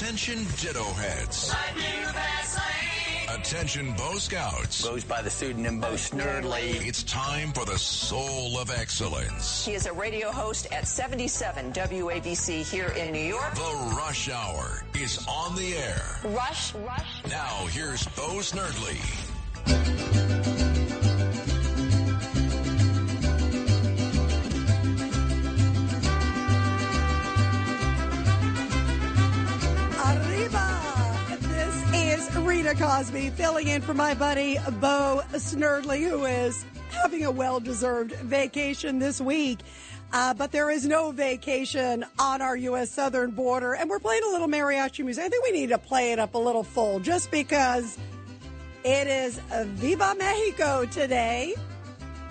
Attention 0.00 0.46
Ditto 0.56 0.84
Heads. 0.94 1.54
Attention 3.28 3.92
Bo 3.98 4.14
Scouts. 4.14 4.82
Goes 4.82 5.04
by 5.04 5.20
the 5.20 5.28
pseudonym 5.28 5.78
Bo 5.78 5.92
Snerdley. 5.92 6.88
It's 6.88 7.02
time 7.02 7.52
for 7.52 7.66
the 7.66 7.76
soul 7.76 8.58
of 8.58 8.70
excellence. 8.70 9.66
He 9.66 9.74
is 9.74 9.84
a 9.84 9.92
radio 9.92 10.32
host 10.32 10.68
at 10.72 10.88
77 10.88 11.74
WABC 11.74 12.66
here 12.66 12.94
in 12.96 13.12
New 13.12 13.18
York. 13.18 13.54
The 13.54 13.94
Rush 13.94 14.30
Hour 14.30 14.82
is 14.94 15.22
on 15.28 15.54
the 15.54 15.76
air. 15.76 16.02
Rush, 16.24 16.74
rush. 16.76 17.22
Now 17.28 17.66
here's 17.66 18.06
Bo 18.06 18.40
Snerdley. 18.40 18.96
Rita 32.60 32.74
Cosby 32.74 33.30
filling 33.30 33.68
in 33.68 33.80
for 33.80 33.94
my 33.94 34.12
buddy 34.12 34.58
Bo 34.82 35.22
Snerdley, 35.32 36.06
who 36.06 36.26
is 36.26 36.62
having 36.90 37.24
a 37.24 37.30
well 37.30 37.58
deserved 37.58 38.12
vacation 38.12 38.98
this 38.98 39.18
week. 39.18 39.60
Uh, 40.12 40.34
but 40.34 40.52
there 40.52 40.68
is 40.68 40.86
no 40.86 41.10
vacation 41.10 42.04
on 42.18 42.42
our 42.42 42.54
U.S. 42.58 42.90
southern 42.90 43.30
border, 43.30 43.72
and 43.72 43.88
we're 43.88 43.98
playing 43.98 44.24
a 44.28 44.32
little 44.32 44.46
mariachi 44.46 45.02
music. 45.02 45.24
I 45.24 45.30
think 45.30 45.42
we 45.42 45.52
need 45.52 45.70
to 45.70 45.78
play 45.78 46.12
it 46.12 46.18
up 46.18 46.34
a 46.34 46.38
little 46.38 46.62
full 46.62 47.00
just 47.00 47.30
because 47.30 47.96
it 48.84 49.06
is 49.06 49.38
Viva 49.38 50.14
Mexico 50.18 50.84
today. 50.84 51.54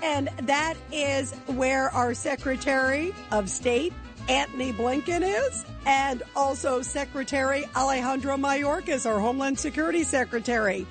And 0.04 0.30
that 0.44 0.76
is 0.92 1.34
where 1.48 1.90
our 1.90 2.14
Secretary 2.14 3.16
of 3.32 3.50
State, 3.50 3.94
Antony 4.30 4.72
Blinken, 4.72 5.24
is, 5.24 5.66
and 5.88 6.22
also 6.36 6.84
Secretary 6.84 7.66
Alejandro 7.76 8.38
Mayorkas, 8.38 9.10
our 9.10 9.20
Homeland 9.20 9.58
Security 9.58 10.04
Secretary. 10.04 10.86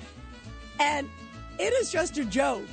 And 0.77 1.09
it 1.57 1.73
is 1.73 1.89
just 1.89 2.17
a 2.17 2.25
joke. 2.25 2.67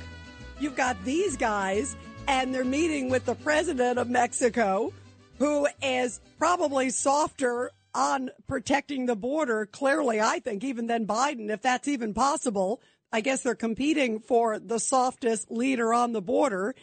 You've 0.59 0.75
got 0.75 1.01
these 1.05 1.37
guys, 1.37 1.95
and 2.27 2.53
they're 2.53 2.65
meeting 2.65 3.09
with 3.09 3.25
the 3.25 3.35
president 3.35 3.97
of 3.97 4.09
Mexico, 4.09 4.91
who 5.39 5.67
is 5.81 6.19
probably 6.37 6.89
softer 6.89 7.71
on 7.95 8.29
protecting 8.47 9.05
the 9.05 9.15
border, 9.15 9.65
clearly, 9.67 10.19
I 10.19 10.39
think, 10.39 10.65
even 10.65 10.87
than 10.87 11.07
Biden, 11.07 11.49
if 11.49 11.61
that's 11.61 11.87
even 11.87 12.13
possible. 12.13 12.81
I 13.11 13.21
guess 13.21 13.41
they're 13.41 13.55
competing 13.55 14.19
for 14.19 14.59
the 14.59 14.79
softest 14.79 15.49
leader 15.49 15.93
on 15.93 16.11
the 16.11 16.21
border. 16.21 16.75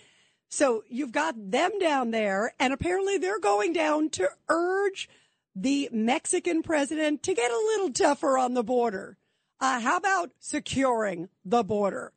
So 0.54 0.84
you've 0.88 1.10
got 1.10 1.34
them 1.50 1.80
down 1.80 2.12
there, 2.12 2.54
and 2.60 2.72
apparently 2.72 3.18
they're 3.18 3.40
going 3.40 3.72
down 3.72 4.08
to 4.10 4.30
urge 4.48 5.08
the 5.52 5.88
Mexican 5.90 6.62
president 6.62 7.24
to 7.24 7.34
get 7.34 7.50
a 7.50 7.56
little 7.56 7.90
tougher 7.90 8.38
on 8.38 8.54
the 8.54 8.62
border. 8.62 9.16
Uh, 9.60 9.80
how 9.80 9.96
about 9.96 10.30
securing 10.38 11.28
the 11.44 11.64
border? 11.64 12.12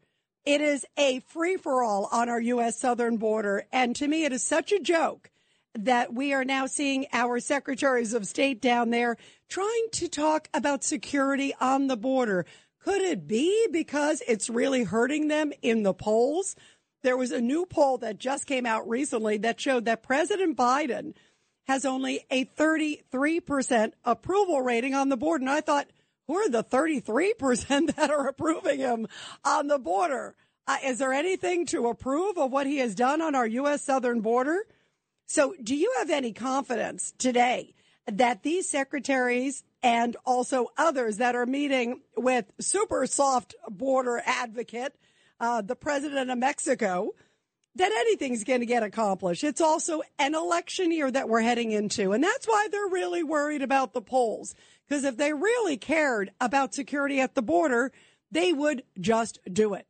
It 0.45 0.61
is 0.61 0.85
a 0.97 1.21
free 1.21 1.57
for 1.57 1.81
all 1.81 2.09
on 2.11 2.29
our 2.29 2.39
U.S. 2.39 2.79
southern 2.79 3.17
border. 3.17 3.65
And 3.73 3.95
to 3.95 4.07
me, 4.07 4.23
it 4.23 4.31
is 4.31 4.43
such 4.43 4.71
a 4.71 4.79
joke 4.79 5.31
that 5.73 6.13
we 6.13 6.31
are 6.31 6.45
now 6.45 6.67
seeing 6.67 7.07
our 7.13 7.39
secretaries 7.39 8.13
of 8.13 8.27
state 8.27 8.61
down 8.61 8.91
there 8.91 9.17
trying 9.49 9.87
to 9.93 10.07
talk 10.07 10.47
about 10.53 10.83
security 10.83 11.55
on 11.59 11.87
the 11.87 11.97
border. 11.97 12.45
Could 12.83 13.01
it 13.01 13.27
be 13.27 13.67
because 13.71 14.21
it's 14.27 14.47
really 14.47 14.83
hurting 14.83 15.27
them 15.27 15.53
in 15.63 15.81
the 15.81 15.95
polls? 15.95 16.55
There 17.07 17.15
was 17.15 17.31
a 17.31 17.39
new 17.39 17.65
poll 17.65 17.99
that 17.99 18.17
just 18.17 18.47
came 18.47 18.65
out 18.65 18.89
recently 18.89 19.37
that 19.37 19.61
showed 19.61 19.85
that 19.85 20.03
President 20.03 20.57
Biden 20.57 21.13
has 21.65 21.85
only 21.85 22.25
a 22.29 22.43
33% 22.43 23.93
approval 24.03 24.61
rating 24.61 24.93
on 24.93 25.07
the 25.07 25.15
border. 25.15 25.43
And 25.43 25.49
I 25.49 25.61
thought, 25.61 25.87
who 26.27 26.35
are 26.35 26.49
the 26.49 26.65
33% 26.65 27.95
that 27.95 28.09
are 28.09 28.27
approving 28.27 28.79
him 28.79 29.07
on 29.45 29.67
the 29.67 29.79
border? 29.79 30.35
Uh, 30.67 30.79
is 30.83 30.97
there 30.99 31.13
anything 31.13 31.65
to 31.67 31.87
approve 31.87 32.37
of 32.37 32.51
what 32.51 32.67
he 32.67 32.79
has 32.79 32.93
done 32.93 33.21
on 33.21 33.35
our 33.35 33.47
U.S. 33.47 33.83
southern 33.83 34.19
border? 34.19 34.65
So 35.27 35.55
do 35.63 35.77
you 35.77 35.93
have 35.99 36.09
any 36.09 36.33
confidence 36.33 37.13
today 37.17 37.73
that 38.07 38.43
these 38.43 38.69
secretaries 38.69 39.63
and 39.81 40.17
also 40.25 40.71
others 40.77 41.19
that 41.19 41.35
are 41.37 41.45
meeting 41.45 42.01
with 42.17 42.51
super 42.59 43.07
soft 43.07 43.55
border 43.69 44.21
advocate, 44.25 44.93
uh, 45.39 45.61
the 45.61 45.75
president 45.75 46.29
of 46.29 46.37
Mexico, 46.37 47.11
that 47.75 47.91
anything's 47.91 48.43
going 48.43 48.59
to 48.59 48.65
get 48.65 48.83
accomplished. 48.83 49.43
It's 49.43 49.61
also 49.61 50.01
an 50.17 50.35
election 50.35 50.91
year 50.91 51.11
that 51.11 51.29
we're 51.29 51.41
heading 51.41 51.71
into. 51.71 52.11
And 52.11 52.23
that's 52.23 52.47
why 52.47 52.67
they're 52.71 52.87
really 52.87 53.23
worried 53.23 53.61
about 53.61 53.93
the 53.93 54.01
polls. 54.01 54.55
Because 54.87 55.03
if 55.03 55.17
they 55.17 55.33
really 55.33 55.77
cared 55.77 56.31
about 56.41 56.73
security 56.73 57.19
at 57.19 57.35
the 57.35 57.41
border, 57.41 57.91
they 58.31 58.51
would 58.53 58.83
just 58.99 59.39
do 59.51 59.73
it. 59.73 59.85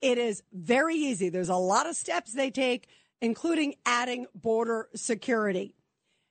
It 0.00 0.18
is 0.18 0.42
very 0.52 0.96
easy. 0.96 1.28
There's 1.28 1.48
a 1.48 1.54
lot 1.54 1.88
of 1.88 1.94
steps 1.94 2.32
they 2.32 2.50
take, 2.50 2.88
including 3.20 3.76
adding 3.86 4.26
border 4.34 4.88
security. 4.94 5.74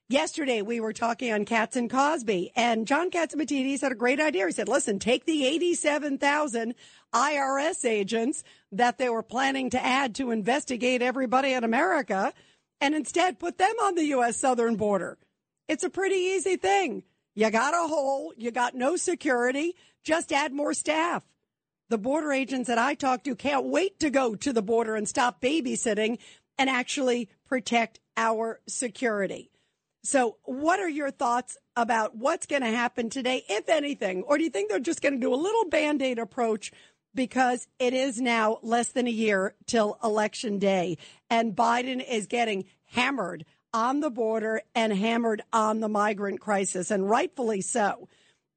Yesterday, 0.08 0.60
we 0.60 0.78
were 0.78 0.92
talking 0.92 1.32
on 1.32 1.44
Cats 1.44 1.76
and 1.76 1.88
Cosby, 1.88 2.52
and 2.54 2.86
John 2.86 3.10
Catsimatidis 3.10 3.80
had 3.80 3.92
a 3.92 3.94
great 3.94 4.20
idea. 4.20 4.46
He 4.46 4.52
said, 4.52 4.68
listen, 4.68 4.98
take 4.98 5.24
the 5.24 5.46
87,000 5.46 6.74
IRS 7.14 7.84
agents 7.84 8.44
that 8.72 8.98
they 8.98 9.08
were 9.08 9.22
planning 9.22 9.70
to 9.70 9.82
add 9.82 10.14
to 10.16 10.30
investigate 10.30 11.00
everybody 11.00 11.52
in 11.52 11.64
America 11.64 12.34
and 12.80 12.94
instead 12.94 13.38
put 13.38 13.58
them 13.58 13.74
on 13.82 13.94
the 13.94 14.04
U.S. 14.06 14.36
southern 14.36 14.76
border. 14.76 15.16
It's 15.68 15.84
a 15.84 15.90
pretty 15.90 16.16
easy 16.16 16.56
thing. 16.56 17.04
You 17.34 17.50
got 17.50 17.72
a 17.72 17.88
hole, 17.88 18.34
you 18.36 18.50
got 18.50 18.74
no 18.74 18.96
security, 18.96 19.74
just 20.04 20.32
add 20.32 20.52
more 20.52 20.74
staff. 20.74 21.22
The 21.88 21.96
border 21.96 22.32
agents 22.32 22.68
that 22.68 22.78
I 22.78 22.94
talk 22.94 23.22
to 23.24 23.34
can't 23.34 23.66
wait 23.66 24.00
to 24.00 24.10
go 24.10 24.34
to 24.34 24.52
the 24.52 24.62
border 24.62 24.96
and 24.96 25.08
stop 25.08 25.40
babysitting 25.40 26.18
and 26.58 26.68
actually 26.68 27.30
protect 27.46 28.00
our 28.16 28.60
security. 28.66 29.51
So, 30.04 30.36
what 30.44 30.80
are 30.80 30.88
your 30.88 31.12
thoughts 31.12 31.56
about 31.76 32.16
what's 32.16 32.46
going 32.46 32.62
to 32.62 32.68
happen 32.68 33.08
today, 33.08 33.44
if 33.48 33.68
anything? 33.68 34.22
Or 34.24 34.36
do 34.36 34.44
you 34.44 34.50
think 34.50 34.68
they're 34.68 34.80
just 34.80 35.00
going 35.00 35.14
to 35.14 35.20
do 35.20 35.32
a 35.32 35.36
little 35.36 35.68
band 35.68 36.02
aid 36.02 36.18
approach 36.18 36.72
because 37.14 37.68
it 37.78 37.94
is 37.94 38.20
now 38.20 38.58
less 38.62 38.88
than 38.88 39.06
a 39.06 39.10
year 39.10 39.54
till 39.66 39.98
election 40.02 40.58
day 40.58 40.98
and 41.30 41.54
Biden 41.54 42.04
is 42.06 42.26
getting 42.26 42.64
hammered 42.86 43.44
on 43.72 44.00
the 44.00 44.10
border 44.10 44.62
and 44.74 44.92
hammered 44.92 45.42
on 45.52 45.80
the 45.80 45.88
migrant 45.88 46.40
crisis, 46.40 46.90
and 46.90 47.08
rightfully 47.08 47.60
so? 47.60 48.08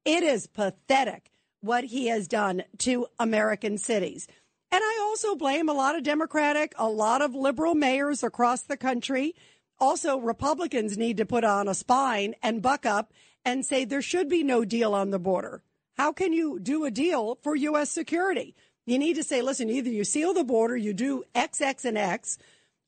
It 0.04 0.22
is 0.22 0.46
pathetic 0.46 1.30
what 1.60 1.84
he 1.84 2.08
has 2.08 2.28
done 2.28 2.64
to 2.78 3.06
American 3.18 3.78
cities. 3.78 4.26
And 4.72 4.82
I 4.82 4.98
also 5.00 5.36
blame 5.36 5.68
a 5.68 5.74
lot 5.74 5.96
of 5.96 6.02
Democratic, 6.02 6.74
a 6.76 6.88
lot 6.88 7.22
of 7.22 7.34
liberal 7.34 7.74
mayors 7.74 8.22
across 8.22 8.62
the 8.62 8.76
country 8.76 9.34
also, 9.78 10.18
Republicans 10.18 10.96
need 10.96 11.18
to 11.18 11.26
put 11.26 11.44
on 11.44 11.68
a 11.68 11.74
spine 11.74 12.34
and 12.42 12.62
buck 12.62 12.86
up 12.86 13.12
and 13.44 13.64
say 13.64 13.84
there 13.84 14.02
should 14.02 14.28
be 14.28 14.42
no 14.42 14.64
deal 14.64 14.94
on 14.94 15.10
the 15.10 15.18
border. 15.18 15.62
How 15.96 16.12
can 16.12 16.32
you 16.32 16.58
do 16.58 16.84
a 16.84 16.90
deal 16.90 17.38
for 17.42 17.54
U.S. 17.54 17.90
security? 17.90 18.54
You 18.86 18.98
need 18.98 19.14
to 19.14 19.22
say, 19.22 19.42
listen, 19.42 19.68
either 19.68 19.90
you 19.90 20.04
seal 20.04 20.32
the 20.32 20.44
border, 20.44 20.76
you 20.76 20.92
do 20.92 21.24
X, 21.34 21.60
X, 21.60 21.84
and 21.84 21.98
X, 21.98 22.38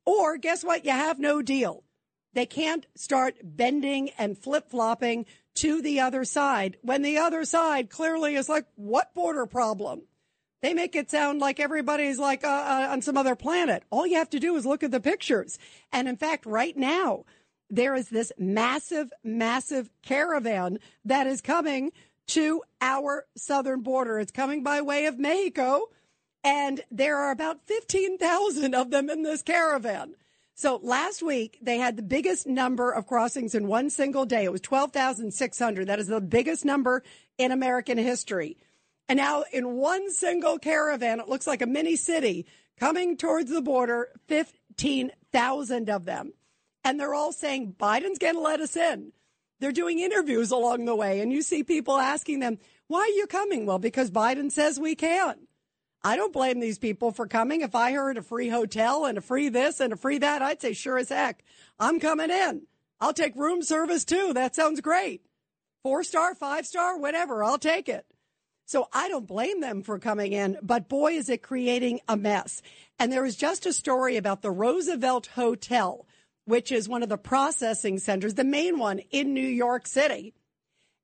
or 0.06 0.38
guess 0.38 0.64
what? 0.64 0.84
You 0.84 0.92
have 0.92 1.18
no 1.18 1.42
deal. 1.42 1.84
They 2.32 2.46
can't 2.46 2.86
start 2.94 3.36
bending 3.42 4.10
and 4.18 4.38
flip 4.38 4.70
flopping 4.70 5.26
to 5.56 5.82
the 5.82 6.00
other 6.00 6.24
side 6.24 6.76
when 6.82 7.02
the 7.02 7.18
other 7.18 7.44
side 7.44 7.90
clearly 7.90 8.36
is 8.36 8.48
like, 8.48 8.66
what 8.76 9.14
border 9.14 9.44
problem? 9.44 10.02
They 10.60 10.74
make 10.74 10.96
it 10.96 11.10
sound 11.10 11.40
like 11.40 11.60
everybody's 11.60 12.18
like 12.18 12.42
uh, 12.44 12.48
uh, 12.48 12.88
on 12.90 13.02
some 13.02 13.16
other 13.16 13.36
planet. 13.36 13.84
All 13.90 14.06
you 14.06 14.16
have 14.16 14.30
to 14.30 14.40
do 14.40 14.56
is 14.56 14.66
look 14.66 14.82
at 14.82 14.90
the 14.90 15.00
pictures. 15.00 15.58
And 15.92 16.08
in 16.08 16.16
fact, 16.16 16.46
right 16.46 16.76
now, 16.76 17.24
there 17.70 17.94
is 17.94 18.08
this 18.08 18.32
massive, 18.38 19.12
massive 19.22 19.90
caravan 20.02 20.78
that 21.04 21.26
is 21.26 21.40
coming 21.40 21.92
to 22.28 22.62
our 22.80 23.26
southern 23.36 23.82
border. 23.82 24.18
It's 24.18 24.32
coming 24.32 24.62
by 24.62 24.80
way 24.80 25.06
of 25.06 25.18
Mexico, 25.18 25.86
and 26.42 26.82
there 26.90 27.16
are 27.16 27.30
about 27.30 27.66
15,000 27.66 28.74
of 28.74 28.90
them 28.90 29.10
in 29.10 29.22
this 29.22 29.42
caravan. 29.42 30.14
So 30.54 30.80
last 30.82 31.22
week 31.22 31.58
they 31.62 31.78
had 31.78 31.96
the 31.96 32.02
biggest 32.02 32.46
number 32.46 32.90
of 32.90 33.06
crossings 33.06 33.54
in 33.54 33.68
one 33.68 33.90
single 33.90 34.26
day. 34.26 34.44
It 34.44 34.52
was 34.52 34.60
12,600. 34.60 35.86
That 35.86 36.00
is 36.00 36.08
the 36.08 36.20
biggest 36.20 36.64
number 36.64 37.02
in 37.38 37.52
American 37.52 37.96
history. 37.96 38.56
And 39.08 39.16
now 39.16 39.44
in 39.52 39.76
one 39.76 40.10
single 40.12 40.58
caravan, 40.58 41.20
it 41.20 41.28
looks 41.28 41.46
like 41.46 41.62
a 41.62 41.66
mini 41.66 41.96
city 41.96 42.46
coming 42.78 43.16
towards 43.16 43.50
the 43.50 43.62
border, 43.62 44.08
15,000 44.28 45.90
of 45.90 46.04
them. 46.04 46.32
And 46.84 47.00
they're 47.00 47.14
all 47.14 47.32
saying 47.32 47.74
Biden's 47.78 48.18
going 48.18 48.34
to 48.34 48.40
let 48.40 48.60
us 48.60 48.76
in. 48.76 49.12
They're 49.60 49.72
doing 49.72 49.98
interviews 49.98 50.50
along 50.52 50.84
the 50.84 50.94
way, 50.94 51.20
and 51.20 51.32
you 51.32 51.42
see 51.42 51.64
people 51.64 51.96
asking 51.98 52.38
them, 52.38 52.58
Why 52.86 53.00
are 53.00 53.16
you 53.16 53.26
coming? 53.26 53.66
Well, 53.66 53.80
because 53.80 54.10
Biden 54.10 54.52
says 54.52 54.78
we 54.78 54.94
can. 54.94 55.34
I 56.02 56.16
don't 56.16 56.32
blame 56.32 56.60
these 56.60 56.78
people 56.78 57.10
for 57.10 57.26
coming. 57.26 57.62
If 57.62 57.74
I 57.74 57.92
heard 57.92 58.18
a 58.18 58.22
free 58.22 58.48
hotel 58.48 59.04
and 59.04 59.18
a 59.18 59.20
free 59.20 59.48
this 59.48 59.80
and 59.80 59.92
a 59.92 59.96
free 59.96 60.18
that, 60.18 60.42
I'd 60.42 60.62
say, 60.62 60.74
Sure 60.74 60.96
as 60.96 61.08
heck, 61.08 61.42
I'm 61.80 61.98
coming 61.98 62.30
in. 62.30 62.62
I'll 63.00 63.12
take 63.12 63.34
room 63.36 63.62
service 63.62 64.04
too. 64.04 64.32
That 64.34 64.54
sounds 64.54 64.80
great. 64.80 65.22
Four 65.82 66.04
star, 66.04 66.34
five 66.34 66.66
star, 66.66 66.98
whatever, 66.98 67.42
I'll 67.42 67.58
take 67.58 67.88
it. 67.88 68.06
So 68.68 68.88
I 68.92 69.08
don't 69.08 69.26
blame 69.26 69.60
them 69.60 69.82
for 69.82 69.98
coming 69.98 70.32
in, 70.32 70.58
but 70.62 70.88
boy, 70.88 71.14
is 71.14 71.28
it 71.28 71.42
creating 71.42 72.00
a 72.06 72.16
mess. 72.16 72.62
And 72.98 73.10
there 73.10 73.22
was 73.22 73.34
just 73.34 73.66
a 73.66 73.72
story 73.72 74.16
about 74.16 74.42
the 74.42 74.50
Roosevelt 74.50 75.26
Hotel 75.34 76.06
which 76.48 76.72
is 76.72 76.88
one 76.88 77.02
of 77.02 77.10
the 77.10 77.18
processing 77.18 77.98
centers, 77.98 78.32
the 78.32 78.42
main 78.42 78.78
one 78.78 79.00
in 79.10 79.34
New 79.34 79.46
York 79.46 79.86
City. 79.86 80.32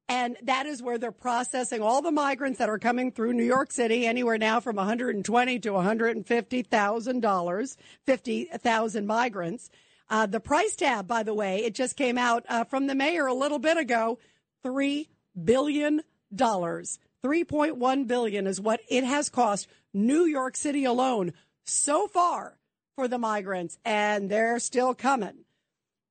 And 0.09 0.39
that 0.45 0.65
is 0.65 0.83
where 0.83 0.97
they're 0.97 1.13
processing 1.13 1.83
all 1.83 2.01
the 2.01 2.11
migrants 2.11 2.59
that 2.61 2.71
are 2.71 2.79
coming 2.79 3.13
through 3.13 3.35
New 3.35 3.45
York 3.45 3.71
City, 3.71 4.07
anywhere 4.07 4.39
now 4.39 4.61
from 4.61 4.77
120 4.77 5.59
to 5.59 5.71
150 5.71 6.63
thousand 6.63 7.21
dollars, 7.21 7.77
50,000 8.07 9.07
migrants. 9.07 9.69
Uh, 10.09 10.25
the 10.25 10.41
price 10.41 10.77
tab, 10.77 11.07
by 11.07 11.23
the 11.23 11.35
way, 11.35 11.63
it 11.63 11.75
just 11.75 11.95
came 11.95 12.17
out 12.17 12.47
uh, 12.49 12.65
from 12.65 12.87
the 12.87 12.95
mayor 12.95 13.27
a 13.27 13.35
little 13.35 13.59
bit 13.59 13.77
ago, 13.77 14.19
three 14.63 15.11
billion 15.43 16.01
dollars, 16.35 16.99
3.1 17.25 18.07
billion 18.07 18.47
is 18.47 18.61
what 18.61 18.81
it 18.89 19.03
has 19.03 19.31
cost 19.31 19.67
New 19.95 20.25
York 20.25 20.57
City 20.57 20.85
alone 20.85 21.33
so 21.65 22.07
far 22.07 22.59
for 22.97 23.09
the 23.09 23.19
migrants, 23.19 23.79
and 23.85 24.31
they're 24.31 24.59
still 24.59 24.95
coming. 24.95 25.45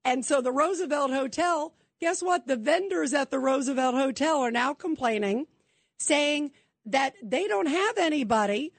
And 0.03 0.25
so 0.25 0.41
the 0.41 0.51
Roosevelt 0.51 1.11
Hotel, 1.11 1.73
guess 2.01 2.21
what? 2.21 2.47
The 2.47 2.57
vendors 2.57 3.13
at 3.13 3.29
the 3.29 3.39
Roosevelt 3.39 3.95
Hotel 3.95 4.39
are 4.39 4.51
now 4.51 4.73
complaining, 4.73 5.45
saying 5.99 6.51
that 6.85 7.13
they 7.23 7.47
don't 7.47 7.67
have 7.67 7.97
anybody 7.97 8.73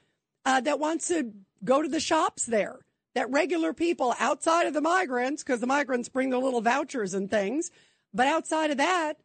uh, 0.44 0.60
that 0.62 0.80
wants 0.80 1.08
to 1.08 1.32
go 1.64 1.82
to 1.82 1.88
the 1.88 2.00
shops 2.00 2.46
there. 2.46 2.80
That 3.14 3.30
regular 3.30 3.72
people 3.72 4.12
outside 4.18 4.66
of 4.66 4.74
the 4.74 4.80
migrants, 4.80 5.44
because 5.44 5.60
the 5.60 5.68
migrants 5.68 6.08
bring 6.08 6.30
their 6.30 6.40
little 6.40 6.60
vouchers 6.60 7.14
and 7.14 7.30
things, 7.30 7.70
but 8.12 8.26
outside 8.26 8.72
of 8.72 8.78
that, 8.78 9.18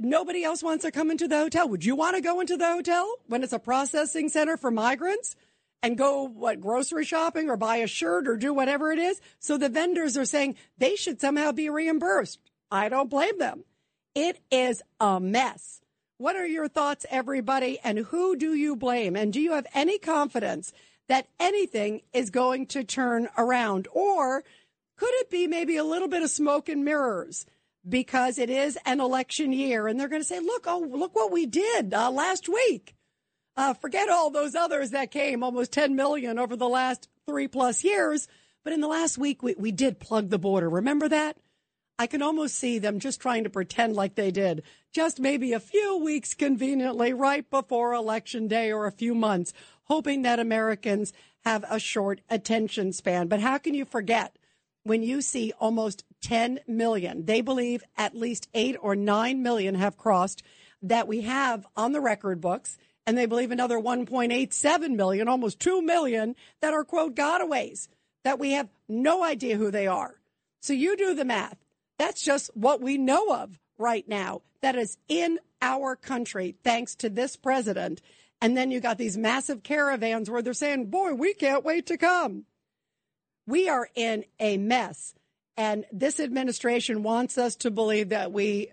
nobody 0.00 0.44
else 0.44 0.62
wants 0.62 0.84
to 0.84 0.90
come 0.90 1.10
into 1.10 1.28
the 1.28 1.38
hotel. 1.38 1.68
Would 1.68 1.84
you 1.84 1.96
want 1.96 2.16
to 2.16 2.22
go 2.22 2.40
into 2.40 2.56
the 2.56 2.66
hotel 2.66 3.14
when 3.26 3.42
it's 3.42 3.52
a 3.52 3.58
processing 3.58 4.28
center 4.28 4.56
for 4.56 4.70
migrants? 4.70 5.36
and 5.82 5.96
go 5.96 6.24
what 6.24 6.60
grocery 6.60 7.04
shopping 7.04 7.48
or 7.48 7.56
buy 7.56 7.76
a 7.76 7.86
shirt 7.86 8.26
or 8.26 8.36
do 8.36 8.52
whatever 8.52 8.90
it 8.90 8.98
is. 8.98 9.20
So 9.38 9.56
the 9.56 9.68
vendors 9.68 10.16
are 10.16 10.24
saying 10.24 10.56
they 10.76 10.96
should 10.96 11.20
somehow 11.20 11.52
be 11.52 11.70
reimbursed. 11.70 12.40
I 12.70 12.88
don't 12.88 13.10
blame 13.10 13.38
them. 13.38 13.64
It 14.14 14.40
is 14.50 14.82
a 15.00 15.20
mess. 15.20 15.80
What 16.16 16.34
are 16.34 16.46
your 16.46 16.68
thoughts, 16.68 17.06
everybody? 17.10 17.78
And 17.84 17.98
who 17.98 18.36
do 18.36 18.54
you 18.54 18.74
blame? 18.74 19.14
And 19.14 19.32
do 19.32 19.40
you 19.40 19.52
have 19.52 19.66
any 19.72 19.98
confidence 19.98 20.72
that 21.08 21.28
anything 21.38 22.02
is 22.12 22.30
going 22.30 22.66
to 22.66 22.82
turn 22.82 23.28
around? 23.38 23.86
Or 23.92 24.42
could 24.96 25.12
it 25.12 25.30
be 25.30 25.46
maybe 25.46 25.76
a 25.76 25.84
little 25.84 26.08
bit 26.08 26.22
of 26.22 26.30
smoke 26.30 26.68
and 26.68 26.84
mirrors? 26.84 27.46
Because 27.88 28.38
it 28.38 28.50
is 28.50 28.76
an 28.84 29.00
election 29.00 29.52
year 29.52 29.86
and 29.88 29.98
they're 29.98 30.08
going 30.08 30.22
to 30.22 30.28
say, 30.28 30.40
look, 30.40 30.64
oh, 30.66 30.86
look 30.90 31.14
what 31.14 31.32
we 31.32 31.46
did 31.46 31.94
uh, 31.94 32.10
last 32.10 32.48
week. 32.48 32.94
Uh, 33.56 33.74
forget 33.74 34.08
all 34.08 34.30
those 34.30 34.54
others 34.54 34.90
that 34.90 35.10
came, 35.10 35.42
almost 35.42 35.72
10 35.72 35.96
million 35.96 36.38
over 36.38 36.54
the 36.54 36.68
last 36.68 37.08
three 37.26 37.48
plus 37.48 37.82
years. 37.82 38.28
But 38.62 38.72
in 38.72 38.80
the 38.80 38.88
last 38.88 39.18
week, 39.18 39.42
we, 39.42 39.54
we 39.58 39.72
did 39.72 39.98
plug 39.98 40.28
the 40.30 40.38
border. 40.38 40.68
Remember 40.68 41.08
that? 41.08 41.36
I 41.98 42.06
can 42.06 42.22
almost 42.22 42.54
see 42.54 42.78
them 42.78 43.00
just 43.00 43.20
trying 43.20 43.42
to 43.44 43.50
pretend 43.50 43.96
like 43.96 44.14
they 44.14 44.30
did, 44.30 44.62
just 44.94 45.18
maybe 45.18 45.52
a 45.52 45.60
few 45.60 45.98
weeks 45.98 46.32
conveniently 46.32 47.12
right 47.12 47.48
before 47.50 47.92
election 47.92 48.46
day 48.46 48.70
or 48.70 48.86
a 48.86 48.92
few 48.92 49.14
months, 49.14 49.52
hoping 49.84 50.22
that 50.22 50.38
Americans 50.38 51.12
have 51.44 51.64
a 51.68 51.80
short 51.80 52.20
attention 52.30 52.92
span. 52.92 53.26
But 53.26 53.40
how 53.40 53.58
can 53.58 53.74
you 53.74 53.84
forget 53.84 54.38
when 54.88 55.02
you 55.02 55.20
see 55.20 55.52
almost 55.60 56.04
10 56.22 56.60
million? 56.66 57.26
They 57.26 57.40
believe 57.40 57.84
at 57.96 58.16
least 58.16 58.48
eight 58.54 58.76
or 58.80 58.96
nine 58.96 59.42
million 59.42 59.74
have 59.74 59.96
crossed 59.96 60.42
that 60.82 61.06
we 61.06 61.22
have 61.22 61.66
on 61.76 61.92
the 61.92 62.00
record 62.00 62.40
books 62.40 62.78
and 63.06 63.16
they 63.16 63.26
believe 63.26 63.50
another 63.50 63.78
1.87 63.78 64.90
million, 64.90 65.28
almost 65.28 65.60
2 65.60 65.82
million 65.82 66.34
that 66.60 66.74
are 66.74 66.84
quote 66.84 67.14
gotaways 67.14 67.88
that 68.24 68.38
we 68.38 68.52
have 68.52 68.68
no 68.88 69.22
idea 69.22 69.56
who 69.56 69.70
they 69.70 69.86
are. 69.86 70.20
So 70.60 70.72
you 70.72 70.96
do 70.96 71.14
the 71.14 71.24
math. 71.24 71.56
That's 71.98 72.22
just 72.22 72.50
what 72.54 72.80
we 72.80 72.98
know 72.98 73.34
of 73.34 73.58
right 73.78 74.06
now 74.08 74.42
that 74.60 74.76
is 74.76 74.98
in 75.08 75.38
our 75.62 75.96
country 75.96 76.56
thanks 76.64 76.94
to 76.96 77.08
this 77.08 77.36
president. 77.36 78.02
And 78.40 78.56
then 78.56 78.70
you 78.70 78.80
got 78.80 78.98
these 78.98 79.16
massive 79.16 79.62
caravans 79.62 80.30
where 80.30 80.42
they're 80.42 80.52
saying, 80.52 80.86
boy, 80.86 81.14
we 81.14 81.34
can't 81.34 81.64
wait 81.64 81.86
to 81.86 81.96
come. 81.96 82.44
We 83.48 83.68
are 83.68 83.88
in 83.94 84.24
a 84.38 84.58
mess. 84.58 85.14
And 85.56 85.86
this 85.90 86.20
administration 86.20 87.02
wants 87.02 87.36
us 87.36 87.56
to 87.56 87.70
believe 87.70 88.10
that 88.10 88.30
we 88.30 88.68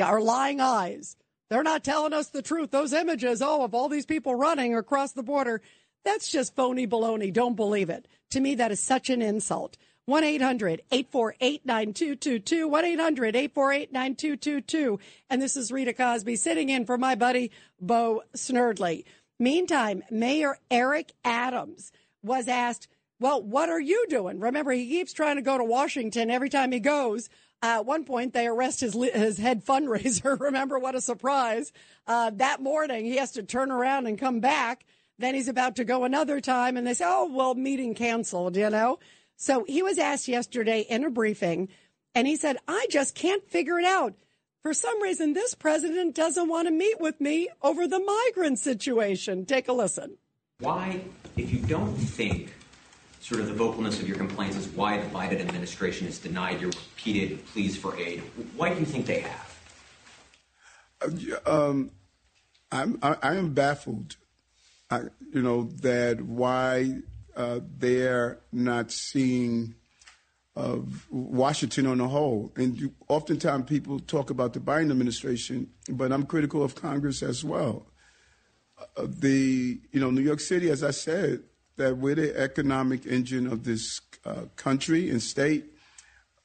are 0.00 0.20
lying 0.20 0.60
eyes 0.60 1.16
they're 1.54 1.62
not 1.62 1.84
telling 1.84 2.12
us 2.12 2.28
the 2.28 2.42
truth. 2.42 2.70
Those 2.70 2.92
images, 2.92 3.42
oh, 3.42 3.62
of 3.62 3.74
all 3.74 3.88
these 3.88 4.06
people 4.06 4.34
running 4.34 4.74
across 4.74 5.12
the 5.12 5.22
border, 5.22 5.60
that's 6.04 6.28
just 6.28 6.56
phony 6.56 6.86
baloney. 6.86 7.32
Don't 7.32 7.54
believe 7.54 7.90
it. 7.90 8.08
To 8.30 8.40
me, 8.40 8.54
that 8.56 8.72
is 8.72 8.80
such 8.80 9.10
an 9.10 9.22
insult. 9.22 9.76
1 10.06 10.24
800 10.24 10.82
848 10.90 11.64
9222. 11.64 12.68
1 12.68 12.84
800 12.84 13.36
848 13.36 13.92
9222. 13.92 14.98
And 15.30 15.40
this 15.40 15.56
is 15.56 15.70
Rita 15.70 15.92
Cosby 15.92 16.36
sitting 16.36 16.70
in 16.70 16.84
for 16.84 16.98
my 16.98 17.14
buddy, 17.14 17.50
Bo 17.80 18.22
Snerdley. 18.34 19.04
Meantime, 19.38 20.02
Mayor 20.10 20.58
Eric 20.70 21.12
Adams 21.24 21.92
was 22.22 22.48
asked, 22.48 22.88
Well, 23.20 23.42
what 23.42 23.68
are 23.68 23.80
you 23.80 24.06
doing? 24.08 24.40
Remember, 24.40 24.72
he 24.72 24.88
keeps 24.88 25.12
trying 25.12 25.36
to 25.36 25.42
go 25.42 25.56
to 25.56 25.64
Washington 25.64 26.30
every 26.30 26.48
time 26.48 26.72
he 26.72 26.80
goes. 26.80 27.28
Uh, 27.62 27.76
at 27.78 27.86
one 27.86 28.04
point, 28.04 28.34
they 28.34 28.46
arrest 28.46 28.80
his 28.80 28.92
his 28.92 29.38
head 29.38 29.64
fundraiser. 29.64 30.38
Remember 30.40 30.78
what 30.78 30.94
a 30.94 31.00
surprise! 31.00 31.72
Uh, 32.06 32.30
that 32.34 32.60
morning, 32.60 33.06
he 33.06 33.16
has 33.16 33.32
to 33.32 33.42
turn 33.42 33.70
around 33.70 34.06
and 34.06 34.18
come 34.18 34.40
back. 34.40 34.84
Then 35.18 35.34
he's 35.34 35.48
about 35.48 35.76
to 35.76 35.84
go 35.84 36.04
another 36.04 36.40
time, 36.40 36.76
and 36.76 36.86
they 36.86 36.94
say, 36.94 37.06
"Oh, 37.06 37.30
well, 37.32 37.54
meeting 37.54 37.94
canceled." 37.94 38.56
You 38.56 38.68
know. 38.68 38.98
So 39.36 39.64
he 39.66 39.82
was 39.82 39.98
asked 39.98 40.28
yesterday 40.28 40.80
in 40.80 41.04
a 41.04 41.10
briefing, 41.10 41.68
and 42.14 42.26
he 42.26 42.36
said, 42.36 42.58
"I 42.68 42.86
just 42.90 43.14
can't 43.14 43.48
figure 43.48 43.78
it 43.78 43.86
out. 43.86 44.14
For 44.62 44.74
some 44.74 45.00
reason, 45.00 45.32
this 45.32 45.54
president 45.54 46.14
doesn't 46.14 46.48
want 46.48 46.68
to 46.68 46.72
meet 46.72 47.00
with 47.00 47.20
me 47.20 47.48
over 47.62 47.86
the 47.86 48.00
migrant 48.00 48.58
situation." 48.58 49.46
Take 49.46 49.68
a 49.68 49.72
listen. 49.72 50.18
Why, 50.58 51.00
if 51.36 51.52
you 51.52 51.60
don't 51.60 51.94
think 51.94 52.52
sort 53.24 53.40
of 53.40 53.46
the 53.46 53.54
vocalness 53.54 54.00
of 54.00 54.06
your 54.06 54.18
complaints 54.18 54.54
is 54.54 54.68
why 54.68 54.98
the 54.98 55.06
Biden 55.06 55.40
administration 55.40 56.06
has 56.06 56.18
denied 56.18 56.60
your 56.60 56.68
repeated 56.68 57.42
pleas 57.46 57.74
for 57.74 57.98
aid. 57.98 58.20
Why 58.54 58.74
do 58.74 58.78
you 58.78 58.84
think 58.84 59.06
they 59.06 59.20
have? 59.20 59.60
Um, 61.46 61.90
I'm, 62.70 62.98
I, 63.02 63.16
I, 63.22 63.34
am 63.36 63.54
baffled, 63.54 64.16
I, 64.90 65.04
you 65.32 65.40
know, 65.40 65.70
that 65.80 66.20
why 66.20 66.98
uh, 67.34 67.60
they're 67.78 68.40
not 68.52 68.90
seeing 68.90 69.74
uh, 70.54 70.80
Washington 71.08 71.86
on 71.86 71.98
the 71.98 72.08
whole. 72.08 72.52
And 72.56 72.92
oftentimes 73.08 73.64
people 73.64 74.00
talk 74.00 74.28
about 74.28 74.52
the 74.52 74.60
Biden 74.60 74.90
administration, 74.90 75.70
but 75.88 76.12
I'm 76.12 76.26
critical 76.26 76.62
of 76.62 76.74
Congress 76.74 77.22
as 77.22 77.42
well. 77.42 77.86
Uh, 78.98 79.06
the, 79.08 79.80
you 79.92 80.00
know, 80.00 80.10
New 80.10 80.20
York 80.20 80.40
City, 80.40 80.68
as 80.68 80.84
I 80.84 80.90
said, 80.90 81.42
that 81.76 81.98
we're 81.98 82.14
the 82.14 82.38
economic 82.38 83.06
engine 83.06 83.46
of 83.46 83.64
this 83.64 84.00
uh, 84.24 84.42
country 84.56 85.10
and 85.10 85.22
state. 85.22 85.66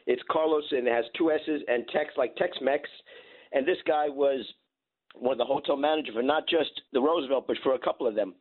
It's 0.07 0.23
Carlos 0.29 0.65
and 0.73 0.89
it 0.89 0.93
has 0.93 1.05
two 1.17 1.31
S's 1.31 1.63
and 1.69 1.87
Tex 1.93 2.11
like 2.17 2.35
Tex 2.35 2.57
Mex. 2.61 2.89
And 3.53 3.67
this 3.67 3.77
guy 3.87 4.09
was 4.09 4.45
one 5.15 5.33
of 5.33 5.39
the 5.39 5.45
hotel 5.45 5.77
managers 5.77 6.15
for 6.15 6.23
not 6.23 6.49
just 6.49 6.71
the 6.93 7.01
Roosevelt, 7.01 7.47
but 7.47 7.57
for 7.63 7.75
a 7.75 7.79
couple 7.79 8.09
of 8.09 8.17
them, 8.17 8.35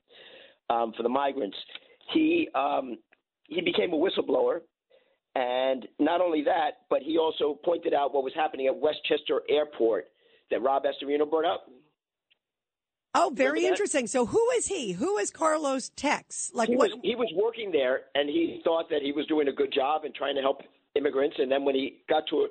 um, 0.70 0.94
for 0.98 1.04
the 1.04 1.10
migrants. 1.10 1.58
He 2.14 2.48
um, 2.56 2.98
he 3.48 3.62
became 3.62 3.94
a 3.94 3.98
whistleblower 3.98 4.62
and 5.36 5.88
not 6.00 6.22
only 6.22 6.44
that, 6.44 6.82
but 6.90 7.02
he 7.02 7.18
also 7.18 7.60
pointed 7.64 7.94
out 7.94 8.14
what 8.14 8.24
was 8.24 8.34
happening 8.36 8.68
at 8.68 8.76
Westchester 8.76 9.42
Airport 9.50 10.08
that 10.52 10.62
Rob 10.62 10.84
Astorino 10.84 11.30
brought 11.30 11.46
up. 11.46 11.68
Oh, 13.16 13.32
very 13.34 13.66
interesting. 13.66 14.06
So, 14.06 14.28
who 14.28 14.50
is 14.56 14.68
he? 14.68 14.92
Who 14.92 15.18
is 15.18 15.32
Carlos 15.32 15.90
Tex? 15.96 16.52
Like, 16.54 16.70
he 16.70 16.76
what? 16.76 16.92
Was, 16.92 17.00
he 17.04 17.16
was 17.16 17.32
working 17.36 17.72
there, 17.72 18.02
and 18.14 18.30
he 18.30 18.62
thought 18.64 18.90
that 18.92 19.02
he 19.02 19.12
was 19.12 19.26
doing 19.26 19.48
a 19.48 19.52
good 19.52 19.74
job 19.74 20.04
and 20.06 20.14
trying 20.14 20.36
to 20.36 20.42
help 20.42 20.62
immigrants. 20.96 21.36
And 21.40 21.52
then, 21.52 21.66
when 21.66 21.74
he 21.74 22.04
got 22.08 22.24
to 22.30 22.48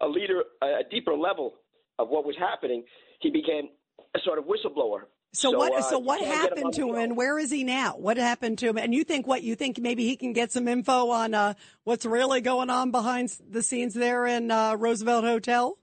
a, 0.00 0.06
a 0.06 0.08
leader, 0.08 0.42
a 0.62 0.82
deeper 0.90 1.14
level 1.14 1.54
of 1.98 2.08
what 2.08 2.26
was 2.26 2.36
happening, 2.38 2.84
he 3.20 3.30
became 3.30 3.68
a 4.14 4.18
sort 4.24 4.38
of 4.38 4.44
whistleblower. 4.44 5.04
So, 5.34 5.50
so 5.50 5.58
what? 5.58 5.74
Uh, 5.74 5.82
so 5.82 5.98
what 5.98 6.22
happened 6.22 6.74
to 6.74 6.90
him, 6.90 6.96
and 6.96 7.16
where 7.16 7.38
is 7.38 7.50
he 7.50 7.64
now? 7.64 7.94
What 7.96 8.18
happened 8.18 8.58
to 8.58 8.68
him? 8.68 8.76
And 8.76 8.94
you 8.94 9.02
think 9.02 9.26
what? 9.26 9.42
You 9.42 9.54
think 9.54 9.78
maybe 9.78 10.04
he 10.04 10.16
can 10.16 10.34
get 10.34 10.52
some 10.52 10.68
info 10.68 11.08
on 11.08 11.32
uh, 11.32 11.54
what's 11.84 12.04
really 12.04 12.42
going 12.42 12.68
on 12.68 12.90
behind 12.90 13.34
the 13.48 13.62
scenes 13.62 13.94
there 13.94 14.26
in 14.26 14.50
uh, 14.50 14.74
Roosevelt 14.74 15.24
Hotel? 15.24 15.78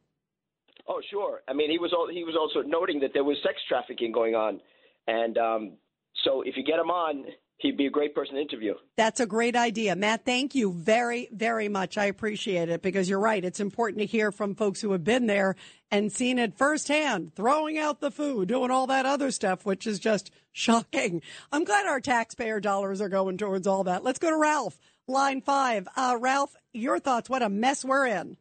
Oh, 0.87 1.01
sure. 1.09 1.41
I 1.47 1.53
mean, 1.53 1.71
he 1.71 1.79
was 1.79 1.91
he 2.11 2.23
was 2.23 2.35
also 2.39 2.67
noting 2.67 2.99
that 2.99 3.11
there 3.13 3.23
was 3.23 3.37
sex 3.43 3.57
trafficking 3.67 4.11
going 4.11 4.35
on, 4.35 4.61
and 5.07 5.37
um, 5.37 5.71
so 6.23 6.41
if 6.41 6.55
you 6.55 6.63
get 6.63 6.79
him 6.79 6.91
on, 6.91 7.25
he'd 7.59 7.77
be 7.77 7.85
a 7.85 7.91
great 7.91 8.15
person 8.15 8.35
to 8.35 8.41
interview. 8.41 8.73
That's 8.95 9.19
a 9.19 9.25
great 9.25 9.55
idea, 9.55 9.95
Matt. 9.95 10.25
Thank 10.25 10.55
you 10.55 10.71
very, 10.71 11.29
very 11.31 11.67
much. 11.67 11.97
I 11.97 12.05
appreciate 12.05 12.69
it 12.69 12.81
because 12.81 13.09
you're 13.09 13.19
right. 13.19 13.43
It's 13.43 13.59
important 13.59 13.99
to 13.99 14.05
hear 14.05 14.31
from 14.31 14.55
folks 14.55 14.81
who 14.81 14.91
have 14.93 15.03
been 15.03 15.27
there 15.27 15.55
and 15.91 16.11
seen 16.11 16.39
it 16.39 16.55
firsthand, 16.57 17.35
throwing 17.35 17.77
out 17.77 17.99
the 17.99 18.11
food, 18.11 18.47
doing 18.47 18.71
all 18.71 18.87
that 18.87 19.05
other 19.05 19.29
stuff, 19.29 19.65
which 19.65 19.85
is 19.85 19.99
just 19.99 20.31
shocking. 20.51 21.21
I'm 21.51 21.65
glad 21.65 21.85
our 21.85 21.99
taxpayer 21.99 22.59
dollars 22.59 23.01
are 23.01 23.09
going 23.09 23.37
towards 23.37 23.67
all 23.67 23.83
that. 23.83 24.03
Let's 24.03 24.19
go 24.19 24.29
to 24.29 24.37
Ralph, 24.37 24.79
line 25.07 25.41
five. 25.41 25.87
Uh, 25.95 26.17
Ralph, 26.19 26.55
your 26.73 26.99
thoughts? 26.99 27.29
What 27.29 27.43
a 27.43 27.49
mess 27.49 27.83
we're 27.83 28.07
in. 28.07 28.37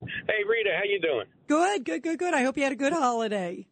Hey, 0.00 0.44
Rita, 0.48 0.70
how 0.76 0.84
you 0.84 1.00
doing? 1.00 1.26
Good, 1.46 1.84
good, 1.84 2.02
good, 2.02 2.18
good. 2.18 2.34
I 2.34 2.42
hope 2.42 2.56
you 2.56 2.62
had 2.62 2.72
a 2.72 2.76
good 2.76 2.92
holiday. 2.92 3.66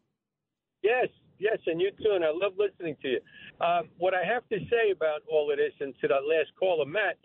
Yes, 0.82 1.08
yes, 1.38 1.58
and 1.66 1.80
you 1.80 1.90
too. 1.90 2.12
And 2.14 2.25
I 2.25 2.30
love 2.32 2.54
listening 2.58 2.96
to 3.02 3.08
you. 3.08 3.20
Um, 3.61 3.88
what 3.99 4.14
I 4.14 4.25
have 4.25 4.49
to 4.49 4.59
say 4.71 4.90
about 4.90 5.23
all 5.30 5.50
of 5.50 5.59
this, 5.59 5.73
and 5.80 5.94
to 6.00 6.09
that 6.09 6.25
last 6.26 6.50
caller, 6.59 6.85
Matt, 6.85 7.18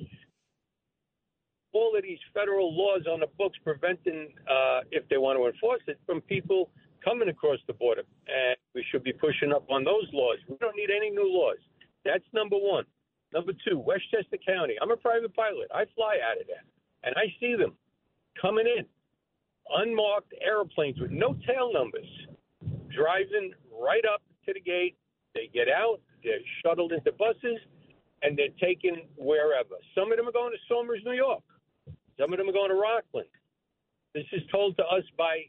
all 1.74 1.96
of 1.96 2.04
these 2.04 2.20
federal 2.34 2.76
laws 2.76 3.06
on 3.10 3.20
the 3.20 3.28
books 3.38 3.58
preventing, 3.64 4.34
uh, 4.50 4.82
if 4.92 5.08
they 5.10 5.18
want 5.18 5.38
to 5.38 5.46
enforce 5.48 5.82
it, 5.88 6.00
from 6.06 6.22
people 6.22 6.70
coming 7.04 7.30
across 7.30 7.60
the 7.68 7.74
border. 7.74 8.04
And 8.28 8.58
we 8.74 8.86
should 8.92 9.04
be 9.04 9.14
pushing 9.14 9.52
up 9.52 9.66
on 9.70 9.84
those 9.84 10.08
laws. 10.14 10.38
We 10.48 10.58
don't 10.60 10.76
need 10.76 10.90
any 10.90 11.10
new 11.10 11.30
laws. 11.30 11.58
That's 12.06 12.24
number 12.34 12.56
one. 12.58 12.86
Number 13.34 13.52
two, 13.68 13.78
Westchester 13.78 14.38
County. 14.46 14.76
I'm 14.82 14.92
a 14.92 14.98
private 14.98 15.36
pilot. 15.36 15.68
I 15.74 15.86
fly 15.96 16.18
out 16.24 16.40
of 16.40 16.48
there, 16.48 16.64
and 17.04 17.14
I 17.18 17.26
see 17.40 17.56
them 17.56 17.74
coming 18.42 18.66
in, 18.66 18.86
unmarked 19.70 20.34
airplanes 20.42 21.00
with 21.00 21.12
no 21.12 21.36
tail 21.46 21.74
numbers, 21.74 22.08
driving 22.96 23.52
right 23.72 24.04
up 24.12 24.22
to 24.46 24.54
the 24.54 24.62
gate. 24.62 24.96
They 25.36 25.50
get 25.54 25.68
out, 25.68 26.00
they're 26.24 26.40
shuttled 26.64 26.92
into 26.92 27.12
buses, 27.12 27.60
and 28.22 28.38
they're 28.38 28.56
taken 28.60 29.04
wherever. 29.16 29.76
Some 29.96 30.12
of 30.12 30.18
them 30.18 30.28
are 30.28 30.32
going 30.32 30.52
to 30.52 30.58
Somers, 30.68 31.02
New 31.06 31.14
York. 31.14 31.44
Some 32.20 32.34
of 32.34 32.40
them 32.40 32.50
are 32.50 32.54
going 32.54 32.70
to 32.70 32.76
Rockland. 32.76 33.30
This 34.14 34.26
is 34.32 34.42
told 34.52 34.76
to 34.78 34.84
us 34.84 35.04
by 35.18 35.46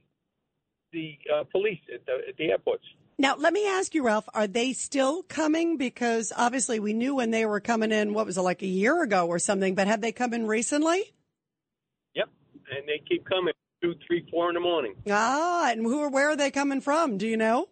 the 0.92 1.18
uh, 1.34 1.44
police 1.50 1.80
at 1.92 2.04
the, 2.06 2.28
at 2.28 2.36
the 2.36 2.50
airports. 2.50 2.84
Now, 3.18 3.34
let 3.36 3.52
me 3.52 3.66
ask 3.66 3.94
you, 3.94 4.04
Ralph, 4.04 4.28
are 4.32 4.46
they 4.46 4.72
still 4.72 5.22
coming? 5.22 5.76
Because 5.76 6.32
obviously 6.36 6.78
we 6.78 6.92
knew 6.92 7.16
when 7.16 7.30
they 7.30 7.46
were 7.46 7.60
coming 7.60 7.90
in, 7.90 8.14
what 8.14 8.26
was 8.26 8.38
it, 8.38 8.42
like 8.42 8.62
a 8.62 8.66
year 8.66 9.02
ago 9.02 9.26
or 9.26 9.38
something, 9.38 9.74
but 9.74 9.88
have 9.88 10.00
they 10.00 10.12
come 10.12 10.32
in 10.34 10.46
recently? 10.46 11.02
Yep, 12.14 12.28
and 12.76 12.86
they 12.86 13.02
keep 13.08 13.24
coming 13.24 13.54
two, 13.82 13.94
three, 14.06 14.26
four 14.30 14.50
in 14.50 14.54
the 14.54 14.60
morning. 14.60 14.94
Ah, 15.10 15.70
and 15.70 15.82
who 15.82 15.98
or 16.00 16.10
where 16.10 16.30
are 16.30 16.36
they 16.36 16.50
coming 16.50 16.80
from? 16.80 17.18
Do 17.18 17.26
you 17.26 17.36
know? 17.36 17.68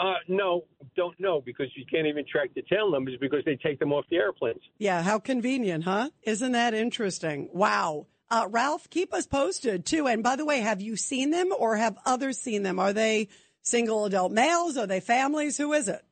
Uh, 0.00 0.14
no, 0.28 0.64
don't 0.96 1.18
know 1.20 1.42
because 1.44 1.66
you 1.76 1.84
can't 1.90 2.06
even 2.06 2.24
track 2.26 2.50
the 2.54 2.62
tail 2.62 2.90
numbers 2.90 3.16
because 3.20 3.44
they 3.44 3.56
take 3.56 3.78
them 3.78 3.92
off 3.92 4.04
the 4.10 4.16
airplanes. 4.16 4.62
Yeah, 4.78 5.02
how 5.02 5.18
convenient, 5.18 5.84
huh? 5.84 6.10
Isn't 6.22 6.52
that 6.52 6.72
interesting? 6.72 7.50
Wow. 7.52 8.06
Uh, 8.30 8.46
Ralph, 8.48 8.88
keep 8.88 9.12
us 9.12 9.26
posted 9.26 9.84
too. 9.84 10.06
And 10.06 10.22
by 10.22 10.36
the 10.36 10.44
way, 10.44 10.60
have 10.60 10.80
you 10.80 10.96
seen 10.96 11.30
them 11.30 11.52
or 11.56 11.76
have 11.76 11.98
others 12.06 12.38
seen 12.38 12.62
them? 12.62 12.78
Are 12.78 12.92
they 12.92 13.28
single 13.62 14.06
adult 14.06 14.32
males? 14.32 14.76
Are 14.76 14.86
they 14.86 15.00
families? 15.00 15.58
Who 15.58 15.72
is 15.72 15.88
it? 15.88 16.02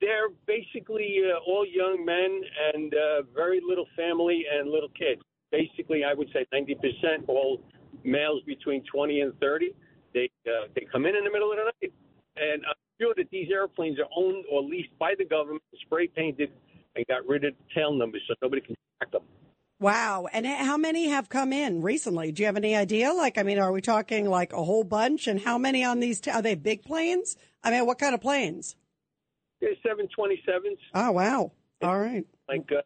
They're 0.00 0.28
basically 0.46 1.22
uh, 1.24 1.38
all 1.46 1.64
young 1.64 2.04
men 2.04 2.42
and 2.74 2.92
uh, 2.92 3.22
very 3.34 3.60
little 3.66 3.86
family 3.96 4.44
and 4.52 4.68
little 4.70 4.90
kids 4.90 5.22
basically, 5.50 6.04
I 6.04 6.14
would 6.14 6.28
say 6.32 6.46
90% 6.52 7.28
all 7.28 7.60
males 8.04 8.42
between 8.46 8.82
20 8.92 9.20
and 9.20 9.38
30. 9.40 9.74
They 10.14 10.30
uh, 10.46 10.68
they 10.74 10.86
come 10.90 11.06
in 11.06 11.14
in 11.14 11.24
the 11.24 11.30
middle 11.30 11.50
of 11.50 11.58
the 11.58 11.64
night, 11.64 11.92
and 12.36 12.64
I'm 12.66 12.74
sure 13.00 13.14
that 13.16 13.30
these 13.30 13.48
airplanes 13.50 13.98
are 13.98 14.08
owned 14.16 14.44
or 14.50 14.62
leased 14.62 14.96
by 14.98 15.14
the 15.18 15.24
government, 15.24 15.62
spray 15.84 16.08
painted, 16.08 16.50
and 16.94 17.06
got 17.06 17.26
rid 17.26 17.44
of 17.44 17.54
the 17.54 17.74
tail 17.74 17.92
numbers 17.92 18.22
so 18.28 18.34
nobody 18.42 18.62
can 18.62 18.76
track 18.98 19.12
them. 19.12 19.22
Wow. 19.78 20.26
And 20.32 20.46
how 20.46 20.78
many 20.78 21.08
have 21.08 21.28
come 21.28 21.52
in 21.52 21.82
recently? 21.82 22.32
Do 22.32 22.42
you 22.42 22.46
have 22.46 22.56
any 22.56 22.74
idea? 22.74 23.12
Like, 23.12 23.36
I 23.36 23.42
mean, 23.42 23.58
are 23.58 23.72
we 23.72 23.82
talking 23.82 24.28
like 24.28 24.52
a 24.52 24.64
whole 24.64 24.84
bunch? 24.84 25.26
And 25.26 25.40
how 25.40 25.58
many 25.58 25.84
on 25.84 26.00
these? 26.00 26.20
T- 26.20 26.30
are 26.30 26.40
they 26.40 26.54
big 26.54 26.82
planes? 26.82 27.36
I 27.62 27.70
mean, 27.70 27.84
what 27.84 27.98
kind 27.98 28.14
of 28.14 28.22
planes? 28.22 28.76
They're 29.60 29.74
727s. 29.86 30.78
Oh, 30.94 31.12
wow. 31.12 31.52
All 31.82 31.98
right. 31.98 32.24
Like 32.48 32.70
uh, 32.72 32.82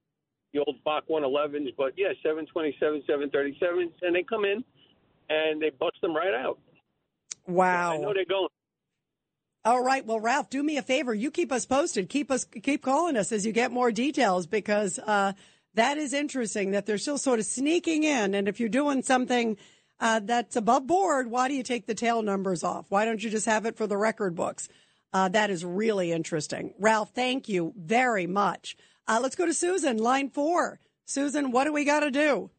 the 0.52 0.60
old 0.60 0.76
BAC 0.84 1.04
111s, 1.08 1.74
but 1.76 1.92
yeah, 1.96 2.08
727, 2.22 3.02
737s, 3.08 3.92
and 4.02 4.14
they 4.14 4.22
come 4.22 4.44
in 4.44 4.64
and 5.28 5.62
they 5.62 5.70
bust 5.70 5.96
them 6.02 6.14
right 6.14 6.34
out. 6.34 6.58
Wow. 7.46 7.92
I 7.92 7.98
know 7.98 8.12
they're 8.14 8.24
going. 8.24 8.48
All 9.64 9.82
right. 9.82 10.06
Well, 10.06 10.20
Ralph, 10.20 10.48
do 10.48 10.62
me 10.62 10.78
a 10.78 10.82
favor. 10.82 11.12
You 11.12 11.30
keep 11.30 11.52
us 11.52 11.66
posted. 11.66 12.08
Keep 12.08 12.30
us 12.30 12.44
keep 12.44 12.82
calling 12.82 13.16
us 13.16 13.30
as 13.30 13.44
you 13.44 13.52
get 13.52 13.70
more 13.70 13.92
details 13.92 14.46
because 14.46 14.98
uh, 15.00 15.34
that 15.74 15.98
is 15.98 16.14
interesting 16.14 16.70
that 16.70 16.86
they're 16.86 16.98
still 16.98 17.18
sort 17.18 17.40
of 17.40 17.44
sneaking 17.44 18.04
in. 18.04 18.34
And 18.34 18.48
if 18.48 18.58
you're 18.58 18.70
doing 18.70 19.02
something 19.02 19.58
uh, 20.00 20.20
that's 20.20 20.56
above 20.56 20.86
board, 20.86 21.30
why 21.30 21.48
do 21.48 21.54
you 21.54 21.62
take 21.62 21.86
the 21.86 21.94
tail 21.94 22.22
numbers 22.22 22.64
off? 22.64 22.86
Why 22.88 23.04
don't 23.04 23.22
you 23.22 23.28
just 23.28 23.44
have 23.44 23.66
it 23.66 23.76
for 23.76 23.86
the 23.86 23.98
record 23.98 24.34
books? 24.34 24.68
Uh, 25.12 25.28
that 25.28 25.50
is 25.50 25.62
really 25.64 26.10
interesting. 26.10 26.72
Ralph, 26.78 27.10
thank 27.14 27.48
you 27.48 27.74
very 27.76 28.26
much. 28.26 28.76
Uh, 29.06 29.18
let's 29.20 29.36
go 29.36 29.44
to 29.44 29.52
Susan, 29.52 29.98
line 29.98 30.30
four. 30.30 30.80
Susan, 31.04 31.50
what 31.50 31.64
do 31.64 31.72
we 31.72 31.84
got 31.84 32.00
to 32.00 32.10
do? 32.10 32.50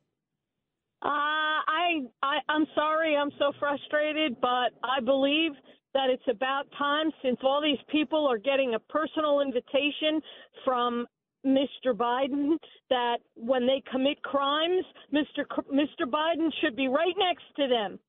Uh, 1.02 1.08
I, 1.08 2.04
I, 2.22 2.38
I'm 2.48 2.68
sorry, 2.76 3.16
I'm 3.16 3.32
so 3.40 3.54
frustrated, 3.58 4.40
but 4.40 4.74
I 4.84 5.00
believe 5.04 5.54
that 5.94 6.10
it's 6.10 6.28
about 6.30 6.64
time 6.78 7.12
since 7.24 7.38
all 7.44 7.62
these 7.62 7.84
people 7.90 8.28
are 8.28 8.38
getting 8.38 8.74
a 8.76 8.80
personal 8.80 9.42
invitation 9.42 10.22
from 10.64 11.06
Mr. 11.46 11.94
Biden 11.94 12.58
that 12.90 13.18
when 13.36 13.66
they 13.66 13.84
commit 13.92 14.22
crimes, 14.22 14.86
Mr. 15.14 15.44
C- 15.56 15.72
Mr. 15.74 16.10
Biden 16.10 16.50
should 16.62 16.76
be 16.76 16.88
right 16.88 17.16
next 17.18 17.44
to 17.56 17.68
them. 17.68 18.00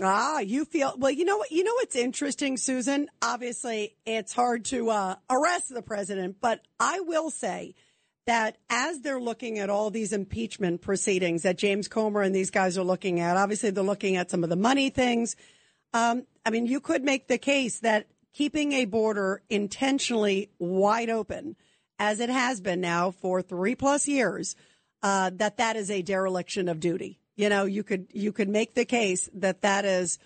Ah, 0.00 0.38
you 0.38 0.64
feel 0.64 0.94
well. 0.96 1.10
You 1.10 1.24
know 1.24 1.38
what? 1.38 1.50
You 1.50 1.64
know 1.64 1.74
what's 1.74 1.96
interesting, 1.96 2.56
Susan. 2.56 3.08
Obviously, 3.20 3.96
it's 4.06 4.32
hard 4.32 4.64
to 4.66 4.90
uh, 4.90 5.16
arrest 5.28 5.74
the 5.74 5.82
president, 5.82 6.36
but 6.40 6.60
I 6.78 7.00
will 7.00 7.30
say 7.30 7.74
that 8.26 8.58
as 8.70 9.00
they're 9.00 9.20
looking 9.20 9.58
at 9.58 9.70
all 9.70 9.90
these 9.90 10.12
impeachment 10.12 10.82
proceedings 10.82 11.42
that 11.42 11.58
James 11.58 11.88
Comer 11.88 12.22
and 12.22 12.34
these 12.34 12.50
guys 12.50 12.78
are 12.78 12.84
looking 12.84 13.18
at, 13.18 13.36
obviously 13.36 13.70
they're 13.70 13.82
looking 13.82 14.16
at 14.16 14.30
some 14.30 14.44
of 14.44 14.50
the 14.50 14.56
money 14.56 14.90
things. 14.90 15.34
Um, 15.92 16.26
I 16.44 16.50
mean, 16.50 16.66
you 16.66 16.80
could 16.80 17.02
make 17.02 17.28
the 17.28 17.38
case 17.38 17.80
that 17.80 18.06
keeping 18.32 18.72
a 18.72 18.84
border 18.84 19.42
intentionally 19.48 20.50
wide 20.58 21.10
open, 21.10 21.56
as 21.98 22.20
it 22.20 22.30
has 22.30 22.60
been 22.60 22.80
now 22.80 23.10
for 23.10 23.42
three 23.42 23.74
plus 23.74 24.06
years, 24.06 24.54
uh, 25.02 25.30
that 25.34 25.56
that 25.56 25.76
is 25.76 25.90
a 25.90 26.02
dereliction 26.02 26.68
of 26.68 26.80
duty. 26.80 27.18
You 27.36 27.48
know, 27.48 27.64
you 27.64 27.82
could 27.82 28.08
you 28.12 28.32
could 28.32 28.48
make 28.48 28.74
the 28.74 28.84
case 28.84 29.28
that 29.34 29.62
that 29.62 29.84
is 29.84 30.18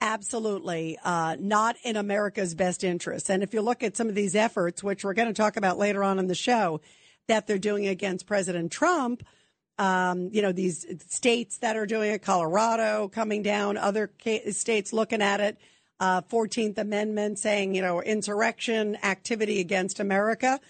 absolutely 0.00 0.98
uh, 1.04 1.36
not 1.38 1.76
in 1.84 1.96
America's 1.96 2.54
best 2.54 2.82
interest. 2.82 3.30
And 3.30 3.42
if 3.42 3.54
you 3.54 3.62
look 3.62 3.82
at 3.82 3.96
some 3.96 4.08
of 4.08 4.14
these 4.14 4.34
efforts, 4.34 4.82
which 4.82 5.04
we're 5.04 5.14
going 5.14 5.28
to 5.28 5.34
talk 5.34 5.56
about 5.56 5.78
later 5.78 6.02
on 6.02 6.18
in 6.18 6.26
the 6.26 6.34
show, 6.34 6.80
that 7.28 7.46
they're 7.46 7.58
doing 7.58 7.86
against 7.86 8.26
President 8.26 8.72
Trump. 8.72 9.22
Um, 9.78 10.28
you 10.32 10.42
know, 10.42 10.52
these 10.52 10.86
states 11.08 11.58
that 11.58 11.76
are 11.76 11.86
doing 11.86 12.12
it, 12.12 12.22
Colorado 12.22 13.08
coming 13.08 13.42
down, 13.42 13.76
other 13.76 14.10
states 14.50 14.92
looking 14.92 15.22
at 15.22 15.40
it, 15.40 15.58
uh, 15.98 16.20
14th 16.22 16.78
Amendment 16.78 17.38
saying, 17.38 17.74
you 17.74 17.82
know, 17.82 18.02
insurrection 18.02 18.96
activity 19.02 19.60
against 19.60 20.00
America. 20.00 20.60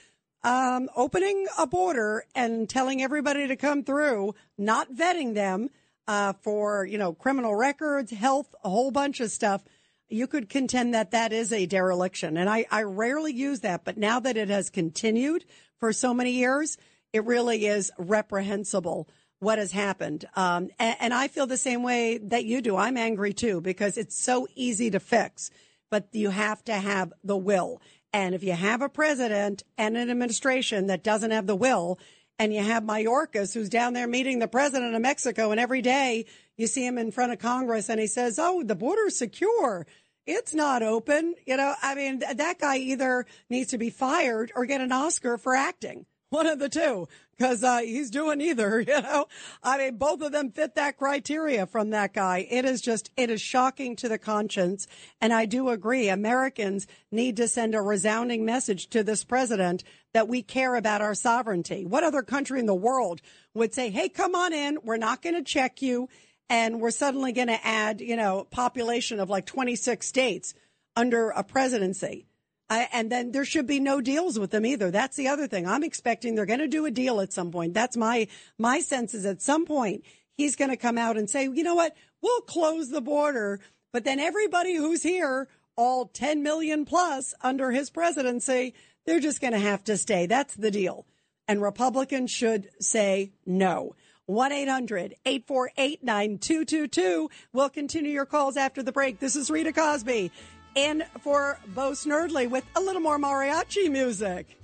Um, 0.45 0.91
opening 0.97 1.47
a 1.57 1.67
border 1.69 2.25
and 2.35 2.69
telling 2.69 3.01
everybody 3.01 3.47
to 3.47 3.57
come 3.57 3.85
through, 3.85 4.35
not 4.59 4.93
vetting 4.93 5.35
them 5.35 5.71
uh, 6.09 6.33
for, 6.43 6.85
you 6.85 6.99
know, 6.99 7.13
criminal 7.13 7.55
records, 7.55 8.11
health, 8.11 8.55
a 8.65 8.69
whole 8.69 8.91
bunch 8.91 9.21
of 9.21 9.31
stuff. 9.31 9.63
You 10.09 10.27
could 10.27 10.49
contend 10.49 10.95
that 10.95 11.13
that 11.13 11.33
is 11.33 11.53
a 11.53 11.67
dereliction. 11.67 12.37
And 12.37 12.51
I, 12.51 12.67
I 12.71 12.83
rarely 12.83 13.33
use 13.33 13.61
that, 13.61 13.85
but 13.85 13.97
now 13.97 14.21
that 14.21 14.37
it 14.37 14.49
has 14.49 14.69
continued 14.69 15.45
for 15.79 15.93
so 15.93 16.13
many 16.13 16.33
years, 16.33 16.77
it 17.13 17.25
really 17.25 17.67
is 17.67 17.91
reprehensible 17.99 19.09
what 19.39 19.59
has 19.59 19.73
happened. 19.73 20.25
Um, 20.37 20.71
and, 20.79 20.97
and 21.01 21.15
I 21.15 21.29
feel 21.29 21.47
the 21.47 21.57
same 21.57 21.83
way 21.83 22.19
that 22.19 22.45
you 22.45 22.63
do. 22.63 22.77
I'm 22.77 22.97
angry 22.97 23.33
too 23.33 23.61
because 23.61 23.99
it's 23.99 24.17
so 24.17 24.47
easy 24.55 24.91
to 24.91 25.01
fix, 25.01 25.51
but 25.91 26.09
you 26.13 26.31
have 26.31 26.63
to 26.65 26.75
have 26.75 27.13
the 27.25 27.37
will. 27.37 27.83
And 28.13 28.35
if 28.35 28.45
you 28.45 28.53
have 28.53 28.83
a 28.83 28.89
president 28.89 29.65
and 29.77 29.97
an 29.97 30.11
administration 30.11 30.87
that 30.87 31.03
doesn't 31.03 31.33
have 31.33 31.47
the 31.47 31.57
will, 31.57 31.99
and 32.39 32.55
you 32.55 32.63
have 32.63 32.83
Mayorkas 32.85 33.55
who's 33.55 33.69
down 33.69 33.95
there 33.95 34.07
meeting 34.07 34.39
the 34.39 34.49
president 34.49 34.95
of 34.95 35.03
Mexico, 35.03 35.51
and 35.51 35.61
every 35.61 35.83
day 35.83 36.27
you 36.57 36.67
see 36.67 36.87
him 36.87 36.99
in 36.99 37.11
front 37.11 37.33
of 37.33 37.39
Congress 37.39 37.89
and 37.89 38.01
he 38.01 38.07
says, 38.07 38.39
Oh, 38.39 38.63
the 38.63 38.75
border's 38.75 39.17
secure. 39.17 39.87
It's 40.25 40.55
not 40.55 40.83
open. 40.83 41.35
You 41.47 41.57
know, 41.57 41.75
I 41.83 41.95
mean, 41.95 42.21
th- 42.21 42.37
that 42.37 42.59
guy 42.61 42.77
either 42.77 43.27
needs 43.51 43.71
to 43.71 43.79
be 43.79 43.91
fired 43.91 44.53
or 44.55 44.67
get 44.67 44.81
an 44.81 44.93
Oscar 44.93 45.37
for 45.37 45.55
acting. 45.55 46.07
One 46.33 46.47
of 46.47 46.59
the 46.59 46.71
two, 46.71 47.09
because 47.37 47.63
uh, 47.63 47.81
he's 47.81 48.11
doing 48.11 48.41
either. 48.41 48.81
You 48.93 49.03
know, 49.03 49.27
I 49.63 49.77
mean, 49.77 49.97
both 49.97 50.23
of 50.23 50.33
them 50.33 50.51
fit 50.51 50.77
that 50.77 50.97
criteria 50.97 51.67
from 51.67 51.91
that 51.91 52.15
guy. 52.15 52.47
It 52.51 52.65
is 52.65 52.81
just, 52.81 53.11
it 53.19 53.31
is 53.31 53.41
shocking 53.41 53.97
to 53.97 54.09
the 54.09 54.19
conscience. 54.19 54.87
And 55.21 55.33
I 55.33 55.45
do 55.45 55.69
agree. 55.69 56.09
Americans 56.09 56.87
need 57.11 57.37
to 57.37 57.49
send 57.49 57.75
a 57.75 57.83
resounding 57.83 58.47
message 58.47 58.89
to 58.89 59.05
this 59.05 59.25
president 59.25 59.85
that 60.15 60.27
we 60.27 60.43
care 60.43 60.75
about 60.75 61.03
our 61.03 61.15
sovereignty. 61.15 61.85
What 61.85 62.03
other 62.03 62.23
country 62.23 62.61
in 62.61 62.67
the 62.67 62.75
world 62.75 63.21
would 63.53 63.75
say, 63.75 63.91
"Hey, 63.91 64.09
come 64.09 64.35
on 64.35 64.55
in. 64.55 64.79
We're 64.83 64.97
not 64.97 65.21
going 65.23 65.37
to 65.37 65.43
check 65.43 65.83
you." 65.83 66.09
and 66.51 66.83
we're 66.83 66.91
suddenly 66.91 67.33
going 67.33 67.49
to 67.49 67.67
add, 67.67 68.03
you 68.03 68.17
know, 68.17 68.47
population 68.51 69.21
of 69.21 69.31
like 69.31 69.47
26 69.47 70.07
states 70.07 70.53
under 70.97 71.31
a 71.31 71.43
presidency. 71.43 72.27
I, 72.73 72.89
and 72.91 73.13
then 73.13 73.33
there 73.33 73.45
should 73.45 73.67
be 73.67 73.81
no 73.81 74.01
deals 74.01 74.39
with 74.39 74.51
them 74.51 74.65
either. 74.65 74.91
That's 74.91 75.15
the 75.15 75.29
other 75.29 75.47
thing. 75.47 75.67
I'm 75.67 75.85
expecting 75.85 76.35
they're 76.35 76.47
going 76.47 76.59
to 76.61 76.69
do 76.69 76.87
a 76.87 76.91
deal 76.91 77.21
at 77.21 77.31
some 77.31 77.51
point. 77.51 77.75
That's 77.75 77.99
my 77.99 78.29
my 78.57 78.81
sense 78.81 79.13
is 79.13 79.27
at 79.27 79.43
some 79.43 79.67
point 79.67 80.05
he's 80.39 80.57
going 80.57 80.71
to 80.71 80.79
come 80.79 80.97
out 80.97 81.19
and 81.19 81.29
say, 81.29 81.45
you 81.45 81.65
know 81.65 81.75
what, 81.75 81.95
we'll 82.23 82.41
close 82.41 82.89
the 82.89 83.03
border, 83.03 83.61
but 83.93 84.05
then 84.05 84.19
everybody 84.19 84.75
who's 84.75 85.03
here, 85.03 85.49
all 85.77 86.07
10 86.07 86.43
million 86.43 86.87
plus 86.87 87.35
under 87.43 87.73
his 87.73 87.91
presidency, 87.91 88.73
they're 89.05 89.21
just 89.21 89.43
going 89.43 89.53
to 89.53 89.59
have 89.59 89.85
to 89.85 89.99
stay. 89.99 90.25
That's 90.25 90.55
the 90.55 90.71
deal. 90.71 91.05
And 91.47 91.61
Republicans 91.61 92.31
should 92.31 92.71
say 92.81 93.33
no. 93.45 93.95
1 94.25 94.51
800 94.51 95.15
848 95.27 96.03
9222. 96.03 97.29
We'll 97.53 97.69
continue 97.69 98.13
your 98.13 98.25
calls 98.25 98.57
after 98.57 98.83
the 98.83 98.93
break. 98.93 99.19
This 99.19 99.37
is 99.37 99.51
Rita 99.51 99.75
Cosby 99.75 100.33
in 100.75 101.05
for 101.21 101.59
Bo 101.69 101.93
Snerdley 101.93 102.49
with 102.49 102.65
a 102.77 102.81
little 102.81 103.03
more 103.03 103.19
mariachi 103.19 103.91
music. 103.91 104.59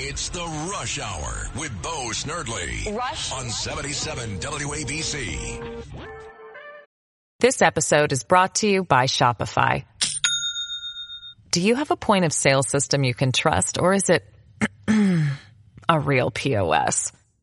It's 0.00 0.28
the 0.28 0.44
Rush 0.70 0.98
Hour 1.00 1.48
with 1.58 1.82
Bo 1.82 2.10
Snerdley. 2.10 2.96
Rush 2.96 3.32
on 3.32 3.50
77 3.50 4.38
WABC. 4.38 5.84
This 7.40 7.62
episode 7.62 8.12
is 8.12 8.24
brought 8.24 8.56
to 8.56 8.68
you 8.68 8.84
by 8.84 9.04
Shopify. 9.04 9.84
Do 11.50 11.60
you 11.60 11.74
have 11.76 11.90
a 11.90 11.96
point 11.96 12.24
of 12.24 12.32
sale 12.32 12.62
system 12.62 13.04
you 13.04 13.14
can 13.14 13.32
trust 13.32 13.78
or 13.78 13.92
is 13.92 14.08
it 14.10 14.24
a 15.88 16.00
real 16.00 16.30
POS? 16.30 17.12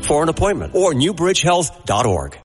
201-225-7130 0.00 0.06
for 0.06 0.22
an 0.22 0.28
appointment 0.28 0.74
or 0.74 0.92
newbridgehealth.org. 0.92 2.38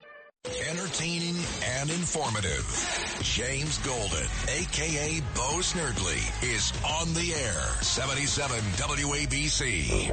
Entertaining 0.70 1.36
and 1.80 1.90
informative. 1.90 2.92
James 3.22 3.78
Golden, 3.80 4.28
aka 4.50 5.20
Bo 5.34 5.60
Snerdley, 5.62 6.22
is 6.44 6.72
on 7.00 7.14
the 7.14 7.34
air. 7.34 7.62
77 7.82 8.60
WABC. 8.60 10.12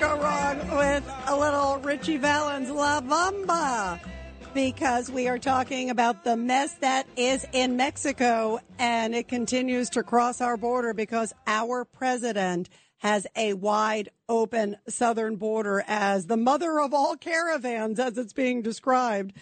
Go 0.00 0.20
wrong 0.20 0.58
with 0.76 1.10
a 1.26 1.34
little 1.34 1.78
Ritchie 1.78 2.18
Valens 2.18 2.68
La 2.70 3.00
Bamba 3.00 3.98
because 4.52 5.10
we 5.10 5.26
are 5.26 5.38
talking 5.38 5.88
about 5.88 6.22
the 6.22 6.36
mess 6.36 6.74
that 6.74 7.06
is 7.16 7.46
in 7.52 7.76
Mexico 7.76 8.58
and 8.78 9.14
it 9.14 9.26
continues 9.26 9.88
to 9.90 10.02
cross 10.02 10.42
our 10.42 10.58
border 10.58 10.92
because 10.92 11.32
our 11.46 11.86
president 11.86 12.68
has 12.98 13.26
a 13.36 13.54
wide 13.54 14.10
open 14.28 14.76
southern 14.86 15.36
border 15.36 15.82
as 15.86 16.26
the 16.26 16.36
mother 16.36 16.78
of 16.78 16.92
all 16.92 17.16
caravans, 17.16 17.98
as 17.98 18.18
it's 18.18 18.34
being 18.34 18.60
described, 18.60 19.32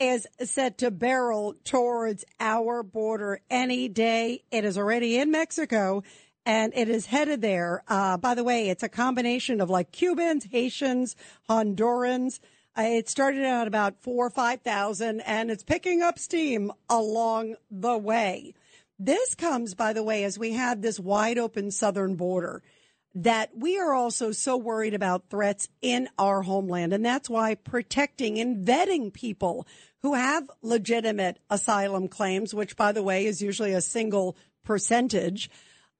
is 0.00 0.26
set 0.42 0.78
to 0.78 0.90
barrel 0.90 1.54
towards 1.64 2.24
our 2.40 2.82
border 2.82 3.40
any 3.50 3.88
day. 3.88 4.42
It 4.50 4.64
is 4.64 4.78
already 4.78 5.18
in 5.18 5.30
Mexico 5.30 6.02
and 6.48 6.72
it 6.74 6.88
is 6.88 7.04
headed 7.04 7.42
there. 7.42 7.82
Uh, 7.88 8.16
by 8.16 8.34
the 8.34 8.42
way, 8.42 8.70
it's 8.70 8.82
a 8.82 8.88
combination 8.88 9.60
of 9.60 9.68
like 9.68 9.92
Cubans, 9.92 10.46
Haitians, 10.50 11.14
Hondurans. 11.46 12.40
Uh, 12.74 12.84
it 12.84 13.10
started 13.10 13.44
out 13.44 13.66
about 13.66 14.00
four 14.00 14.28
or 14.28 14.30
5,000 14.30 15.20
and 15.20 15.50
it's 15.50 15.62
picking 15.62 16.00
up 16.00 16.18
steam 16.18 16.72
along 16.88 17.56
the 17.70 17.98
way. 17.98 18.54
This 18.98 19.34
comes, 19.34 19.74
by 19.74 19.92
the 19.92 20.02
way, 20.02 20.24
as 20.24 20.38
we 20.38 20.52
have 20.52 20.80
this 20.80 20.98
wide 20.98 21.36
open 21.36 21.70
southern 21.70 22.16
border 22.16 22.62
that 23.14 23.50
we 23.54 23.78
are 23.78 23.92
also 23.92 24.32
so 24.32 24.56
worried 24.56 24.94
about 24.94 25.28
threats 25.28 25.68
in 25.82 26.08
our 26.18 26.40
homeland. 26.40 26.94
And 26.94 27.04
that's 27.04 27.28
why 27.28 27.56
protecting 27.56 28.38
and 28.38 28.66
vetting 28.66 29.12
people 29.12 29.66
who 30.00 30.14
have 30.14 30.50
legitimate 30.62 31.40
asylum 31.50 32.08
claims, 32.08 32.54
which 32.54 32.74
by 32.74 32.92
the 32.92 33.02
way 33.02 33.26
is 33.26 33.42
usually 33.42 33.74
a 33.74 33.82
single 33.82 34.34
percentage, 34.64 35.50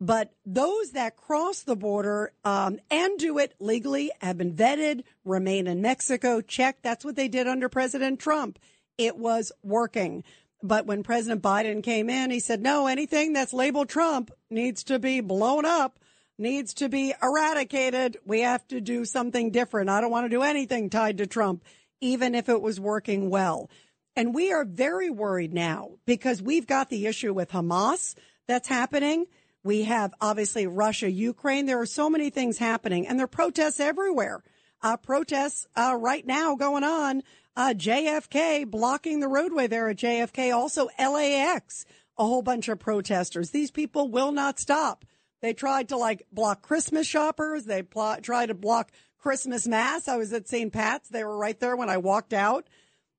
but 0.00 0.32
those 0.46 0.92
that 0.92 1.16
cross 1.16 1.62
the 1.62 1.76
border 1.76 2.32
um, 2.44 2.78
and 2.90 3.18
do 3.18 3.38
it 3.38 3.54
legally 3.58 4.12
have 4.20 4.38
been 4.38 4.54
vetted, 4.54 5.02
remain 5.24 5.66
in 5.66 5.82
Mexico, 5.82 6.40
check. 6.40 6.78
That's 6.82 7.04
what 7.04 7.16
they 7.16 7.28
did 7.28 7.48
under 7.48 7.68
President 7.68 8.20
Trump. 8.20 8.58
It 8.96 9.16
was 9.16 9.50
working. 9.62 10.24
But 10.62 10.86
when 10.86 11.02
President 11.02 11.42
Biden 11.42 11.82
came 11.82 12.10
in, 12.10 12.30
he 12.30 12.40
said, 12.40 12.60
no, 12.60 12.86
anything 12.86 13.32
that's 13.32 13.52
labeled 13.52 13.88
Trump 13.88 14.30
needs 14.50 14.84
to 14.84 14.98
be 14.98 15.20
blown 15.20 15.64
up, 15.64 15.98
needs 16.36 16.74
to 16.74 16.88
be 16.88 17.14
eradicated. 17.22 18.16
We 18.24 18.40
have 18.40 18.66
to 18.68 18.80
do 18.80 19.04
something 19.04 19.50
different. 19.50 19.90
I 19.90 20.00
don't 20.00 20.10
want 20.10 20.26
to 20.26 20.36
do 20.36 20.42
anything 20.42 20.90
tied 20.90 21.18
to 21.18 21.26
Trump, 21.26 21.64
even 22.00 22.34
if 22.34 22.48
it 22.48 22.60
was 22.60 22.80
working 22.80 23.30
well. 23.30 23.70
And 24.16 24.34
we 24.34 24.52
are 24.52 24.64
very 24.64 25.10
worried 25.10 25.54
now 25.54 25.92
because 26.06 26.42
we've 26.42 26.66
got 26.66 26.90
the 26.90 27.06
issue 27.06 27.32
with 27.32 27.50
Hamas 27.50 28.16
that's 28.48 28.68
happening. 28.68 29.26
We 29.68 29.82
have 29.82 30.14
obviously 30.18 30.66
Russia, 30.66 31.10
Ukraine. 31.10 31.66
There 31.66 31.78
are 31.78 31.84
so 31.84 32.08
many 32.08 32.30
things 32.30 32.56
happening 32.56 33.06
and 33.06 33.18
there 33.18 33.26
are 33.26 33.28
protests 33.28 33.80
everywhere. 33.80 34.42
Uh, 34.82 34.96
protests 34.96 35.66
uh, 35.76 35.94
right 36.00 36.26
now 36.26 36.56
going 36.56 36.84
on. 36.84 37.22
Uh, 37.54 37.74
JFK 37.76 38.66
blocking 38.66 39.20
the 39.20 39.28
roadway 39.28 39.66
there 39.66 39.90
at 39.90 39.98
JFK. 39.98 40.54
Also 40.54 40.88
LAX, 40.98 41.84
a 42.16 42.24
whole 42.24 42.40
bunch 42.40 42.70
of 42.70 42.78
protesters. 42.78 43.50
These 43.50 43.70
people 43.70 44.08
will 44.08 44.32
not 44.32 44.58
stop. 44.58 45.04
They 45.42 45.52
tried 45.52 45.90
to 45.90 45.98
like 45.98 46.22
block 46.32 46.62
Christmas 46.62 47.06
shoppers. 47.06 47.66
They 47.66 47.82
pl- 47.82 48.22
tried 48.22 48.46
to 48.46 48.54
block 48.54 48.90
Christmas 49.18 49.68
mass. 49.68 50.08
I 50.08 50.16
was 50.16 50.32
at 50.32 50.48
St. 50.48 50.72
Pat's. 50.72 51.10
They 51.10 51.24
were 51.24 51.36
right 51.36 51.60
there 51.60 51.76
when 51.76 51.90
I 51.90 51.98
walked 51.98 52.32
out. 52.32 52.66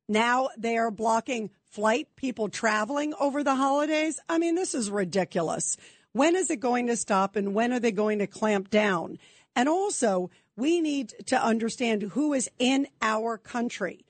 Now 0.07 0.49
they 0.57 0.79
are 0.79 0.89
blocking 0.89 1.51
flight 1.69 2.07
people 2.15 2.49
traveling 2.49 3.13
over 3.19 3.43
the 3.43 3.53
holidays. 3.53 4.19
I 4.27 4.39
mean, 4.39 4.55
this 4.55 4.73
is 4.73 4.89
ridiculous. 4.89 5.77
When 6.13 6.35
is 6.35 6.49
it 6.49 6.59
going 6.59 6.87
to 6.87 6.97
stop 6.97 7.35
and 7.35 7.53
when 7.53 7.71
are 7.71 7.79
they 7.79 7.91
going 7.91 8.19
to 8.19 8.27
clamp 8.27 8.69
down? 8.69 9.19
And 9.55 9.69
also, 9.69 10.29
we 10.55 10.81
need 10.81 11.13
to 11.27 11.41
understand 11.41 12.03
who 12.03 12.33
is 12.33 12.49
in 12.59 12.87
our 13.01 13.37
country. 13.37 14.05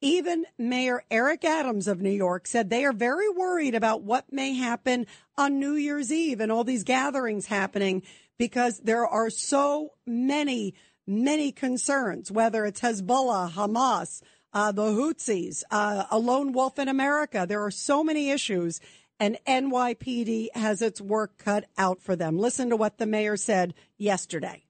Even 0.00 0.44
Mayor 0.58 1.02
Eric 1.10 1.44
Adams 1.44 1.88
of 1.88 2.02
New 2.02 2.10
York 2.10 2.46
said 2.46 2.68
they 2.68 2.84
are 2.84 2.92
very 2.92 3.28
worried 3.28 3.74
about 3.74 4.02
what 4.02 4.32
may 4.32 4.54
happen 4.54 5.06
on 5.38 5.58
New 5.58 5.74
Year's 5.74 6.12
Eve 6.12 6.40
and 6.40 6.52
all 6.52 6.64
these 6.64 6.84
gatherings 6.84 7.46
happening 7.46 8.02
because 8.38 8.80
there 8.80 9.06
are 9.06 9.30
so 9.30 9.94
many, 10.06 10.74
many 11.06 11.50
concerns, 11.50 12.30
whether 12.30 12.66
it's 12.66 12.82
Hezbollah, 12.82 13.52
Hamas, 13.52 14.22
uh, 14.52 14.72
the 14.72 14.82
Houthis, 14.82 15.62
uh, 15.70 16.04
a 16.10 16.18
lone 16.18 16.52
wolf 16.52 16.78
in 16.78 16.88
America. 16.88 17.46
There 17.48 17.64
are 17.64 17.70
so 17.70 18.04
many 18.04 18.30
issues 18.30 18.80
and 19.18 19.38
NYPD 19.46 20.48
has 20.54 20.82
its 20.82 21.00
work 21.00 21.38
cut 21.38 21.64
out 21.78 22.00
for 22.00 22.16
them. 22.16 22.38
Listen 22.38 22.70
to 22.70 22.76
what 22.76 22.98
the 22.98 23.06
mayor 23.06 23.36
said 23.36 23.74
yesterday. 23.96 24.64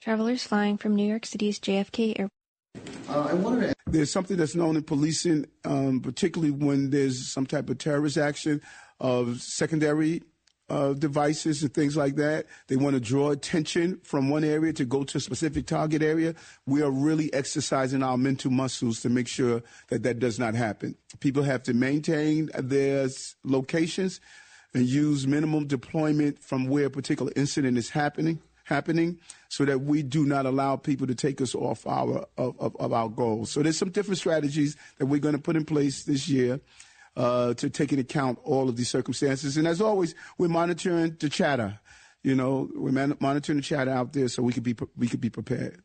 Travelers 0.00 0.44
flying 0.44 0.76
from 0.76 0.94
New 0.94 1.06
York 1.06 1.24
City's 1.24 1.58
JFK 1.58 2.18
Airport. 2.18 2.30
Uh, 3.08 3.28
I 3.30 3.34
wanted 3.34 3.68
to. 3.68 3.74
There's 3.86 4.12
something 4.12 4.36
that's 4.36 4.54
known 4.54 4.76
in 4.76 4.82
policing, 4.82 5.46
um, 5.64 6.00
particularly 6.00 6.50
when 6.50 6.90
there's 6.90 7.32
some 7.32 7.46
type 7.46 7.70
of 7.70 7.78
terrorist 7.78 8.18
action 8.18 8.60
of 9.00 9.40
secondary 9.40 10.22
uh, 10.70 10.94
devices 10.94 11.62
and 11.62 11.74
things 11.74 11.96
like 11.96 12.16
that. 12.16 12.46
They 12.68 12.76
want 12.76 12.94
to 12.94 13.00
draw 13.00 13.30
attention 13.30 14.00
from 14.02 14.30
one 14.30 14.44
area 14.44 14.72
to 14.74 14.84
go 14.84 15.04
to 15.04 15.18
a 15.18 15.20
specific 15.20 15.66
target 15.66 16.02
area. 16.02 16.34
We 16.66 16.82
are 16.82 16.90
really 16.90 17.32
exercising 17.34 18.02
our 18.02 18.16
mental 18.16 18.50
muscles 18.50 19.00
to 19.02 19.10
make 19.10 19.28
sure 19.28 19.62
that 19.88 20.02
that 20.02 20.18
does 20.18 20.38
not 20.38 20.54
happen. 20.54 20.96
People 21.20 21.42
have 21.42 21.62
to 21.64 21.74
maintain 21.74 22.50
their 22.54 23.08
locations 23.44 24.20
and 24.72 24.86
use 24.86 25.26
minimum 25.26 25.66
deployment 25.66 26.42
from 26.42 26.68
where 26.68 26.86
a 26.86 26.90
particular 26.90 27.32
incident 27.36 27.78
is 27.78 27.90
happening 27.90 28.40
happening 28.64 29.18
so 29.48 29.64
that 29.66 29.82
we 29.82 30.02
do 30.02 30.24
not 30.24 30.46
allow 30.46 30.74
people 30.74 31.06
to 31.06 31.14
take 31.14 31.40
us 31.42 31.54
off 31.54 31.86
our 31.86 32.26
of, 32.38 32.58
of, 32.58 32.74
of 32.76 32.92
our 32.92 33.10
goals. 33.10 33.50
So 33.50 33.62
there's 33.62 33.76
some 33.76 33.90
different 33.90 34.18
strategies 34.18 34.76
that 34.98 35.06
we're 35.06 35.20
going 35.20 35.34
to 35.34 35.40
put 35.40 35.54
in 35.54 35.66
place 35.66 36.04
this 36.04 36.28
year 36.28 36.60
uh, 37.16 37.54
to 37.54 37.70
take 37.70 37.92
into 37.92 38.02
account 38.02 38.38
all 38.42 38.68
of 38.68 38.76
these 38.76 38.88
circumstances. 38.88 39.56
And 39.56 39.66
as 39.66 39.80
always, 39.80 40.14
we're 40.38 40.48
monitoring 40.48 41.16
the 41.18 41.28
chatter. 41.28 41.78
You 42.22 42.34
know, 42.34 42.70
we're 42.74 42.92
man- 42.92 43.16
monitoring 43.20 43.58
the 43.58 43.62
chatter 43.62 43.90
out 43.90 44.12
there 44.12 44.28
so 44.28 44.42
we 44.42 44.52
could 44.52 44.62
be 44.62 44.76
we 44.96 45.08
could 45.08 45.20
be 45.20 45.30
prepared. 45.30 45.82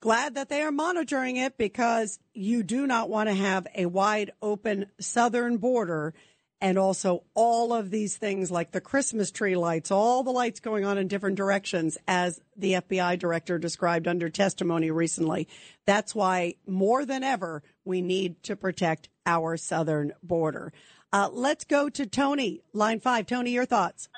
Glad 0.00 0.34
that 0.34 0.48
they 0.48 0.62
are 0.62 0.72
monitoring 0.72 1.36
it 1.36 1.56
because 1.56 2.18
you 2.34 2.62
do 2.62 2.86
not 2.86 3.08
want 3.08 3.28
to 3.28 3.34
have 3.34 3.66
a 3.74 3.86
wide 3.86 4.30
open 4.42 4.86
southern 5.00 5.56
border 5.56 6.14
and 6.60 6.78
also 6.78 7.22
all 7.34 7.72
of 7.72 7.90
these 7.90 8.16
things 8.16 8.50
like 8.50 8.72
the 8.72 8.80
Christmas 8.80 9.30
tree 9.30 9.56
lights, 9.56 9.90
all 9.90 10.22
the 10.22 10.30
lights 10.30 10.60
going 10.60 10.84
on 10.84 10.96
in 10.96 11.08
different 11.08 11.36
directions, 11.36 11.98
as 12.08 12.40
the 12.56 12.74
FBI 12.74 13.18
director 13.18 13.58
described 13.58 14.08
under 14.08 14.30
testimony 14.30 14.90
recently. 14.90 15.48
That's 15.86 16.14
why 16.14 16.54
more 16.66 17.04
than 17.04 17.22
ever, 17.22 17.62
we 17.86 18.02
need 18.02 18.42
to 18.42 18.56
protect 18.56 19.08
our 19.24 19.56
southern 19.56 20.12
border. 20.22 20.72
Uh, 21.12 21.30
let's 21.32 21.64
go 21.64 21.88
to 21.88 22.04
Tony, 22.04 22.60
line 22.72 23.00
five. 23.00 23.26
Tony, 23.26 23.52
your 23.52 23.64
thoughts. 23.64 24.08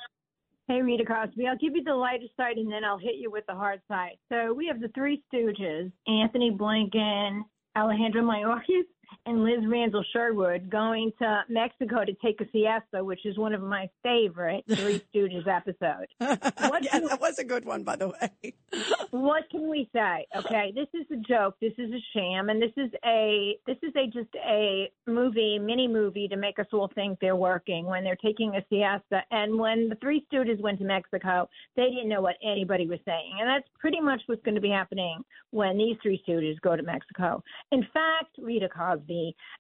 Hey, 0.67 0.83
Rita 0.83 1.05
Crosby. 1.05 1.47
I'll 1.47 1.57
give 1.57 1.77
you 1.77 1.85
the 1.85 1.95
lighter 1.95 2.27
side 2.37 2.57
and 2.57 2.71
then 2.71 2.85
I'll 2.85 2.99
hit 2.99 3.15
you 3.17 3.31
with 3.31 3.47
the 3.47 3.55
hard 3.55 3.81
side. 3.89 4.17
So 4.31 4.53
we 4.53 4.67
have 4.67 4.81
the 4.81 4.89
three 4.89 5.23
stooges, 5.33 5.93
Antony 6.07 6.51
Blinken, 6.51 7.43
Alejandro 7.77 8.23
Mayorkas, 8.23 8.85
and 9.27 9.45
Liz 9.45 9.61
Randall 9.67 10.05
Sherwood 10.13 10.71
going 10.71 11.13
to 11.19 11.43
Mexico 11.49 12.05
to 12.05 12.13
take 12.15 12.41
a 12.41 12.47
siesta, 12.51 13.05
which 13.05 13.25
is 13.27 13.37
one 13.39 13.53
of 13.53 13.63
my 13.63 13.89
favorite 14.03 14.65
Three 14.75 15.03
Stooges 15.15 15.47
episodes. 15.47 16.11
What 16.69 16.85
yeah, 16.85 16.99
that 17.01 17.21
was 17.21 17.39
a 17.39 17.45
good 17.45 17.65
one, 17.65 17.83
by 17.83 17.97
the 17.97 18.09
way. 18.09 18.55
what 19.11 19.49
can 19.51 19.69
we 19.69 19.89
say? 19.93 20.27
Okay, 20.37 20.73
this 20.75 20.89
is 20.93 21.07
a 21.11 21.17
joke. 21.17 21.57
This 21.61 21.73
is 21.79 21.91
a 21.91 22.01
sham, 22.13 22.51
and 22.51 22.61
this 22.61 22.73
is 22.77 22.91
a 23.05 23.57
this 23.67 23.79
is 23.83 23.93
a 23.97 24.07
just 24.07 24.35
a 24.47 24.91
movie, 25.07 25.59
mini 25.59 25.89
movie 25.89 26.29
to 26.29 26.37
make 26.37 26.59
us 26.59 26.67
all 26.73 26.91
think 26.95 27.19
they're 27.21 27.37
working 27.37 27.87
when 27.87 28.05
they're 28.05 28.17
taking 28.17 28.55
a 28.55 28.65
siesta. 28.69 29.23
And 29.31 29.59
when 29.59 29.89
the 29.89 29.97
Three 29.97 30.27
Stooges 30.31 30.61
went 30.61 30.79
to 30.81 30.85
Mexico, 30.85 31.49
they 31.77 31.89
didn't 31.89 32.09
know 32.09 32.21
what 32.21 32.37
anybody 32.43 32.87
was 32.87 33.01
saying, 33.05 33.39
and 33.41 33.49
that's 33.49 33.69
pretty 33.79 34.01
much 34.01 34.21
what's 34.27 34.43
going 34.43 34.57
to 34.57 34.61
be 34.61 34.71
happening 34.71 35.23
when 35.51 35.79
these 35.79 35.97
Three 36.03 36.23
Stooges 36.29 36.61
go 36.61 36.77
to 36.77 36.83
Mexico. 36.83 37.43
In 37.73 37.83
fact, 37.95 38.37
Rita 38.39 38.69
Cosby, 38.69 38.98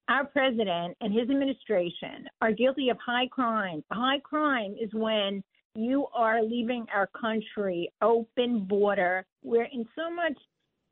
our 0.08 0.24
president 0.26 0.96
and 1.00 1.12
his 1.12 1.30
administration 1.30 2.28
are 2.40 2.52
guilty 2.52 2.88
of 2.88 2.98
high 3.04 3.28
crime. 3.28 3.82
High 3.90 4.20
crime 4.20 4.74
is 4.80 4.90
when 4.92 5.42
you 5.74 6.06
are 6.14 6.42
leaving 6.42 6.86
our 6.92 7.08
country 7.08 7.90
open 8.02 8.64
border. 8.64 9.24
We're 9.42 9.68
in 9.72 9.86
so 9.94 10.10
much 10.10 10.36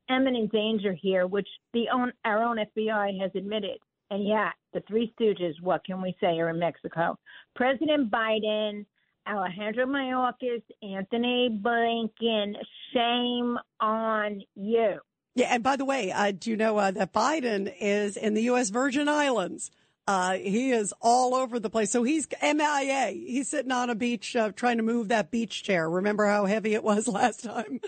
imminent 0.09 0.53
danger 0.53 0.93
here, 0.93 1.27
which 1.27 1.49
the 1.73 1.87
own, 1.93 2.13
our 2.25 2.43
own 2.43 2.59
FBI 2.59 3.21
has 3.21 3.31
admitted. 3.35 3.79
And 4.11 4.27
yet, 4.27 4.53
the 4.73 4.83
Three 4.87 5.13
Stooges, 5.19 5.61
what 5.61 5.85
can 5.85 6.01
we 6.01 6.15
say, 6.21 6.39
are 6.39 6.51
in 6.51 6.59
Mexico. 6.59 7.19
President 7.57 8.11
Biden, 8.11 8.87
Alejandro 9.29 9.87
Mayorkas, 9.87 10.63
Antony 10.83 11.61
Blinken, 11.61 12.55
shame 12.93 13.59
on 13.81 14.41
you. 14.55 15.01
Yeah, 15.37 15.49
and 15.51 15.63
by 15.63 15.77
the 15.77 15.85
way, 15.85 16.11
uh, 16.11 16.33
do 16.33 16.49
you 16.49 16.57
know 16.57 16.79
uh, 16.79 16.91
that 16.93 17.13
Biden 17.13 17.73
is 17.79 18.17
in 18.17 18.33
the 18.33 18.45
U.S. 18.45 18.71
Virgin 18.71 19.07
Islands? 19.07 19.71
Uh, 20.09 20.35
he 20.35 20.71
is 20.71 20.95
all 21.03 21.35
over 21.35 21.61
the 21.61 21.69
place. 21.69 21.91
So 21.91 22.05
he's 22.05 22.27
MIA. 22.41 23.09
He's 23.09 23.51
sitting 23.51 23.71
on 23.71 23.91
a 23.91 23.95
beach 23.95 24.35
uh, 24.35 24.53
trying 24.53 24.79
to 24.79 24.83
move 24.83 25.09
that 25.09 25.31
beach 25.31 25.63
chair. 25.63 25.91
Remember 25.91 26.27
how 26.27 26.47
heavy 26.47 26.73
it 26.73 26.83
was 26.83 27.07
last 27.09 27.45
time? 27.45 27.83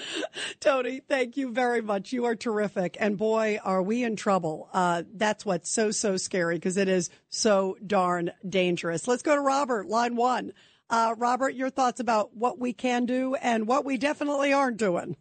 Tony, 0.60 1.00
thank 1.00 1.38
you 1.38 1.50
very 1.50 1.80
much. 1.80 2.12
You 2.12 2.26
are 2.26 2.36
terrific. 2.36 2.98
And 3.00 3.16
boy, 3.16 3.58
are 3.64 3.82
we 3.82 4.04
in 4.04 4.16
trouble. 4.16 4.68
Uh, 4.74 5.04
that's 5.14 5.46
what's 5.46 5.70
so, 5.70 5.90
so 5.90 6.18
scary 6.18 6.56
because 6.56 6.76
it 6.76 6.88
is 6.88 7.08
so 7.30 7.78
darn 7.86 8.30
dangerous. 8.46 9.08
Let's 9.08 9.22
go 9.22 9.34
to 9.34 9.40
Robert, 9.40 9.86
line 9.86 10.16
one. 10.16 10.52
Uh, 10.90 11.14
Robert, 11.16 11.54
your 11.54 11.70
thoughts 11.70 11.98
about 11.98 12.36
what 12.36 12.58
we 12.58 12.74
can 12.74 13.06
do 13.06 13.36
and 13.36 13.66
what 13.66 13.86
we 13.86 13.96
definitely 13.96 14.52
aren't 14.52 14.76
doing. 14.76 15.16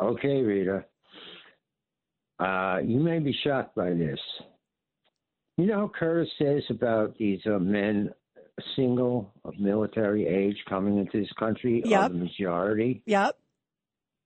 Okay, 0.00 0.42
Rita. 0.42 0.84
Uh, 2.38 2.78
you 2.82 2.98
may 2.98 3.18
be 3.18 3.36
shocked 3.44 3.74
by 3.74 3.90
this. 3.90 4.18
You 5.58 5.66
know 5.66 5.80
how 5.80 5.92
Curtis 5.94 6.30
says 6.38 6.62
about 6.70 7.16
these 7.18 7.40
uh, 7.44 7.58
men, 7.58 8.10
single 8.76 9.30
of 9.44 9.58
military 9.58 10.26
age, 10.26 10.56
coming 10.68 10.98
into 10.98 11.20
this 11.20 11.32
country 11.38 11.82
Yep. 11.84 12.12
the 12.12 12.16
majority? 12.16 13.02
Yep. 13.04 13.38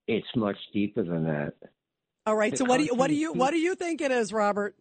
It's 0.06 0.36
much 0.36 0.56
deeper 0.72 1.02
than 1.02 1.24
that. 1.24 1.54
All 2.26 2.36
right. 2.36 2.52
The 2.52 2.58
So 2.58 2.64
what 2.66 2.78
do 2.78 2.84
you 2.84 2.94
what 2.94 3.08
do 3.08 3.14
you 3.14 3.32
what 3.32 3.50
do 3.50 3.58
you 3.58 3.74
think 3.74 4.00
it 4.00 4.12
is, 4.12 4.32
Robert? 4.32 4.76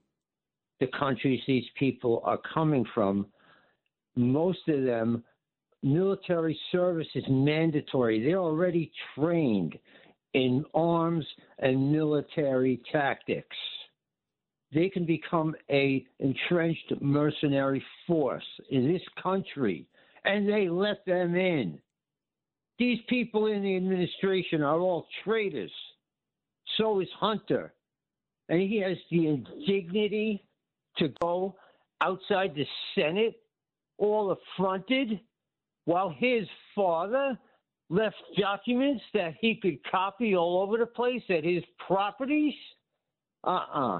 The 0.79 0.87
countries 0.99 1.41
these 1.47 1.65
people 1.79 2.21
are 2.25 2.39
coming 2.53 2.85
from, 2.93 3.27
most 4.15 4.67
of 4.67 4.83
them, 4.83 5.23
military 5.81 6.59
service 6.71 7.07
is 7.15 7.23
mandatory. 7.29 8.23
They're 8.23 8.37
already 8.37 8.91
trained 9.15 9.77
in 10.33 10.65
arms 10.73 11.25
and 11.59 11.91
military 11.91 12.81
tactics. 12.91 13.55
They 14.73 14.89
can 14.89 15.05
become 15.05 15.55
a 15.69 16.05
entrenched 16.19 16.93
mercenary 16.99 17.83
force 18.07 18.43
in 18.71 18.91
this 18.91 19.03
country, 19.21 19.85
and 20.25 20.49
they 20.49 20.67
let 20.67 21.05
them 21.05 21.35
in. 21.35 21.79
These 22.79 22.99
people 23.07 23.47
in 23.47 23.61
the 23.61 23.75
administration 23.75 24.63
are 24.63 24.79
all 24.79 25.07
traitors. 25.23 25.71
So 26.77 26.99
is 27.01 27.07
Hunter. 27.19 27.73
And 28.49 28.59
he 28.61 28.81
has 28.81 28.97
the 29.11 29.27
indignity 29.27 30.43
to 30.97 31.09
go 31.21 31.55
outside 32.01 32.55
the 32.55 32.65
Senate, 32.95 33.35
all 33.97 34.31
affronted, 34.31 35.19
while 35.85 36.09
his 36.17 36.47
father 36.75 37.37
left 37.93 38.15
documents 38.37 39.03
that 39.13 39.35
he 39.39 39.55
could 39.61 39.77
copy 39.89 40.35
all 40.35 40.61
over 40.61 40.77
the 40.77 40.85
place 40.85 41.21
at 41.29 41.43
his 41.43 41.63
properties? 41.85 42.53
Uh 43.43 43.65
uh 43.73 43.99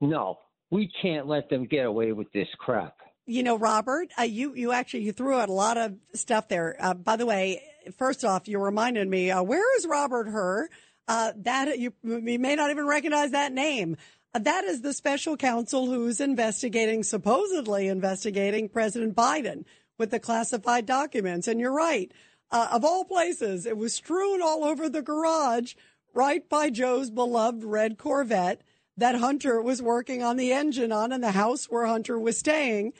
No, 0.00 0.38
we 0.70 0.90
can't 1.02 1.26
let 1.26 1.48
them 1.50 1.66
get 1.66 1.86
away 1.86 2.12
with 2.12 2.32
this 2.32 2.48
crap. 2.58 2.96
You 3.26 3.42
know, 3.42 3.56
Robert, 3.56 4.08
uh, 4.18 4.22
you 4.22 4.54
you 4.54 4.72
actually 4.72 5.04
you 5.04 5.12
threw 5.12 5.34
out 5.34 5.48
a 5.48 5.52
lot 5.52 5.76
of 5.76 5.94
stuff 6.14 6.48
there. 6.48 6.76
Uh, 6.78 6.94
by 6.94 7.16
the 7.16 7.26
way, 7.26 7.62
first 7.96 8.24
off, 8.24 8.48
you 8.48 8.58
reminded 8.58 9.08
me. 9.08 9.30
Uh, 9.30 9.42
where 9.42 9.76
is 9.76 9.86
Robert 9.86 10.28
Hur? 10.28 10.68
Uh, 11.06 11.32
that 11.36 11.78
you 11.78 11.92
you 12.02 12.38
may 12.38 12.54
not 12.54 12.70
even 12.70 12.86
recognize 12.86 13.32
that 13.32 13.52
name. 13.52 13.96
Uh, 14.34 14.40
that 14.40 14.64
is 14.64 14.80
the 14.80 14.92
special 14.92 15.36
counsel 15.36 15.86
who's 15.86 16.20
investigating, 16.20 17.02
supposedly 17.02 17.88
investigating 17.88 18.68
President 18.68 19.14
Biden 19.14 19.64
with 19.98 20.10
the 20.10 20.20
classified 20.20 20.86
documents. 20.86 21.46
And 21.46 21.60
you're 21.60 21.74
right. 21.74 22.10
Uh, 22.54 22.68
of 22.70 22.84
all 22.84 23.04
places, 23.04 23.66
it 23.66 23.76
was 23.76 23.92
strewn 23.92 24.40
all 24.40 24.64
over 24.64 24.88
the 24.88 25.02
garage, 25.02 25.74
right 26.14 26.48
by 26.48 26.70
Joe's 26.70 27.10
beloved 27.10 27.64
red 27.64 27.98
Corvette 27.98 28.62
that 28.96 29.16
Hunter 29.16 29.60
was 29.60 29.82
working 29.82 30.22
on 30.22 30.36
the 30.36 30.52
engine 30.52 30.92
on 30.92 31.10
in 31.10 31.20
the 31.20 31.32
house 31.32 31.64
where 31.64 31.86
Hunter 31.86 32.16
was 32.16 32.38
staying. 32.38 32.92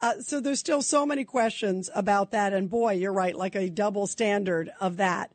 Uh, 0.00 0.14
so 0.20 0.40
there's 0.40 0.60
still 0.60 0.80
so 0.80 1.04
many 1.04 1.24
questions 1.24 1.90
about 1.94 2.30
that. 2.30 2.54
And 2.54 2.70
boy, 2.70 2.94
you're 2.94 3.12
right, 3.12 3.36
like 3.36 3.54
a 3.54 3.68
double 3.68 4.06
standard 4.06 4.72
of 4.80 4.96
that. 4.96 5.30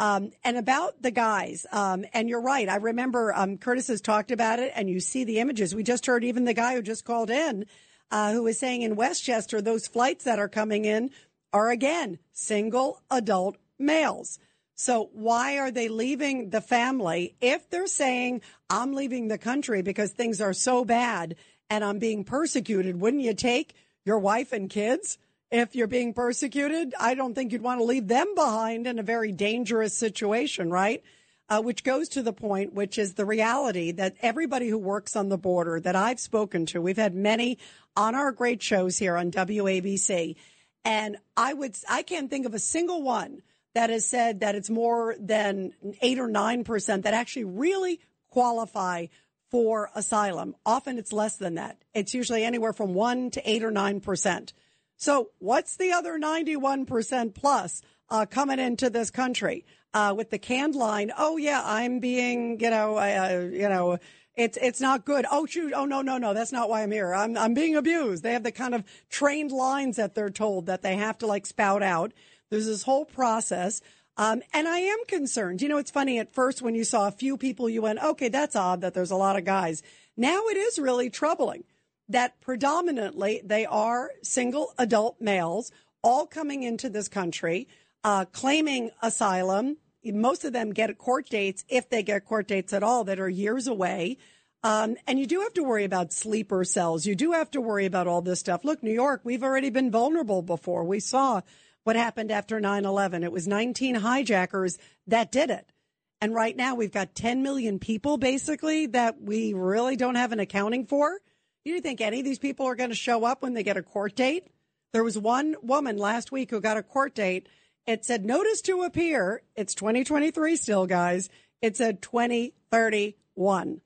Um, 0.00 0.32
and 0.42 0.56
about 0.56 1.00
the 1.00 1.12
guys, 1.12 1.66
um, 1.70 2.04
and 2.12 2.28
you're 2.28 2.40
right. 2.40 2.68
I 2.68 2.76
remember 2.76 3.32
um, 3.32 3.58
Curtis 3.58 3.86
has 3.86 4.00
talked 4.00 4.32
about 4.32 4.58
it, 4.58 4.72
and 4.74 4.90
you 4.90 4.98
see 4.98 5.22
the 5.22 5.38
images. 5.38 5.72
We 5.72 5.84
just 5.84 6.06
heard 6.06 6.24
even 6.24 6.46
the 6.46 6.54
guy 6.54 6.74
who 6.74 6.82
just 6.82 7.04
called 7.04 7.30
in, 7.30 7.66
uh, 8.10 8.32
who 8.32 8.42
was 8.42 8.58
saying 8.58 8.82
in 8.82 8.96
Westchester, 8.96 9.62
those 9.62 9.86
flights 9.86 10.24
that 10.24 10.40
are 10.40 10.48
coming 10.48 10.84
in 10.84 11.10
are 11.52 11.70
again 11.70 12.18
single 12.32 13.02
adult 13.10 13.56
males. 13.78 14.38
So 14.74 15.10
why 15.12 15.58
are 15.58 15.70
they 15.70 15.88
leaving 15.88 16.50
the 16.50 16.62
family 16.62 17.36
if 17.40 17.68
they're 17.68 17.86
saying, 17.86 18.40
I'm 18.70 18.94
leaving 18.94 19.28
the 19.28 19.36
country 19.36 19.82
because 19.82 20.10
things 20.12 20.40
are 20.40 20.54
so 20.54 20.86
bad 20.86 21.36
and 21.68 21.84
I'm 21.84 21.98
being 21.98 22.24
persecuted? 22.24 23.00
Wouldn't 23.00 23.22
you 23.22 23.34
take 23.34 23.74
your 24.06 24.18
wife 24.18 24.54
and 24.54 24.70
kids 24.70 25.18
if 25.50 25.76
you're 25.76 25.86
being 25.86 26.14
persecuted? 26.14 26.94
I 26.98 27.14
don't 27.14 27.34
think 27.34 27.52
you'd 27.52 27.60
want 27.60 27.80
to 27.80 27.84
leave 27.84 28.08
them 28.08 28.34
behind 28.34 28.86
in 28.86 28.98
a 28.98 29.02
very 29.02 29.32
dangerous 29.32 29.94
situation, 29.94 30.70
right? 30.70 31.02
Uh, 31.50 31.60
which 31.60 31.84
goes 31.84 32.08
to 32.10 32.22
the 32.22 32.32
point, 32.32 32.72
which 32.72 32.96
is 32.96 33.14
the 33.14 33.26
reality 33.26 33.90
that 33.92 34.14
everybody 34.22 34.68
who 34.68 34.78
works 34.78 35.14
on 35.14 35.28
the 35.28 35.36
border 35.36 35.78
that 35.80 35.96
I've 35.96 36.20
spoken 36.20 36.64
to, 36.66 36.80
we've 36.80 36.96
had 36.96 37.14
many 37.14 37.58
on 37.96 38.14
our 38.14 38.32
great 38.32 38.62
shows 38.62 38.96
here 38.96 39.16
on 39.16 39.30
WABC. 39.30 40.36
And 40.84 41.18
I 41.36 41.52
would, 41.52 41.76
I 41.88 42.02
can't 42.02 42.30
think 42.30 42.46
of 42.46 42.54
a 42.54 42.58
single 42.58 43.02
one 43.02 43.42
that 43.74 43.90
has 43.90 44.06
said 44.06 44.40
that 44.40 44.54
it's 44.54 44.70
more 44.70 45.14
than 45.18 45.72
eight 46.00 46.18
or 46.18 46.28
nine 46.28 46.64
percent 46.64 47.04
that 47.04 47.14
actually 47.14 47.44
really 47.44 48.00
qualify 48.30 49.06
for 49.50 49.90
asylum. 49.94 50.54
Often 50.64 50.98
it's 50.98 51.12
less 51.12 51.36
than 51.36 51.54
that. 51.56 51.82
It's 51.92 52.14
usually 52.14 52.44
anywhere 52.44 52.72
from 52.72 52.94
one 52.94 53.30
to 53.32 53.50
eight 53.50 53.64
or 53.64 53.70
nine 53.70 54.00
percent. 54.00 54.52
So 54.96 55.30
what's 55.38 55.76
the 55.76 55.92
other 55.92 56.18
91% 56.18 57.34
plus 57.34 57.80
uh, 58.10 58.26
coming 58.26 58.58
into 58.58 58.90
this 58.90 59.10
country 59.10 59.64
uh, 59.94 60.14
with 60.16 60.30
the 60.30 60.38
canned 60.38 60.74
line? 60.74 61.10
Oh 61.16 61.36
yeah, 61.36 61.62
I'm 61.64 62.00
being, 62.00 62.60
you 62.60 62.70
know, 62.70 62.96
uh, 62.98 63.48
you 63.50 63.68
know, 63.68 63.98
it's 64.36 64.58
it's 64.60 64.80
not 64.80 65.04
good. 65.04 65.26
Oh 65.30 65.46
shoot! 65.46 65.72
Oh 65.74 65.84
no 65.84 66.02
no 66.02 66.18
no! 66.18 66.34
That's 66.34 66.52
not 66.52 66.68
why 66.68 66.82
I'm 66.82 66.92
here. 66.92 67.14
I'm 67.14 67.36
I'm 67.36 67.54
being 67.54 67.76
abused. 67.76 68.22
They 68.22 68.32
have 68.32 68.42
the 68.42 68.52
kind 68.52 68.74
of 68.74 68.84
trained 69.08 69.52
lines 69.52 69.96
that 69.96 70.14
they're 70.14 70.30
told 70.30 70.66
that 70.66 70.82
they 70.82 70.96
have 70.96 71.18
to 71.18 71.26
like 71.26 71.46
spout 71.46 71.82
out. 71.82 72.12
There's 72.50 72.66
this 72.66 72.82
whole 72.82 73.04
process. 73.04 73.80
Um, 74.16 74.42
and 74.52 74.68
I 74.68 74.80
am 74.80 74.98
concerned. 75.06 75.62
You 75.62 75.68
know, 75.68 75.78
it's 75.78 75.90
funny 75.90 76.18
at 76.18 76.34
first 76.34 76.60
when 76.60 76.74
you 76.74 76.84
saw 76.84 77.08
a 77.08 77.12
few 77.12 77.38
people, 77.38 77.70
you 77.70 77.80
went, 77.80 78.02
okay, 78.02 78.28
that's 78.28 78.54
odd 78.54 78.82
that 78.82 78.92
there's 78.92 79.12
a 79.12 79.16
lot 79.16 79.38
of 79.38 79.44
guys. 79.44 79.82
Now 80.16 80.42
it 80.48 80.58
is 80.58 80.78
really 80.78 81.08
troubling 81.08 81.64
that 82.10 82.38
predominantly 82.40 83.40
they 83.44 83.64
are 83.64 84.10
single 84.22 84.74
adult 84.76 85.20
males, 85.20 85.70
all 86.02 86.26
coming 86.26 86.64
into 86.64 86.90
this 86.90 87.08
country, 87.08 87.68
uh, 88.04 88.26
claiming 88.26 88.90
asylum. 89.00 89.78
Most 90.04 90.44
of 90.44 90.52
them 90.52 90.72
get 90.72 90.96
court 90.98 91.28
dates, 91.28 91.64
if 91.68 91.88
they 91.90 92.02
get 92.02 92.24
court 92.24 92.48
dates 92.48 92.72
at 92.72 92.82
all, 92.82 93.04
that 93.04 93.20
are 93.20 93.28
years 93.28 93.66
away. 93.66 94.16
Um, 94.62 94.96
and 95.06 95.18
you 95.18 95.26
do 95.26 95.40
have 95.40 95.54
to 95.54 95.62
worry 95.62 95.84
about 95.84 96.12
sleeper 96.12 96.64
cells. 96.64 97.06
You 97.06 97.14
do 97.14 97.32
have 97.32 97.50
to 97.52 97.60
worry 97.60 97.86
about 97.86 98.06
all 98.06 98.20
this 98.20 98.40
stuff. 98.40 98.64
Look, 98.64 98.82
New 98.82 98.92
York, 98.92 99.22
we've 99.24 99.42
already 99.42 99.70
been 99.70 99.90
vulnerable 99.90 100.42
before. 100.42 100.84
We 100.84 101.00
saw 101.00 101.40
what 101.84 101.96
happened 101.96 102.30
after 102.30 102.60
9 102.60 102.84
11. 102.84 103.24
It 103.24 103.32
was 103.32 103.48
19 103.48 103.96
hijackers 103.96 104.78
that 105.06 105.32
did 105.32 105.50
it. 105.50 105.72
And 106.20 106.34
right 106.34 106.54
now 106.54 106.74
we've 106.74 106.92
got 106.92 107.14
10 107.14 107.42
million 107.42 107.78
people 107.78 108.18
basically 108.18 108.86
that 108.86 109.22
we 109.22 109.54
really 109.54 109.96
don't 109.96 110.16
have 110.16 110.32
an 110.32 110.40
accounting 110.40 110.84
for. 110.86 111.18
You 111.64 111.80
think 111.80 112.00
any 112.00 112.20
of 112.20 112.24
these 112.24 112.38
people 112.38 112.66
are 112.66 112.74
going 112.74 112.90
to 112.90 112.96
show 112.96 113.24
up 113.24 113.42
when 113.42 113.54
they 113.54 113.62
get 113.62 113.78
a 113.78 113.82
court 113.82 114.16
date? 114.16 114.48
There 114.92 115.04
was 115.04 115.16
one 115.16 115.56
woman 115.62 115.96
last 115.96 116.32
week 116.32 116.50
who 116.50 116.60
got 116.60 116.76
a 116.76 116.82
court 116.82 117.14
date. 117.14 117.48
It 117.90 118.04
said 118.04 118.24
notice 118.24 118.60
to 118.62 118.82
appear. 118.82 119.42
It's 119.56 119.74
2023 119.74 120.54
still, 120.54 120.86
guys. 120.86 121.28
It 121.60 121.76
said 121.76 122.00
2031. 122.02 123.80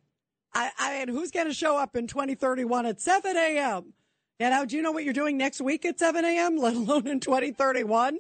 I, 0.53 0.71
I 0.79 0.95
and 0.97 1.09
who's 1.09 1.31
going 1.31 1.47
to 1.47 1.55
show 1.55 1.79
up 1.79 1.97
in 1.97 2.07
2031 2.07 2.85
at 2.85 3.01
7 3.01 3.35
a.m.? 3.35 3.95
You 4.39 4.51
know, 4.51 4.67
do 4.67 4.77
you 4.77 4.83
know 4.83 4.93
what 4.93 5.05
you're 5.05 5.15
doing 5.15 5.39
next 5.39 5.63
week 5.63 5.87
at 5.87 5.99
7 5.99 6.23
a.m., 6.23 6.57
let 6.59 6.75
alone 6.75 7.07
in 7.07 7.19
2031? 7.19 8.19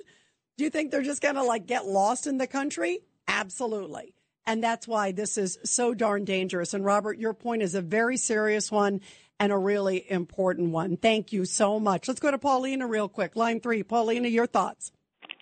Do 0.56 0.64
you 0.64 0.70
think 0.70 0.90
they're 0.90 1.02
just 1.02 1.20
going 1.20 1.34
to 1.34 1.42
like 1.42 1.66
get 1.66 1.84
lost 1.84 2.26
in 2.26 2.38
the 2.38 2.46
country? 2.46 3.00
Absolutely. 3.28 4.14
And 4.46 4.64
that's 4.64 4.88
why 4.88 5.12
this 5.12 5.36
is 5.36 5.58
so 5.64 5.92
darn 5.92 6.24
dangerous. 6.24 6.72
And 6.72 6.82
Robert, 6.82 7.18
your 7.18 7.34
point 7.34 7.60
is 7.60 7.74
a 7.74 7.82
very 7.82 8.16
serious 8.16 8.72
one 8.72 9.02
and 9.38 9.52
a 9.52 9.58
really 9.58 10.10
important 10.10 10.70
one. 10.70 10.96
Thank 10.96 11.34
you 11.34 11.44
so 11.44 11.78
much. 11.78 12.08
Let's 12.08 12.20
go 12.20 12.30
to 12.30 12.38
Paulina 12.38 12.86
real 12.86 13.10
quick. 13.10 13.36
Line 13.36 13.60
three. 13.60 13.82
Paulina, 13.82 14.28
your 14.28 14.46
thoughts. 14.46 14.90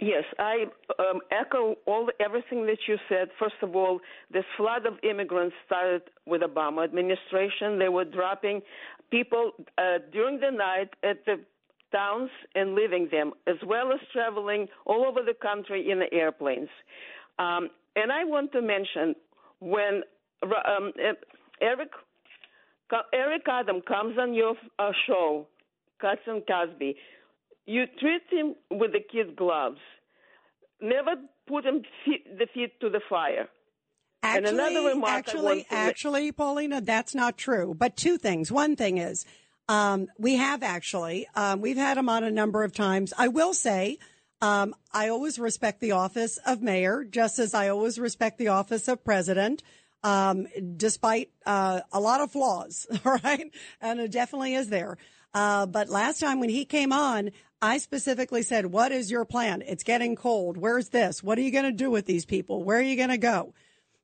Yes, 0.02 0.24
I 0.36 0.64
um, 0.98 1.20
echo 1.30 1.76
all 1.86 2.08
everything 2.18 2.66
that 2.66 2.78
you 2.88 2.96
said. 3.08 3.28
First 3.38 3.54
of 3.62 3.76
all, 3.76 4.00
this 4.32 4.42
flood 4.56 4.84
of 4.84 4.94
immigrants 5.08 5.54
started 5.64 6.02
with 6.26 6.40
the 6.40 6.48
Obama 6.48 6.82
administration. 6.82 7.78
They 7.78 7.88
were 7.88 8.04
dropping 8.04 8.62
people 9.12 9.52
uh, 9.78 9.98
during 10.12 10.40
the 10.40 10.50
night 10.50 10.88
at 11.04 11.24
the 11.24 11.36
towns 11.92 12.30
and 12.56 12.74
leaving 12.74 13.10
them, 13.12 13.30
as 13.46 13.54
well 13.64 13.92
as 13.92 14.00
traveling 14.12 14.66
all 14.86 15.04
over 15.06 15.20
the 15.22 15.34
country 15.40 15.88
in 15.88 16.00
the 16.00 16.12
airplanes. 16.12 16.70
Um, 17.38 17.68
and 17.94 18.10
I 18.10 18.24
want 18.24 18.50
to 18.54 18.60
mention 18.60 19.14
when 19.60 20.02
um, 20.42 20.90
Eric 21.60 21.90
Eric 23.14 23.42
Adam 23.48 23.80
comes 23.82 24.18
on 24.18 24.34
your 24.34 24.56
uh, 24.80 24.90
show, 25.06 25.46
Cats 26.00 26.22
and 26.26 26.42
Cosby. 26.44 26.96
You 27.66 27.84
treat 27.98 28.22
him 28.30 28.54
with 28.70 28.92
the 28.92 29.00
kid 29.00 29.36
gloves. 29.36 29.78
Never 30.80 31.12
put 31.46 31.64
him 31.64 31.82
feet, 32.04 32.38
the 32.38 32.46
feet 32.52 32.80
to 32.80 32.90
the 32.90 33.00
fire. 33.08 33.48
Actually, 34.24 34.48
and 34.48 34.60
another 34.60 34.88
remark 34.88 35.10
I 35.10 35.18
actually, 35.18 35.66
actually, 35.70 36.32
Paulina, 36.32 36.80
that's 36.80 37.14
not 37.14 37.36
true. 37.36 37.74
But 37.76 37.96
two 37.96 38.18
things. 38.18 38.52
One 38.52 38.76
thing 38.76 38.98
is, 38.98 39.26
um, 39.68 40.08
we 40.18 40.36
have 40.36 40.62
actually, 40.62 41.26
um, 41.34 41.60
we've 41.60 41.76
had 41.76 41.98
him 41.98 42.08
on 42.08 42.24
a 42.24 42.30
number 42.30 42.62
of 42.62 42.72
times. 42.72 43.12
I 43.16 43.28
will 43.28 43.54
say, 43.54 43.98
um, 44.40 44.74
I 44.92 45.08
always 45.08 45.38
respect 45.38 45.80
the 45.80 45.92
office 45.92 46.38
of 46.44 46.62
mayor, 46.62 47.04
just 47.04 47.38
as 47.38 47.54
I 47.54 47.68
always 47.68 47.98
respect 47.98 48.38
the 48.38 48.48
office 48.48 48.88
of 48.88 49.04
president. 49.04 49.62
Um, 50.04 50.48
despite 50.76 51.30
uh, 51.46 51.82
a 51.92 52.00
lot 52.00 52.20
of 52.20 52.32
flaws, 52.32 52.88
right? 53.04 53.52
And 53.80 54.00
it 54.00 54.10
definitely 54.10 54.54
is 54.54 54.68
there. 54.68 54.98
Uh, 55.32 55.66
but 55.66 55.88
last 55.88 56.18
time 56.18 56.40
when 56.40 56.48
he 56.48 56.64
came 56.64 56.92
on, 56.92 57.30
I 57.62 57.78
specifically 57.78 58.42
said, 58.42 58.66
"What 58.66 58.92
is 58.92 59.10
your 59.10 59.24
plan? 59.24 59.62
It's 59.62 59.84
getting 59.84 60.16
cold. 60.16 60.56
Where's 60.58 60.90
this? 60.90 61.22
What 61.22 61.38
are 61.38 61.42
you 61.42 61.52
going 61.52 61.64
to 61.64 61.72
do 61.72 61.90
with 61.90 62.04
these 62.06 62.26
people? 62.26 62.62
Where 62.62 62.78
are 62.78 62.82
you 62.82 62.96
going 62.96 63.08
to 63.08 63.18
go?" 63.18 63.54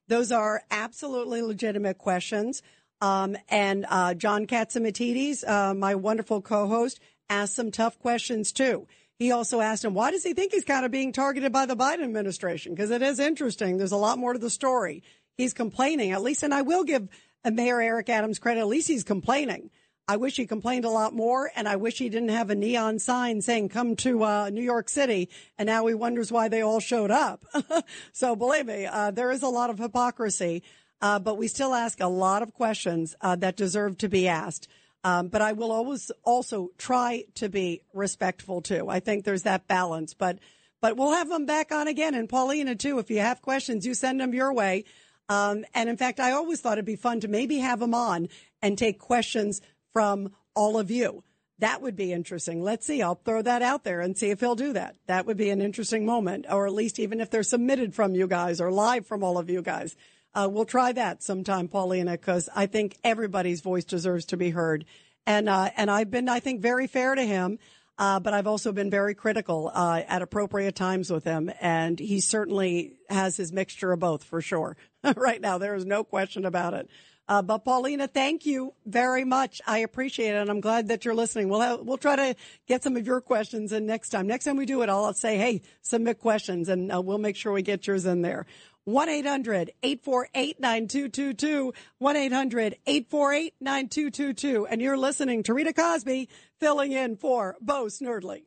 Those 0.07 0.31
are 0.31 0.63
absolutely 0.71 1.43
legitimate 1.43 1.99
questions. 1.99 2.63
Um, 3.01 3.37
and 3.47 3.85
uh, 3.87 4.13
John 4.15 4.47
Catsimatidis, 4.47 5.47
uh, 5.47 5.73
my 5.73 5.95
wonderful 5.95 6.41
co-host, 6.41 6.99
asked 7.29 7.55
some 7.55 7.71
tough 7.71 7.99
questions 7.99 8.51
too. 8.51 8.87
He 9.19 9.31
also 9.31 9.59
asked 9.59 9.85
him, 9.85 9.93
why 9.93 10.11
does 10.11 10.23
he 10.23 10.33
think 10.33 10.53
he's 10.53 10.63
kind 10.63 10.85
of 10.85 10.91
being 10.91 11.11
targeted 11.11 11.51
by 11.51 11.65
the 11.65 11.75
Biden 11.75 12.03
administration? 12.03 12.73
Because 12.73 12.89
it 12.89 13.01
is 13.01 13.19
interesting. 13.19 13.77
There's 13.77 13.91
a 13.91 13.97
lot 13.97 14.17
more 14.17 14.33
to 14.33 14.39
the 14.39 14.49
story. 14.49 15.03
He's 15.37 15.53
complaining, 15.53 16.11
at 16.11 16.23
least, 16.23 16.41
and 16.41 16.53
I 16.53 16.61
will 16.61 16.83
give 16.83 17.07
Mayor 17.45 17.81
Eric 17.81 18.09
Adams 18.09 18.39
credit. 18.39 18.61
At 18.61 18.67
least 18.67 18.87
he's 18.87 19.03
complaining. 19.03 19.69
I 20.09 20.17
wish 20.17 20.37
he 20.37 20.47
complained 20.47 20.85
a 20.85 20.89
lot 20.89 21.13
more, 21.13 21.51
and 21.55 21.69
I 21.69 21.75
wish 21.75 21.99
he 21.99 22.09
didn't 22.09 22.29
have 22.29 22.49
a 22.49 22.55
neon 22.55 22.97
sign 22.97 23.43
saying 23.43 23.69
"Come 23.69 23.95
to 23.97 24.23
uh, 24.23 24.49
New 24.49 24.63
York 24.63 24.89
City." 24.89 25.29
And 25.55 25.67
now 25.67 25.85
he 25.85 25.93
wonders 25.93 26.31
why 26.31 26.47
they 26.47 26.61
all 26.61 26.79
showed 26.79 27.11
up. 27.11 27.45
so 28.11 28.35
believe 28.35 28.65
me, 28.65 28.87
uh, 28.87 29.11
there 29.11 29.29
is 29.29 29.43
a 29.43 29.49
lot 29.49 29.69
of 29.69 29.77
hypocrisy, 29.77 30.63
uh, 30.99 31.19
but 31.19 31.37
we 31.37 31.47
still 31.47 31.75
ask 31.75 31.99
a 31.99 32.07
lot 32.07 32.41
of 32.41 32.55
questions 32.55 33.15
uh, 33.21 33.35
that 33.35 33.55
deserve 33.55 33.99
to 33.99 34.09
be 34.09 34.27
asked. 34.27 34.67
Um, 35.03 35.27
but 35.27 35.43
I 35.43 35.51
will 35.51 35.71
always 35.71 36.11
also 36.23 36.71
try 36.79 37.25
to 37.35 37.47
be 37.47 37.83
respectful 37.93 38.63
too. 38.63 38.89
I 38.89 39.01
think 39.01 39.25
there's 39.25 39.43
that 39.43 39.67
balance, 39.67 40.15
but 40.15 40.39
but 40.81 40.97
we'll 40.97 41.13
have 41.13 41.29
them 41.29 41.45
back 41.45 41.71
on 41.71 41.87
again, 41.87 42.15
and 42.15 42.27
Paulina 42.27 42.73
too. 42.73 42.97
If 42.97 43.11
you 43.11 43.19
have 43.19 43.43
questions, 43.43 43.85
you 43.85 43.93
send 43.93 44.21
them 44.21 44.33
your 44.33 44.53
way. 44.53 44.85
Um, 45.29 45.65
and 45.75 45.87
in 45.87 45.97
fact, 45.97 46.19
I 46.19 46.31
always 46.31 46.61
thought 46.61 46.79
it'd 46.79 46.85
be 46.85 46.95
fun 46.95 47.19
to 47.19 47.27
maybe 47.27 47.59
have 47.59 47.79
them 47.79 47.93
on 47.93 48.27
and 48.63 48.75
take 48.75 48.97
questions 48.97 49.61
from 49.93 50.31
all 50.55 50.77
of 50.77 50.91
you. 50.91 51.23
That 51.59 51.81
would 51.81 51.97
be 51.97 52.13
interesting. 52.13 52.63
Let's 52.63 52.85
see. 52.85 53.01
I'll 53.01 53.15
throw 53.15 53.41
that 53.41 53.61
out 53.61 53.83
there 53.83 53.99
and 53.99 54.17
see 54.17 54.29
if 54.29 54.39
he'll 54.39 54.55
do 54.55 54.73
that. 54.73 54.95
That 55.07 55.25
would 55.25 55.35
be 55.35 55.49
an 55.49 55.61
interesting 55.61 56.05
moment, 56.05 56.45
or 56.49 56.65
at 56.65 56.73
least 56.73 56.99
even 56.99 57.19
if 57.19 57.29
they're 57.29 57.43
submitted 57.43 57.93
from 57.93 58.15
you 58.15 58.27
guys 58.27 58.61
or 58.61 58.71
live 58.71 59.05
from 59.05 59.23
all 59.23 59.37
of 59.37 59.49
you 59.49 59.61
guys. 59.61 59.95
Uh, 60.33 60.47
we'll 60.49 60.65
try 60.65 60.91
that 60.93 61.21
sometime, 61.21 61.67
Paulina, 61.67 62.11
because 62.11 62.49
I 62.55 62.67
think 62.67 62.97
everybody's 63.03 63.61
voice 63.61 63.83
deserves 63.83 64.25
to 64.25 64.37
be 64.37 64.51
heard. 64.51 64.85
And 65.25 65.49
uh, 65.49 65.69
and 65.75 65.91
I've 65.91 66.09
been, 66.09 66.29
I 66.29 66.39
think, 66.39 66.61
very 66.61 66.87
fair 66.87 67.13
to 67.13 67.23
him, 67.23 67.59
uh, 67.97 68.19
but 68.19 68.33
I've 68.33 68.47
also 68.47 68.71
been 68.71 68.89
very 68.89 69.13
critical 69.13 69.69
uh, 69.73 70.01
at 70.07 70.21
appropriate 70.21 70.75
times 70.75 71.11
with 71.11 71.25
him, 71.25 71.51
and 71.59 71.99
he 71.99 72.21
certainly 72.21 72.93
has 73.09 73.35
his 73.35 73.51
mixture 73.51 73.91
of 73.91 73.99
both 73.99 74.23
for 74.23 74.39
sure. 74.39 74.77
right 75.17 75.41
now, 75.41 75.57
there 75.57 75.75
is 75.75 75.85
no 75.85 76.03
question 76.03 76.45
about 76.45 76.73
it. 76.73 76.89
Uh, 77.29 77.41
but 77.43 77.59
Paulina, 77.59 78.07
thank 78.07 78.47
you 78.47 78.73
very 78.87 79.23
much. 79.23 79.61
I 79.67 79.77
appreciate 79.79 80.33
it, 80.33 80.37
and 80.37 80.49
I'm 80.49 80.61
glad 80.61 80.87
that 80.87 81.05
you're 81.05 81.13
listening. 81.13 81.47
We'll 81.47 81.61
have, 81.61 81.81
we'll 81.81 81.99
try 81.99 82.15
to 82.15 82.35
get 82.67 82.81
some 82.81 82.97
of 82.97 83.05
your 83.05 83.21
questions 83.21 83.71
in 83.71 83.85
next 83.85 84.09
time. 84.09 84.25
Next 84.25 84.45
time 84.45 84.57
we 84.57 84.65
do 84.65 84.81
it, 84.81 84.89
I'll 84.89 85.13
say, 85.13 85.37
hey, 85.37 85.61
submit 85.83 86.17
questions, 86.17 86.69
and 86.69 86.91
uh, 86.91 86.99
we'll 86.99 87.19
make 87.19 87.35
sure 87.35 87.53
we 87.53 87.61
get 87.61 87.85
yours 87.85 88.07
in 88.07 88.23
there. 88.23 88.47
1-800-848-9222. 88.87 91.75
1-800-848-9222. 92.01 94.65
And 94.67 94.81
you're 94.81 94.97
listening 94.97 95.43
to 95.43 95.53
Rita 95.53 95.73
Cosby 95.73 96.29
filling 96.59 96.93
in 96.93 97.15
for 97.15 97.57
Bo 97.61 97.85
Snerdly. 97.85 98.45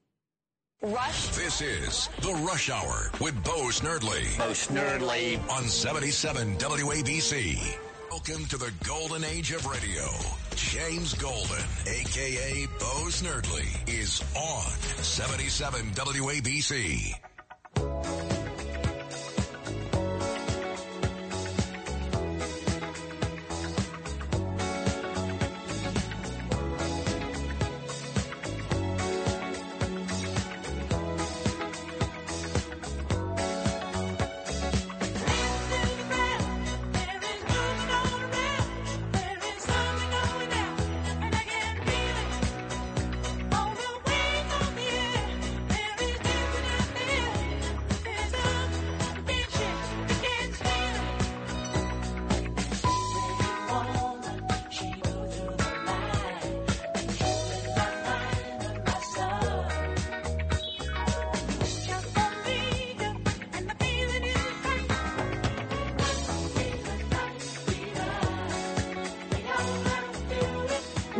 Rush. 0.82 1.28
This 1.28 1.60
is 1.60 2.08
the 2.22 2.32
Rush 2.44 2.68
Hour 2.68 3.12
with 3.20 3.36
Bo 3.44 3.68
Snerdly. 3.68 4.36
Bo 4.36 4.50
Snerdly. 4.50 5.38
On 5.48 5.62
77 5.62 6.56
WABC. 6.56 7.91
Welcome 8.12 8.44
to 8.48 8.58
the 8.58 8.70
golden 8.84 9.24
age 9.24 9.52
of 9.52 9.64
radio. 9.64 10.04
James 10.54 11.14
Golden, 11.14 11.64
aka 11.86 12.66
Bo 12.78 13.06
Snerdly, 13.08 13.88
is 13.88 14.22
on 14.36 14.70
77 15.02 15.80
WABC. 15.92 17.14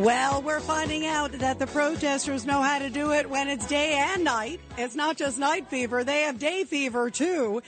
Well, 0.03 0.43
we're 0.43 0.59
finding 0.59 1.07
out 1.07 1.31
that 1.31 1.61
the 1.61 1.69
protesters 1.69 2.45
know 2.45 2.61
how 2.61 2.81
to 2.81 2.91
do 2.91 3.13
it 3.13 3.31
when 3.31 3.47
it's 3.47 3.65
day 3.69 3.93
and 3.93 4.25
night. 4.25 4.59
It's 4.77 4.97
not 4.97 5.17
just 5.17 5.39
night 5.39 5.69
fever, 5.69 6.03
they 6.03 6.23
have 6.23 6.41
day 6.41 6.65
fever 6.65 7.09
too. 7.09 7.63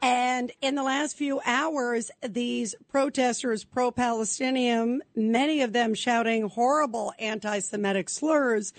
And 0.00 0.52
in 0.62 0.76
the 0.76 0.84
last 0.84 1.16
few 1.16 1.40
hours, 1.44 2.12
these 2.22 2.76
protesters, 2.92 3.64
pro-Palestinian, 3.64 5.02
many 5.16 5.62
of 5.62 5.72
them 5.72 5.94
shouting 5.94 6.48
horrible 6.48 7.12
anti-Semitic 7.18 8.08
slurs, 8.08 8.72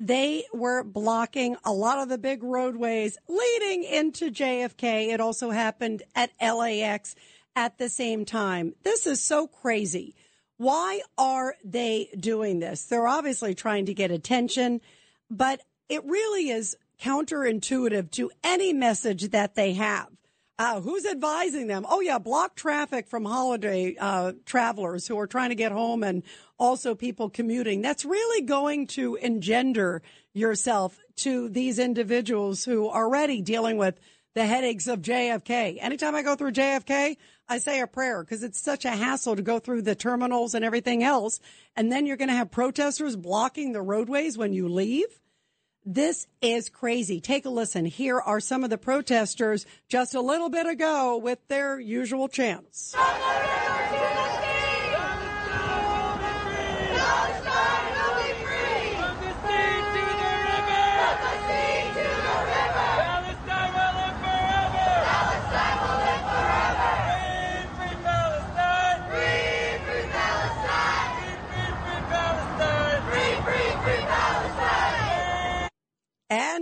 they 0.00 0.46
were 0.54 0.82
blocking 0.82 1.58
a 1.66 1.72
lot 1.72 1.98
of 1.98 2.08
the 2.08 2.16
big 2.16 2.42
roadways 2.42 3.18
leading 3.28 3.84
into 3.84 4.30
JFK. 4.30 5.12
It 5.12 5.20
also 5.20 5.50
happened 5.50 6.02
at 6.14 6.30
LAX 6.40 7.14
at 7.54 7.76
the 7.76 7.90
same 7.90 8.24
time. 8.24 8.74
This 8.84 9.06
is 9.06 9.20
so 9.20 9.48
crazy. 9.48 10.14
Why 10.64 11.02
are 11.18 11.56
they 11.62 12.08
doing 12.18 12.58
this? 12.58 12.86
They're 12.86 13.06
obviously 13.06 13.54
trying 13.54 13.84
to 13.84 13.92
get 13.92 14.10
attention, 14.10 14.80
but 15.30 15.60
it 15.90 16.02
really 16.06 16.48
is 16.48 16.74
counterintuitive 16.98 18.10
to 18.12 18.30
any 18.42 18.72
message 18.72 19.28
that 19.32 19.56
they 19.56 19.74
have. 19.74 20.08
Uh, 20.58 20.80
who's 20.80 21.04
advising 21.04 21.66
them? 21.66 21.84
Oh 21.86 22.00
yeah, 22.00 22.16
block 22.16 22.54
traffic 22.54 23.08
from 23.08 23.26
holiday 23.26 23.94
uh, 24.00 24.32
travelers 24.46 25.06
who 25.06 25.18
are 25.18 25.26
trying 25.26 25.50
to 25.50 25.54
get 25.54 25.70
home 25.70 26.02
and 26.02 26.22
also 26.58 26.94
people 26.94 27.28
commuting. 27.28 27.82
That's 27.82 28.06
really 28.06 28.46
going 28.46 28.86
to 28.86 29.16
engender 29.16 30.00
yourself 30.32 30.98
to 31.16 31.50
these 31.50 31.78
individuals 31.78 32.64
who 32.64 32.88
are 32.88 33.04
already 33.04 33.42
dealing 33.42 33.76
with 33.76 34.00
the 34.34 34.46
headaches 34.46 34.86
of 34.86 35.02
JFK. 35.02 35.76
Anytime 35.78 36.14
I 36.14 36.22
go 36.22 36.36
through 36.36 36.52
JFK, 36.52 37.18
I 37.48 37.58
say 37.58 37.80
a 37.80 37.86
prayer 37.86 38.22
because 38.22 38.42
it's 38.42 38.60
such 38.60 38.84
a 38.84 38.90
hassle 38.90 39.36
to 39.36 39.42
go 39.42 39.58
through 39.58 39.82
the 39.82 39.94
terminals 39.94 40.54
and 40.54 40.64
everything 40.64 41.02
else. 41.02 41.40
And 41.76 41.92
then 41.92 42.06
you're 42.06 42.16
going 42.16 42.28
to 42.28 42.34
have 42.34 42.50
protesters 42.50 43.16
blocking 43.16 43.72
the 43.72 43.82
roadways 43.82 44.38
when 44.38 44.52
you 44.52 44.68
leave. 44.68 45.20
This 45.84 46.26
is 46.40 46.70
crazy. 46.70 47.20
Take 47.20 47.44
a 47.44 47.50
listen. 47.50 47.84
Here 47.84 48.18
are 48.18 48.40
some 48.40 48.64
of 48.64 48.70
the 48.70 48.78
protesters 48.78 49.66
just 49.88 50.14
a 50.14 50.20
little 50.22 50.48
bit 50.48 50.66
ago 50.66 51.18
with 51.18 51.46
their 51.48 51.78
usual 51.78 52.28
chants. 52.28 52.94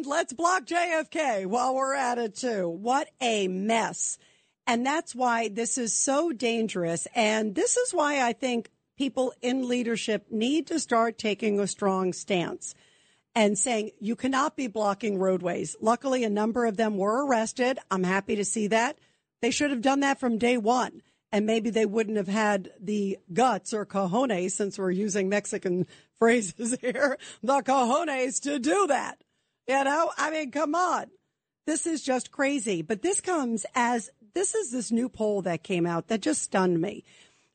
Let's 0.00 0.32
block 0.32 0.64
JFK 0.64 1.46
while 1.46 1.74
we're 1.74 1.94
at 1.94 2.18
it 2.18 2.36
too. 2.36 2.68
What 2.68 3.08
a 3.20 3.48
mess. 3.48 4.18
And 4.66 4.86
that's 4.86 5.14
why 5.14 5.48
this 5.48 5.76
is 5.76 5.92
so 5.92 6.32
dangerous. 6.32 7.06
And 7.14 7.54
this 7.54 7.76
is 7.76 7.92
why 7.92 8.26
I 8.26 8.32
think 8.32 8.70
people 8.96 9.34
in 9.42 9.68
leadership 9.68 10.26
need 10.30 10.68
to 10.68 10.80
start 10.80 11.18
taking 11.18 11.58
a 11.60 11.66
strong 11.66 12.12
stance 12.12 12.74
and 13.34 13.58
saying 13.58 13.90
you 13.98 14.16
cannot 14.16 14.56
be 14.56 14.66
blocking 14.66 15.18
roadways. 15.18 15.76
Luckily, 15.80 16.24
a 16.24 16.30
number 16.30 16.64
of 16.66 16.76
them 16.76 16.96
were 16.96 17.26
arrested. 17.26 17.78
I'm 17.90 18.04
happy 18.04 18.36
to 18.36 18.44
see 18.44 18.68
that. 18.68 18.98
They 19.40 19.50
should 19.50 19.70
have 19.70 19.82
done 19.82 20.00
that 20.00 20.20
from 20.20 20.38
day 20.38 20.56
one. 20.56 21.02
And 21.34 21.46
maybe 21.46 21.70
they 21.70 21.86
wouldn't 21.86 22.18
have 22.18 22.28
had 22.28 22.70
the 22.78 23.18
guts 23.32 23.72
or 23.72 23.86
cojones, 23.86 24.52
since 24.52 24.78
we're 24.78 24.90
using 24.90 25.28
Mexican 25.30 25.86
phrases 26.18 26.76
here, 26.80 27.18
the 27.42 27.62
cojones 27.62 28.40
to 28.42 28.58
do 28.58 28.86
that. 28.88 29.22
You 29.66 29.84
know, 29.84 30.10
I 30.16 30.30
mean, 30.30 30.50
come 30.50 30.74
on. 30.74 31.06
This 31.66 31.86
is 31.86 32.02
just 32.02 32.32
crazy. 32.32 32.82
But 32.82 33.02
this 33.02 33.20
comes 33.20 33.64
as 33.74 34.10
this 34.34 34.54
is 34.54 34.70
this 34.70 34.90
new 34.90 35.08
poll 35.08 35.42
that 35.42 35.62
came 35.62 35.86
out 35.86 36.08
that 36.08 36.20
just 36.20 36.42
stunned 36.42 36.80
me. 36.80 37.04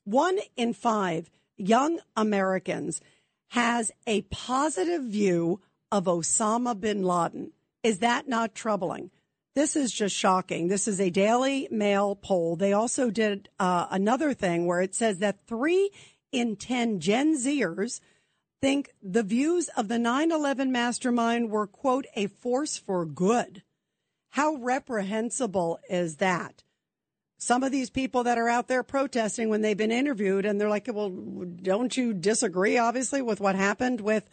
One 0.06 0.40
in 0.56 0.74
five 0.74 1.30
young 1.58 2.00
Americans 2.16 3.02
has 3.50 3.92
a 4.06 4.22
positive 4.24 5.04
view 5.04 5.62
of 5.92 6.06
Osama 6.06 6.80
bin 6.80 7.04
Laden. 7.04 7.52
Is 7.84 8.00
that 8.00 8.28
not 8.28 8.56
troubling? 8.56 9.12
This 9.56 9.76
is 9.76 9.92
just 9.92 10.16
shocking. 10.16 10.68
This 10.68 10.88
is 10.88 11.02
a 11.02 11.10
Daily 11.10 11.68
Mail 11.72 12.16
poll. 12.16 12.56
They 12.56 12.74
also 12.74 13.10
did 13.10 13.50
uh, 13.60 13.88
another 13.90 14.34
thing 14.34 14.66
where 14.66 14.82
it 14.82 14.94
says 14.94 15.18
that 15.20 15.48
three 15.48 15.90
in 16.32 16.58
10 16.58 17.00
Gen 17.00 17.36
Zers 17.36 18.00
think 18.62 18.92
the 19.02 19.24
views 19.24 19.70
of 19.78 19.88
the 19.88 20.00
9 20.00 20.32
11 20.32 20.72
mastermind 20.72 21.50
were, 21.50 21.68
quote, 21.68 22.06
a 22.16 22.28
force 22.28 22.78
for 22.78 23.06
good. 23.06 23.64
How 24.32 24.56
reprehensible 24.56 25.80
is 25.90 26.18
that? 26.18 26.64
Some 27.38 27.64
of 27.64 27.72
these 27.72 27.90
people 27.90 28.24
that 28.24 28.38
are 28.38 28.50
out 28.50 28.68
there 28.68 28.84
protesting 28.84 29.50
when 29.50 29.62
they've 29.62 29.78
been 29.78 29.92
interviewed 29.92 30.46
and 30.46 30.60
they're 30.60 30.70
like, 30.70 30.90
well, 30.92 31.10
don't 31.10 31.96
you 31.96 32.14
disagree, 32.14 32.78
obviously, 32.78 33.22
with 33.22 33.40
what 33.40 33.56
happened 33.56 34.02
with 34.02 34.28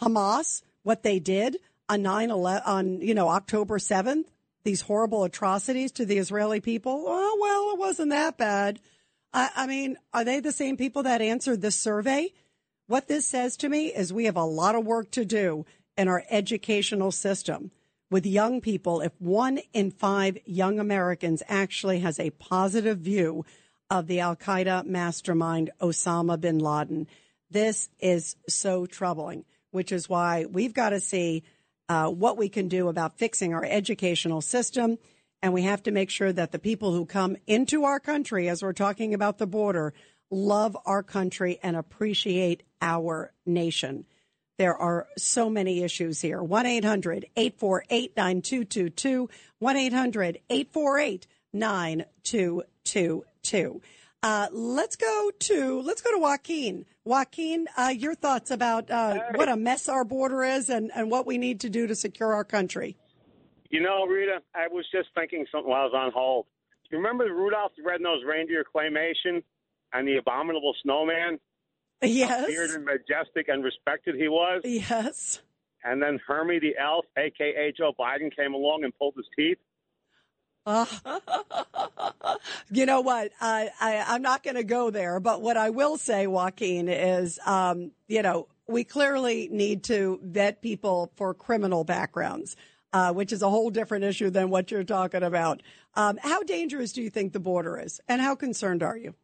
Hamas, 0.00 0.62
what 0.82 1.02
they 1.02 1.18
did 1.18 1.56
on 1.88 2.02
9 2.02 2.30
11, 2.30 2.62
on, 2.66 3.00
you 3.00 3.14
know, 3.14 3.28
October 3.28 3.78
7th, 3.78 4.26
these 4.64 4.82
horrible 4.82 5.24
atrocities 5.24 5.92
to 5.92 6.04
the 6.04 6.18
Israeli 6.18 6.60
people? 6.60 7.04
Oh, 7.06 7.38
well, 7.40 7.74
it 7.74 7.78
wasn't 7.78 8.10
that 8.10 8.36
bad. 8.36 8.80
I, 9.32 9.48
I 9.56 9.66
mean, 9.66 9.96
are 10.12 10.24
they 10.24 10.40
the 10.40 10.52
same 10.52 10.76
people 10.76 11.04
that 11.04 11.22
answered 11.22 11.62
this 11.62 11.76
survey? 11.76 12.32
What 12.86 13.08
this 13.08 13.26
says 13.26 13.56
to 13.58 13.68
me 13.68 13.86
is 13.86 14.12
we 14.12 14.24
have 14.24 14.36
a 14.36 14.44
lot 14.44 14.74
of 14.74 14.84
work 14.84 15.10
to 15.12 15.24
do 15.24 15.64
in 15.96 16.08
our 16.08 16.24
educational 16.30 17.12
system 17.12 17.70
with 18.10 18.26
young 18.26 18.60
people. 18.60 19.00
If 19.00 19.12
one 19.18 19.60
in 19.72 19.90
five 19.90 20.36
young 20.44 20.78
Americans 20.78 21.42
actually 21.48 22.00
has 22.00 22.18
a 22.18 22.30
positive 22.30 22.98
view 22.98 23.44
of 23.88 24.06
the 24.06 24.20
Al 24.20 24.36
Qaeda 24.36 24.84
mastermind, 24.84 25.70
Osama 25.80 26.40
bin 26.40 26.58
Laden, 26.58 27.06
this 27.50 27.88
is 28.00 28.36
so 28.48 28.86
troubling, 28.86 29.44
which 29.70 29.92
is 29.92 30.08
why 30.08 30.46
we've 30.46 30.74
got 30.74 30.90
to 30.90 31.00
see 31.00 31.42
uh, 31.88 32.08
what 32.08 32.36
we 32.36 32.48
can 32.48 32.68
do 32.68 32.88
about 32.88 33.18
fixing 33.18 33.54
our 33.54 33.64
educational 33.64 34.40
system. 34.40 34.98
And 35.42 35.52
we 35.52 35.62
have 35.62 35.82
to 35.84 35.90
make 35.90 36.10
sure 36.10 36.32
that 36.32 36.52
the 36.52 36.58
people 36.58 36.92
who 36.92 37.04
come 37.04 37.36
into 37.46 37.84
our 37.84 38.00
country, 38.00 38.48
as 38.48 38.62
we're 38.62 38.72
talking 38.72 39.12
about 39.12 39.38
the 39.38 39.46
border, 39.46 39.92
love 40.32 40.76
our 40.86 41.04
country 41.04 41.60
and 41.62 41.76
appreciate 41.76 42.64
our 42.80 43.32
nation. 43.46 44.06
There 44.58 44.74
are 44.74 45.06
so 45.16 45.48
many 45.48 45.82
issues 45.82 46.20
here. 46.20 46.42
1 46.42 46.66
800 46.66 47.26
848 47.36 48.16
9222. 48.16 49.30
1 49.58 49.76
800 49.76 50.40
848 50.50 51.26
9222. 51.52 53.80
Uh, 54.24 54.46
let's 54.52 54.94
go 54.94 55.32
to 55.38 55.82
let's 55.82 56.00
go 56.00 56.12
to 56.12 56.18
Joaquin. 56.18 56.86
Joaquin, 57.04 57.66
uh, 57.76 57.92
your 57.96 58.14
thoughts 58.14 58.52
about 58.52 58.88
uh, 58.88 59.18
what 59.34 59.48
a 59.48 59.56
mess 59.56 59.88
our 59.88 60.04
border 60.04 60.44
is 60.44 60.70
and, 60.70 60.92
and 60.94 61.10
what 61.10 61.26
we 61.26 61.38
need 61.38 61.58
to 61.60 61.68
do 61.68 61.88
to 61.88 61.96
secure 61.96 62.32
our 62.32 62.44
country. 62.44 62.96
You 63.70 63.82
know, 63.82 64.06
Rita, 64.06 64.38
I 64.54 64.68
was 64.68 64.86
just 64.92 65.08
thinking 65.16 65.44
something 65.50 65.68
while 65.68 65.80
I 65.80 65.86
was 65.86 65.94
on 65.94 66.12
hold. 66.12 66.46
You 66.90 66.98
remember 66.98 67.24
the 67.24 67.32
Rudolph 67.32 67.72
the 67.76 67.82
Red-Nosed 67.82 68.24
Reindeer 68.24 68.64
claymation 68.64 69.42
and 69.92 70.06
the 70.06 70.16
abominable 70.16 70.74
snowman? 70.82 71.38
Yes. 72.02 72.50
How 72.52 72.74
and 72.74 72.84
majestic 72.84 73.48
and 73.48 73.62
respected 73.62 74.16
he 74.16 74.28
was. 74.28 74.62
Yes. 74.64 75.40
And 75.84 76.02
then 76.02 76.20
Hermie 76.26 76.58
the 76.58 76.74
elf, 76.80 77.04
a.k.a. 77.16 77.72
Joe 77.72 77.92
Biden, 77.98 78.34
came 78.34 78.54
along 78.54 78.84
and 78.84 78.96
pulled 78.96 79.14
his 79.16 79.26
teeth. 79.36 79.58
Uh, 80.64 80.86
you 82.70 82.86
know 82.86 83.00
what? 83.00 83.32
I, 83.40 83.70
I, 83.80 84.04
I'm 84.08 84.22
not 84.22 84.44
going 84.44 84.54
to 84.54 84.64
go 84.64 84.90
there, 84.90 85.18
but 85.18 85.42
what 85.42 85.56
I 85.56 85.70
will 85.70 85.96
say, 85.96 86.26
Joaquin, 86.26 86.88
is, 86.88 87.40
um, 87.44 87.90
you 88.06 88.22
know, 88.22 88.46
we 88.68 88.84
clearly 88.84 89.48
need 89.50 89.82
to 89.84 90.20
vet 90.22 90.62
people 90.62 91.10
for 91.16 91.34
criminal 91.34 91.82
backgrounds, 91.82 92.56
uh, 92.92 93.12
which 93.12 93.32
is 93.32 93.42
a 93.42 93.50
whole 93.50 93.70
different 93.70 94.04
issue 94.04 94.30
than 94.30 94.50
what 94.50 94.70
you're 94.70 94.84
talking 94.84 95.24
about. 95.24 95.62
Um, 95.94 96.18
how 96.22 96.44
dangerous 96.44 96.92
do 96.92 97.02
you 97.02 97.10
think 97.10 97.32
the 97.32 97.40
border 97.40 97.78
is, 97.78 98.00
and 98.08 98.20
how 98.20 98.36
concerned 98.36 98.84
are 98.84 98.96
you? 98.96 99.14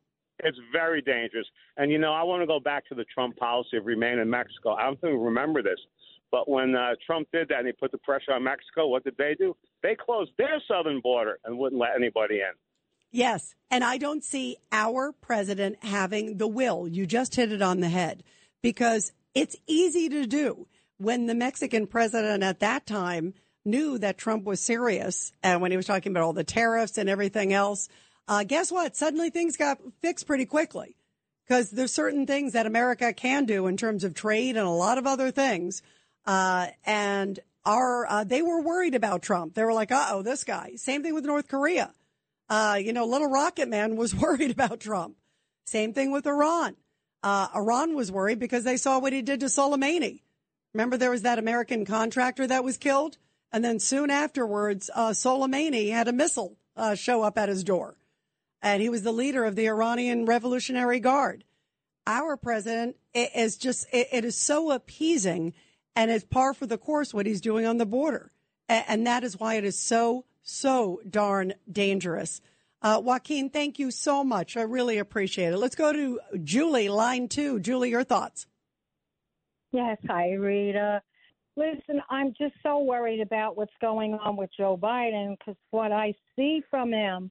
It's 0.41 0.59
very 0.73 1.03
dangerous. 1.03 1.47
And, 1.77 1.91
you 1.91 1.99
know, 1.99 2.13
I 2.13 2.23
want 2.23 2.43
to 2.43 2.47
go 2.47 2.61
back 2.61 2.87
to 2.89 2.95
the 2.95 3.05
Trump 3.13 3.37
policy 3.37 3.77
of 3.77 3.87
remain 3.87 4.19
in 4.19 4.31
Mexico. 4.31 4.75
I 4.75 4.85
don't 4.85 5.01
think 5.01 5.13
we 5.15 5.25
remember 5.25 5.63
this. 5.63 5.79
But 6.31 6.49
when 6.49 6.77
uh, 6.77 6.91
Trump 7.07 7.29
did 7.33 7.49
that 7.49 7.59
and 7.59 7.67
he 7.67 7.73
put 7.73 7.91
the 7.91 7.99
pressure 7.99 8.33
on 8.33 8.45
Mexico, 8.45 8.89
what 8.89 9.05
did 9.05 9.17
they 9.17 9.35
do? 9.39 9.57
They 9.83 9.97
closed 9.97 10.33
their 10.37 10.63
southern 10.69 11.01
border 11.01 11.39
and 11.45 11.59
wouldn't 11.59 11.81
let 11.81 11.91
anybody 11.97 12.37
in. 12.37 12.53
Yes. 13.11 13.55
And 13.71 13.83
I 13.83 13.97
don't 13.97 14.23
see 14.23 14.57
our 14.71 15.13
president 15.13 15.83
having 15.83 16.37
the 16.37 16.47
will. 16.47 16.87
You 16.87 17.07
just 17.07 17.35
hit 17.35 17.53
it 17.53 17.63
on 17.63 17.81
the 17.81 17.89
head 17.89 18.23
because 18.63 19.13
it's 19.35 19.57
easy 19.67 20.09
to 20.11 20.27
do 20.27 20.67
when 20.99 21.27
the 21.27 21.35
Mexican 21.35 21.87
president 21.87 22.43
at 22.43 22.61
that 22.61 22.87
time 22.87 23.33
knew 23.65 23.99
that 23.99 24.19
Trump 24.19 24.45
was 24.45 24.61
serious 24.61 25.33
and 25.43 25.61
when 25.61 25.71
he 25.71 25.77
was 25.77 25.87
talking 25.87 26.13
about 26.13 26.23
all 26.23 26.33
the 26.33 26.45
tariffs 26.45 26.99
and 26.99 27.09
everything 27.09 27.53
else. 27.53 27.89
Uh, 28.29 28.45
guess 28.45 28.71
what? 28.71 28.95
Suddenly 28.95 29.31
things 29.31 29.57
got 29.57 29.79
fixed 30.01 30.27
pretty 30.27 30.45
quickly 30.47 30.95
because 31.47 31.71
there's 31.71 31.93
certain 31.93 32.27
things 32.27 32.53
that 32.53 32.67
America 32.67 33.13
can 33.13 33.47
do 33.47 33.67
in 33.67 33.77
terms 33.77 34.05
of 34.05 34.15
trade 34.15 34.57
and 34.57 34.67
a 34.67 34.71
lot 34.71 34.99
of 34.99 35.07
other 35.07 35.31
things 35.31 35.83
uh, 36.29 36.67
and 36.85 37.41
our, 37.65 38.07
uh, 38.07 38.23
they 38.23 38.43
were 38.43 38.61
worried 38.61 38.95
about 38.95 39.23
Trump. 39.23 39.55
They 39.55 39.65
were 39.65 39.73
like, 39.73 39.91
uh 39.91 40.09
oh, 40.11 40.23
this 40.23 40.45
guy. 40.45 40.73
Same 40.77 41.03
thing 41.03 41.15
with 41.15 41.25
North 41.25 41.49
Korea. 41.49 41.95
Uh, 42.51 42.79
you 42.81 42.93
know, 42.93 43.07
little 43.07 43.31
rocket 43.31 43.67
man 43.69 43.97
was 43.97 44.15
worried 44.15 44.51
about 44.51 44.79
Trump. 44.79 45.17
Same 45.67 45.95
thing 45.95 46.13
with 46.13 46.27
Iran. 46.27 46.77
Uh, 47.23 47.49
Iran 47.55 47.97
was 47.97 48.13
worried 48.13 48.39
because 48.39 48.65
they 48.65 48.77
saw 48.77 48.99
what 48.99 49.15
he 49.15 49.23
did 49.23 49.41
to 49.41 49.47
Soleimani. 49.47 50.21
Remember 50.75 50.99
there 50.99 51.11
was 51.11 51.23
that 51.23 51.39
American 51.39 51.87
contractor 51.87 52.47
that 52.47 52.63
was 52.63 52.77
killed? 52.77 53.17
And 53.51 53.65
then 53.65 53.81
soon 53.81 54.11
afterwards, 54.11 54.91
uh, 54.95 55.11
Soleimani 55.11 55.91
had 55.91 56.09
a 56.09 56.13
missile, 56.13 56.59
show 56.95 57.23
up 57.23 57.39
at 57.39 57.49
his 57.49 57.65
door. 57.65 57.97
And 58.63 58.83
he 58.83 58.89
was 58.89 59.03
the 59.03 59.13
leader 59.13 59.45
of 59.45 59.57
the 59.57 59.69
Iranian 59.69 60.25
Revolutionary 60.25 61.01
Guard. 61.01 61.45
Our 62.07 62.37
president 62.37 62.97
is 63.15 63.57
just, 63.57 63.87
it, 63.93 64.25
is 64.25 64.37
so 64.37 64.71
appeasing 64.71 65.53
and 65.95 66.11
it's 66.11 66.25
par 66.25 66.55
for 66.55 66.67
the 66.67 66.79
course 66.79 67.13
what 67.13 67.27
he's 67.27 67.41
doing 67.41 67.67
on 67.67 67.79
the 67.79 67.87
border. 67.87 68.33
And 68.69 69.07
that 69.07 69.25
is 69.25 69.39
why 69.39 69.55
it 69.55 69.65
is 69.65 69.79
so, 69.79 70.25
so 70.43 71.01
darn 71.09 71.55
dangerous. 71.71 72.41
Uh, 72.81 73.01
Joaquin, 73.03 73.51
thank 73.51 73.79
you 73.79 73.91
so 73.91 74.23
much. 74.23 74.57
I 74.57 74.63
really 74.63 74.99
appreciate 74.99 75.53
it. 75.53 75.59
Let's 75.59 75.75
go 75.75 75.93
to 75.93 76.21
Julie, 76.45 76.89
line 76.89 77.29
two. 77.29 77.59
Julie, 77.61 77.91
your 77.91 78.05
thoughts. 78.05 78.47
Yes, 79.73 79.99
hi, 80.07 80.33
Rita. 80.33 81.03
Listen, 81.57 82.01
I'm 82.09 82.33
just 82.39 82.55
so 82.63 82.79
worried 82.79 83.21
about 83.21 83.57
what's 83.57 83.73
going 83.81 84.15
on 84.15 84.37
with 84.37 84.51
Joe 84.57 84.79
Biden 84.81 85.37
because 85.39 85.57
what 85.71 85.91
I 85.91 86.15
see 86.37 86.63
from 86.71 86.93
him 86.93 87.31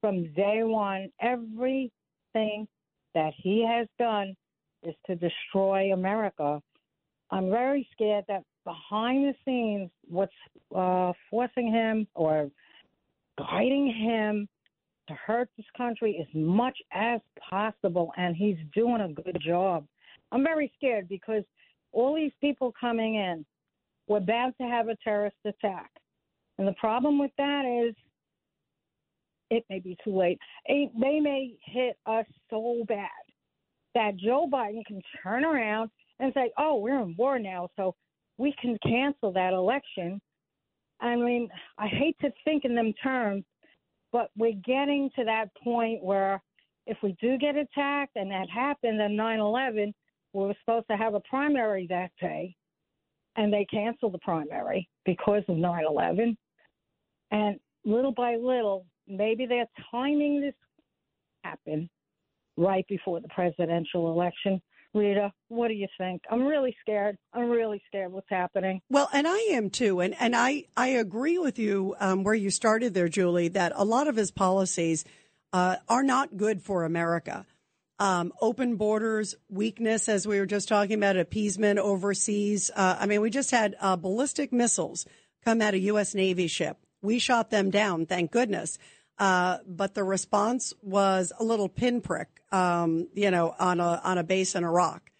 from 0.00 0.32
day 0.34 0.62
one, 0.62 1.10
everything 1.20 2.68
that 3.14 3.32
he 3.36 3.66
has 3.66 3.86
done 3.98 4.34
is 4.82 4.94
to 5.06 5.16
destroy 5.16 5.92
America. 5.92 6.60
I'm 7.30 7.50
very 7.50 7.88
scared 7.92 8.24
that 8.28 8.42
behind 8.64 9.24
the 9.24 9.34
scenes, 9.44 9.90
what's 10.08 10.32
uh, 10.74 11.12
forcing 11.30 11.72
him 11.72 12.06
or 12.14 12.50
guiding 13.38 13.92
him 13.92 14.48
to 15.08 15.14
hurt 15.14 15.48
this 15.56 15.66
country 15.76 16.18
as 16.20 16.26
much 16.34 16.76
as 16.92 17.20
possible, 17.50 18.12
and 18.16 18.36
he's 18.36 18.58
doing 18.74 19.00
a 19.00 19.08
good 19.08 19.38
job. 19.44 19.86
I'm 20.32 20.44
very 20.44 20.70
scared 20.76 21.08
because 21.08 21.42
all 21.92 22.14
these 22.14 22.32
people 22.40 22.74
coming 22.78 23.14
in, 23.14 23.44
we're 24.06 24.18
about 24.18 24.52
to 24.60 24.66
have 24.66 24.88
a 24.88 24.96
terrorist 25.02 25.36
attack. 25.44 25.90
And 26.58 26.68
the 26.68 26.72
problem 26.72 27.18
with 27.18 27.30
that 27.38 27.64
is 27.64 27.94
it 29.50 29.64
may 29.70 29.78
be 29.78 29.96
too 30.04 30.16
late. 30.16 30.38
They 30.66 31.20
may 31.20 31.54
hit 31.64 31.96
us 32.06 32.26
so 32.50 32.84
bad 32.86 33.08
that 33.94 34.16
Joe 34.16 34.48
Biden 34.50 34.84
can 34.86 35.00
turn 35.22 35.44
around 35.44 35.90
and 36.20 36.32
say, 36.34 36.50
oh, 36.58 36.76
we're 36.76 37.00
in 37.00 37.14
war 37.16 37.38
now, 37.38 37.68
so 37.76 37.94
we 38.36 38.54
can 38.60 38.78
cancel 38.84 39.32
that 39.32 39.52
election 39.52 40.20
I 41.00 41.16
mean, 41.16 41.48
I 41.78 41.86
hate 41.86 42.16
to 42.20 42.32
think 42.44 42.64
in 42.64 42.74
them 42.74 42.92
terms, 43.02 43.44
but 44.12 44.30
we're 44.36 44.60
getting 44.64 45.10
to 45.16 45.24
that 45.24 45.48
point 45.62 46.02
where 46.02 46.42
if 46.86 46.96
we 47.02 47.14
do 47.20 47.36
get 47.38 47.56
attacked, 47.56 48.16
and 48.16 48.30
that 48.30 48.48
happened 48.48 49.00
on 49.00 49.14
9 49.14 49.38
11, 49.38 49.94
we 50.32 50.44
were 50.44 50.54
supposed 50.60 50.86
to 50.90 50.96
have 50.96 51.14
a 51.14 51.20
primary 51.20 51.86
that 51.88 52.10
day, 52.20 52.54
and 53.36 53.52
they 53.52 53.66
canceled 53.70 54.14
the 54.14 54.18
primary 54.18 54.88
because 55.04 55.42
of 55.48 55.56
9 55.56 55.84
11. 55.88 56.36
And 57.30 57.60
little 57.84 58.12
by 58.12 58.36
little, 58.36 58.86
maybe 59.08 59.46
they're 59.46 59.66
timing 59.90 60.40
this 60.40 60.54
happen 61.44 61.88
right 62.56 62.84
before 62.88 63.20
the 63.20 63.28
presidential 63.28 64.10
election. 64.10 64.60
Rita, 64.94 65.32
what 65.48 65.68
do 65.68 65.74
you 65.74 65.86
think? 65.98 66.22
I'm 66.30 66.46
really 66.46 66.74
scared. 66.80 67.18
I'm 67.32 67.50
really 67.50 67.80
scared 67.86 68.10
what's 68.10 68.28
happening. 68.30 68.80
Well, 68.88 69.08
and 69.12 69.28
I 69.28 69.38
am 69.50 69.70
too. 69.70 70.00
And, 70.00 70.14
and 70.18 70.34
I, 70.34 70.64
I 70.76 70.88
agree 70.88 71.38
with 71.38 71.58
you 71.58 71.94
um, 72.00 72.24
where 72.24 72.34
you 72.34 72.50
started 72.50 72.94
there, 72.94 73.08
Julie, 73.08 73.48
that 73.48 73.72
a 73.76 73.84
lot 73.84 74.08
of 74.08 74.16
his 74.16 74.30
policies 74.30 75.04
uh, 75.52 75.76
are 75.88 76.02
not 76.02 76.36
good 76.36 76.62
for 76.62 76.84
America. 76.84 77.46
Um, 78.00 78.32
open 78.40 78.76
borders, 78.76 79.34
weakness, 79.48 80.08
as 80.08 80.26
we 80.26 80.38
were 80.38 80.46
just 80.46 80.68
talking 80.68 80.96
about, 80.96 81.16
appeasement 81.16 81.78
overseas. 81.78 82.70
Uh, 82.74 82.96
I 82.98 83.06
mean, 83.06 83.20
we 83.20 83.30
just 83.30 83.50
had 83.50 83.76
uh, 83.80 83.96
ballistic 83.96 84.52
missiles 84.52 85.04
come 85.44 85.60
of 85.60 85.74
a 85.74 85.78
U.S. 85.78 86.14
Navy 86.14 86.46
ship. 86.46 86.78
We 87.02 87.18
shot 87.18 87.50
them 87.50 87.70
down, 87.70 88.06
thank 88.06 88.30
goodness. 88.30 88.78
Uh, 89.18 89.58
but 89.66 89.94
the 89.94 90.04
response 90.04 90.72
was 90.82 91.32
a 91.38 91.44
little 91.44 91.68
pinprick, 91.68 92.28
um, 92.52 93.08
you 93.14 93.30
know, 93.30 93.54
on 93.58 93.80
a 93.80 94.00
on 94.04 94.18
a 94.18 94.22
base 94.22 94.54
in 94.54 94.64
Iraq. 94.64 95.10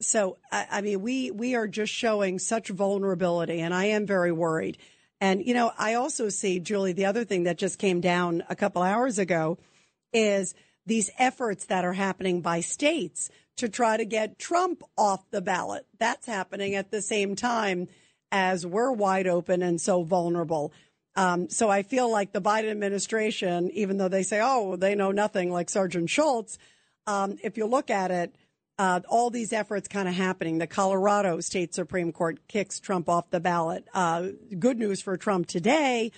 So 0.00 0.38
I, 0.50 0.66
I 0.70 0.80
mean, 0.80 1.02
we 1.02 1.30
we 1.30 1.54
are 1.54 1.66
just 1.66 1.92
showing 1.92 2.38
such 2.38 2.68
vulnerability, 2.68 3.60
and 3.60 3.74
I 3.74 3.86
am 3.86 4.06
very 4.06 4.32
worried. 4.32 4.78
And 5.20 5.44
you 5.44 5.54
know, 5.54 5.72
I 5.76 5.94
also 5.94 6.28
see 6.28 6.60
Julie. 6.60 6.92
The 6.92 7.06
other 7.06 7.24
thing 7.24 7.44
that 7.44 7.58
just 7.58 7.78
came 7.78 8.00
down 8.00 8.44
a 8.48 8.56
couple 8.56 8.82
hours 8.82 9.18
ago 9.18 9.58
is 10.12 10.54
these 10.86 11.10
efforts 11.18 11.66
that 11.66 11.84
are 11.84 11.92
happening 11.92 12.40
by 12.42 12.60
states 12.60 13.30
to 13.56 13.68
try 13.68 13.96
to 13.96 14.04
get 14.04 14.38
Trump 14.38 14.82
off 14.96 15.28
the 15.30 15.40
ballot. 15.40 15.86
That's 15.98 16.26
happening 16.26 16.74
at 16.74 16.90
the 16.90 17.02
same 17.02 17.36
time 17.36 17.88
as 18.30 18.66
we're 18.66 18.92
wide 18.92 19.26
open 19.26 19.62
and 19.62 19.80
so 19.80 20.02
vulnerable. 20.02 20.72
Um, 21.14 21.48
so 21.50 21.68
I 21.68 21.82
feel 21.82 22.10
like 22.10 22.32
the 22.32 22.40
Biden 22.40 22.70
administration, 22.70 23.70
even 23.72 23.98
though 23.98 24.08
they 24.08 24.22
say, 24.22 24.40
oh, 24.42 24.76
they 24.76 24.94
know 24.94 25.12
nothing 25.12 25.52
like 25.52 25.68
Sergeant 25.68 26.08
Schultz, 26.08 26.58
um, 27.06 27.36
if 27.42 27.58
you 27.58 27.66
look 27.66 27.90
at 27.90 28.10
it, 28.10 28.34
uh, 28.78 29.00
all 29.08 29.30
these 29.30 29.52
efforts 29.52 29.88
kind 29.88 30.08
of 30.08 30.14
happening. 30.14 30.58
The 30.58 30.66
Colorado 30.66 31.40
State 31.40 31.74
Supreme 31.74 32.12
Court 32.12 32.48
kicks 32.48 32.80
Trump 32.80 33.08
off 33.08 33.30
the 33.30 33.40
ballot. 33.40 33.86
Uh, 33.92 34.28
good 34.58 34.78
news 34.78 35.02
for 35.02 35.16
Trump 35.16 35.46
today 35.46 36.10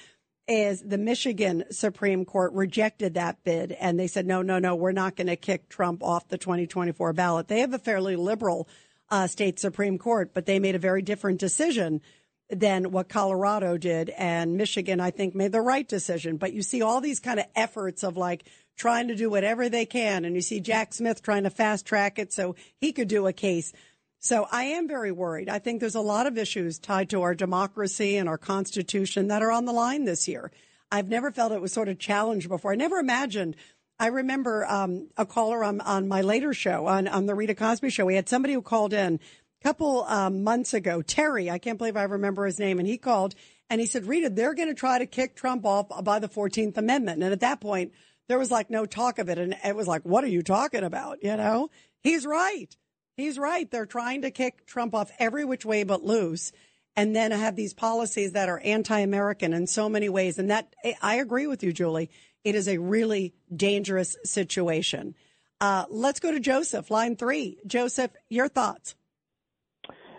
is 0.46 0.80
the 0.82 0.98
Michigan 0.98 1.64
Supreme 1.70 2.24
Court 2.24 2.52
rejected 2.52 3.14
that 3.14 3.42
bid 3.44 3.72
and 3.72 3.98
they 3.98 4.06
said, 4.06 4.26
no, 4.26 4.42
no, 4.42 4.58
no, 4.58 4.74
we're 4.74 4.92
not 4.92 5.16
going 5.16 5.26
to 5.26 5.36
kick 5.36 5.68
Trump 5.68 6.02
off 6.02 6.28
the 6.28 6.38
2024 6.38 7.12
ballot. 7.14 7.48
They 7.48 7.60
have 7.60 7.72
a 7.72 7.78
fairly 7.78 8.14
liberal 8.14 8.68
uh, 9.10 9.26
state 9.26 9.58
Supreme 9.58 9.98
Court, 9.98 10.32
but 10.34 10.46
they 10.46 10.58
made 10.58 10.74
a 10.74 10.78
very 10.78 11.02
different 11.02 11.40
decision 11.40 12.02
than 12.50 12.90
what 12.90 13.08
Colorado 13.08 13.76
did. 13.76 14.10
And 14.10 14.56
Michigan, 14.56 15.00
I 15.00 15.10
think, 15.10 15.34
made 15.34 15.52
the 15.52 15.60
right 15.60 15.86
decision. 15.86 16.36
But 16.36 16.52
you 16.52 16.62
see 16.62 16.82
all 16.82 17.00
these 17.00 17.20
kind 17.20 17.40
of 17.40 17.46
efforts 17.54 18.02
of 18.02 18.16
like 18.16 18.44
trying 18.76 19.08
to 19.08 19.14
do 19.14 19.30
whatever 19.30 19.68
they 19.68 19.86
can. 19.86 20.24
And 20.24 20.34
you 20.34 20.42
see 20.42 20.60
Jack 20.60 20.92
Smith 20.94 21.22
trying 21.22 21.44
to 21.44 21.50
fast 21.50 21.86
track 21.86 22.18
it 22.18 22.32
so 22.32 22.56
he 22.80 22.92
could 22.92 23.08
do 23.08 23.26
a 23.26 23.32
case. 23.32 23.72
So 24.18 24.46
I 24.50 24.64
am 24.64 24.88
very 24.88 25.12
worried. 25.12 25.48
I 25.48 25.58
think 25.58 25.80
there's 25.80 25.94
a 25.94 26.00
lot 26.00 26.26
of 26.26 26.38
issues 26.38 26.78
tied 26.78 27.10
to 27.10 27.22
our 27.22 27.34
democracy 27.34 28.16
and 28.16 28.28
our 28.28 28.38
constitution 28.38 29.28
that 29.28 29.42
are 29.42 29.52
on 29.52 29.66
the 29.66 29.72
line 29.72 30.04
this 30.04 30.26
year. 30.26 30.50
I've 30.90 31.08
never 31.08 31.30
felt 31.30 31.52
it 31.52 31.60
was 31.60 31.72
sort 31.72 31.88
of 31.88 31.98
challenged 31.98 32.48
before. 32.48 32.72
I 32.72 32.76
never 32.76 32.98
imagined. 32.98 33.56
I 33.98 34.06
remember 34.08 34.64
um, 34.66 35.08
a 35.16 35.26
caller 35.26 35.62
on, 35.62 35.80
on 35.80 36.08
my 36.08 36.22
later 36.22 36.54
show, 36.54 36.86
on, 36.86 37.06
on 37.06 37.26
the 37.26 37.34
Rita 37.34 37.54
Cosby 37.54 37.90
show. 37.90 38.04
We 38.04 38.16
had 38.16 38.28
somebody 38.28 38.54
who 38.54 38.62
called 38.62 38.92
in 38.92 39.20
couple 39.64 40.04
um, 40.04 40.44
months 40.44 40.74
ago, 40.74 41.00
Terry, 41.00 41.50
I 41.50 41.58
can't 41.58 41.78
believe 41.78 41.96
I 41.96 42.02
remember 42.04 42.44
his 42.44 42.58
name, 42.58 42.78
and 42.78 42.86
he 42.86 42.98
called 42.98 43.34
and 43.70 43.80
he 43.80 43.86
said, 43.86 44.06
Rita, 44.06 44.28
they're 44.28 44.54
going 44.54 44.68
to 44.68 44.74
try 44.74 44.98
to 44.98 45.06
kick 45.06 45.34
Trump 45.34 45.64
off 45.64 45.88
by 46.04 46.18
the 46.18 46.28
14th 46.28 46.76
Amendment. 46.76 47.22
And 47.22 47.32
at 47.32 47.40
that 47.40 47.60
point, 47.60 47.92
there 48.28 48.38
was 48.38 48.50
like 48.50 48.70
no 48.70 48.84
talk 48.84 49.18
of 49.18 49.28
it. 49.28 49.38
And 49.38 49.56
it 49.64 49.74
was 49.74 49.88
like, 49.88 50.02
what 50.02 50.22
are 50.22 50.28
you 50.28 50.42
talking 50.42 50.84
about? 50.84 51.22
You 51.22 51.36
know, 51.36 51.70
he's 52.02 52.26
right. 52.26 52.68
He's 53.16 53.38
right. 53.38 53.70
They're 53.70 53.86
trying 53.86 54.22
to 54.22 54.30
kick 54.30 54.66
Trump 54.66 54.94
off 54.94 55.10
every 55.18 55.44
which 55.44 55.64
way 55.64 55.82
but 55.84 56.04
loose. 56.04 56.52
And 56.96 57.16
then 57.16 57.32
have 57.32 57.56
these 57.56 57.74
policies 57.74 58.32
that 58.32 58.48
are 58.48 58.60
anti-American 58.60 59.52
in 59.52 59.66
so 59.66 59.88
many 59.88 60.08
ways. 60.08 60.38
And 60.38 60.50
that, 60.50 60.72
I 61.02 61.16
agree 61.16 61.48
with 61.48 61.64
you, 61.64 61.72
Julie. 61.72 62.10
It 62.44 62.54
is 62.54 62.68
a 62.68 62.78
really 62.78 63.34
dangerous 63.54 64.16
situation. 64.24 65.14
Uh, 65.60 65.86
let's 65.88 66.20
go 66.20 66.30
to 66.30 66.38
Joseph, 66.38 66.90
line 66.90 67.16
three. 67.16 67.58
Joseph, 67.66 68.12
your 68.28 68.48
thoughts. 68.48 68.94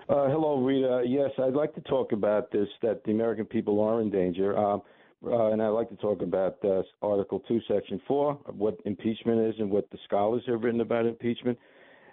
Uh, 0.08 0.28
hello, 0.30 0.62
Rita. 0.62 1.04
Yes, 1.04 1.32
I'd 1.42 1.56
like 1.56 1.74
to 1.74 1.82
talk 1.82 2.12
about 2.12 2.52
this 2.52 2.68
that 2.84 3.04
the 3.06 3.12
American 3.12 3.46
people 3.46 3.82
are 3.82 4.02
in 4.02 4.12
danger. 4.12 4.56
Um, 4.56 4.84
uh, 5.26 5.48
and 5.48 5.60
I'd 5.60 5.70
like 5.70 5.90
to 5.90 5.96
talk 5.96 6.22
about 6.22 6.58
uh, 6.64 6.84
Article 7.02 7.42
2, 7.48 7.60
Section 7.68 8.00
4, 8.08 8.34
what 8.56 8.78
impeachment 8.86 9.40
is 9.40 9.56
and 9.58 9.72
what 9.72 9.90
the 9.90 9.98
scholars 10.06 10.44
have 10.46 10.62
written 10.62 10.82
about 10.82 11.08
impeachment. 11.08 11.58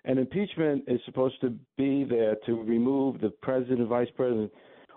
And 0.06 0.18
impeachment 0.18 0.84
is 0.86 1.00
supposed 1.04 1.38
to 1.42 1.50
be 1.76 2.04
there 2.04 2.36
to 2.46 2.62
remove 2.62 3.20
the 3.20 3.28
president, 3.42 3.86
vice 3.88 4.08
president, 4.16 4.50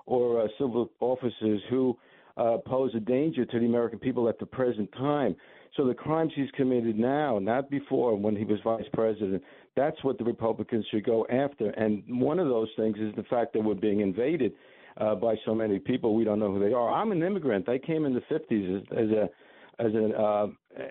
or 0.05 0.41
uh, 0.41 0.47
civil 0.57 0.89
officers 1.01 1.61
who 1.69 1.97
uh, 2.37 2.59
pose 2.65 2.91
a 2.95 3.01
danger 3.01 3.43
to 3.43 3.59
the 3.59 3.65
American 3.65 3.99
people 3.99 4.29
at 4.29 4.39
the 4.39 4.45
present 4.45 4.89
time. 4.93 5.35
So 5.75 5.85
the 5.85 5.93
crimes 5.93 6.31
he's 6.33 6.51
committed 6.51 6.97
now, 6.97 7.39
not 7.39 7.69
before 7.69 8.15
when 8.15 8.37
he 8.37 8.45
was 8.45 8.59
vice 8.63 8.87
president, 8.93 9.43
that's 9.75 10.01
what 10.03 10.17
the 10.17 10.23
Republicans 10.23 10.85
should 10.91 11.05
go 11.05 11.25
after. 11.29 11.69
And 11.71 12.03
one 12.07 12.39
of 12.39 12.47
those 12.47 12.69
things 12.77 12.97
is 12.99 13.13
the 13.15 13.23
fact 13.23 13.53
that 13.53 13.61
we're 13.61 13.75
being 13.75 14.01
invaded 14.01 14.53
uh, 14.97 15.15
by 15.15 15.35
so 15.45 15.53
many 15.53 15.79
people 15.79 16.15
we 16.15 16.23
don't 16.23 16.39
know 16.39 16.53
who 16.53 16.59
they 16.59 16.73
are. 16.73 16.91
I'm 16.91 17.11
an 17.11 17.21
immigrant. 17.21 17.67
I 17.67 17.77
came 17.77 18.05
in 18.05 18.13
the 18.13 18.21
50s 18.21 18.77
as, 18.77 18.83
as 18.91 19.09
a 19.11 19.29
as 19.77 19.93
an 19.93 20.13
uh, 20.15 20.47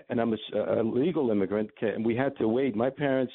and 0.09 0.21
I'm 0.21 0.33
a, 0.33 0.81
a 0.81 0.83
legal 0.83 1.31
immigrant, 1.31 1.71
and 1.81 2.05
we 2.05 2.15
had 2.15 2.37
to 2.37 2.47
wait. 2.47 2.75
My 2.75 2.91
parents 2.91 3.33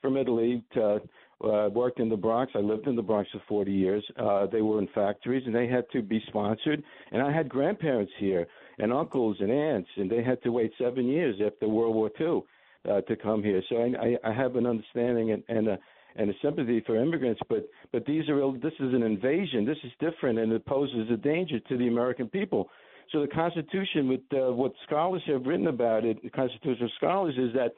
from 0.00 0.16
Italy 0.16 0.64
to, 0.72 1.02
uh, 1.44 1.68
worked 1.70 2.00
in 2.00 2.08
the 2.08 2.16
Bronx. 2.16 2.52
I 2.54 2.60
lived 2.60 2.86
in 2.86 2.96
the 2.96 3.02
Bronx 3.02 3.30
for 3.30 3.42
40 3.46 3.72
years. 3.72 4.04
Uh, 4.18 4.46
they 4.46 4.62
were 4.62 4.78
in 4.78 4.88
factories, 4.94 5.42
and 5.44 5.54
they 5.54 5.66
had 5.66 5.84
to 5.92 6.00
be 6.00 6.22
sponsored. 6.28 6.82
And 7.12 7.22
I 7.22 7.30
had 7.30 7.48
grandparents 7.48 8.12
here, 8.18 8.46
and 8.78 8.90
uncles 8.90 9.36
and 9.40 9.50
aunts, 9.50 9.90
and 9.96 10.10
they 10.10 10.22
had 10.22 10.42
to 10.44 10.50
wait 10.50 10.72
seven 10.78 11.06
years 11.06 11.36
after 11.44 11.68
World 11.68 11.94
War 11.94 12.10
II 12.18 12.42
uh, 12.88 13.00
to 13.02 13.16
come 13.16 13.42
here. 13.42 13.62
So 13.68 13.76
I, 13.76 14.16
I 14.28 14.32
have 14.32 14.56
an 14.56 14.66
understanding 14.66 15.32
and, 15.32 15.42
and 15.48 15.68
a 15.68 15.78
and 16.18 16.30
a 16.30 16.34
sympathy 16.42 16.82
for 16.86 16.96
immigrants, 16.96 17.40
but 17.48 17.68
but 17.92 18.06
these 18.06 18.28
are 18.28 18.52
this 18.52 18.72
is 18.80 18.94
an 18.94 19.02
invasion. 19.02 19.64
This 19.64 19.78
is 19.84 19.92
different, 20.00 20.38
and 20.38 20.52
it 20.52 20.64
poses 20.66 21.10
a 21.10 21.16
danger 21.16 21.60
to 21.60 21.76
the 21.76 21.88
American 21.88 22.28
people. 22.28 22.70
So 23.12 23.20
the 23.20 23.28
Constitution, 23.28 24.08
with 24.08 24.20
uh, 24.32 24.52
what 24.52 24.72
scholars 24.86 25.22
have 25.26 25.46
written 25.46 25.68
about 25.68 26.04
it, 26.04 26.22
the 26.22 26.30
constitutional 26.30 26.90
scholars, 26.96 27.34
is 27.38 27.52
that 27.54 27.72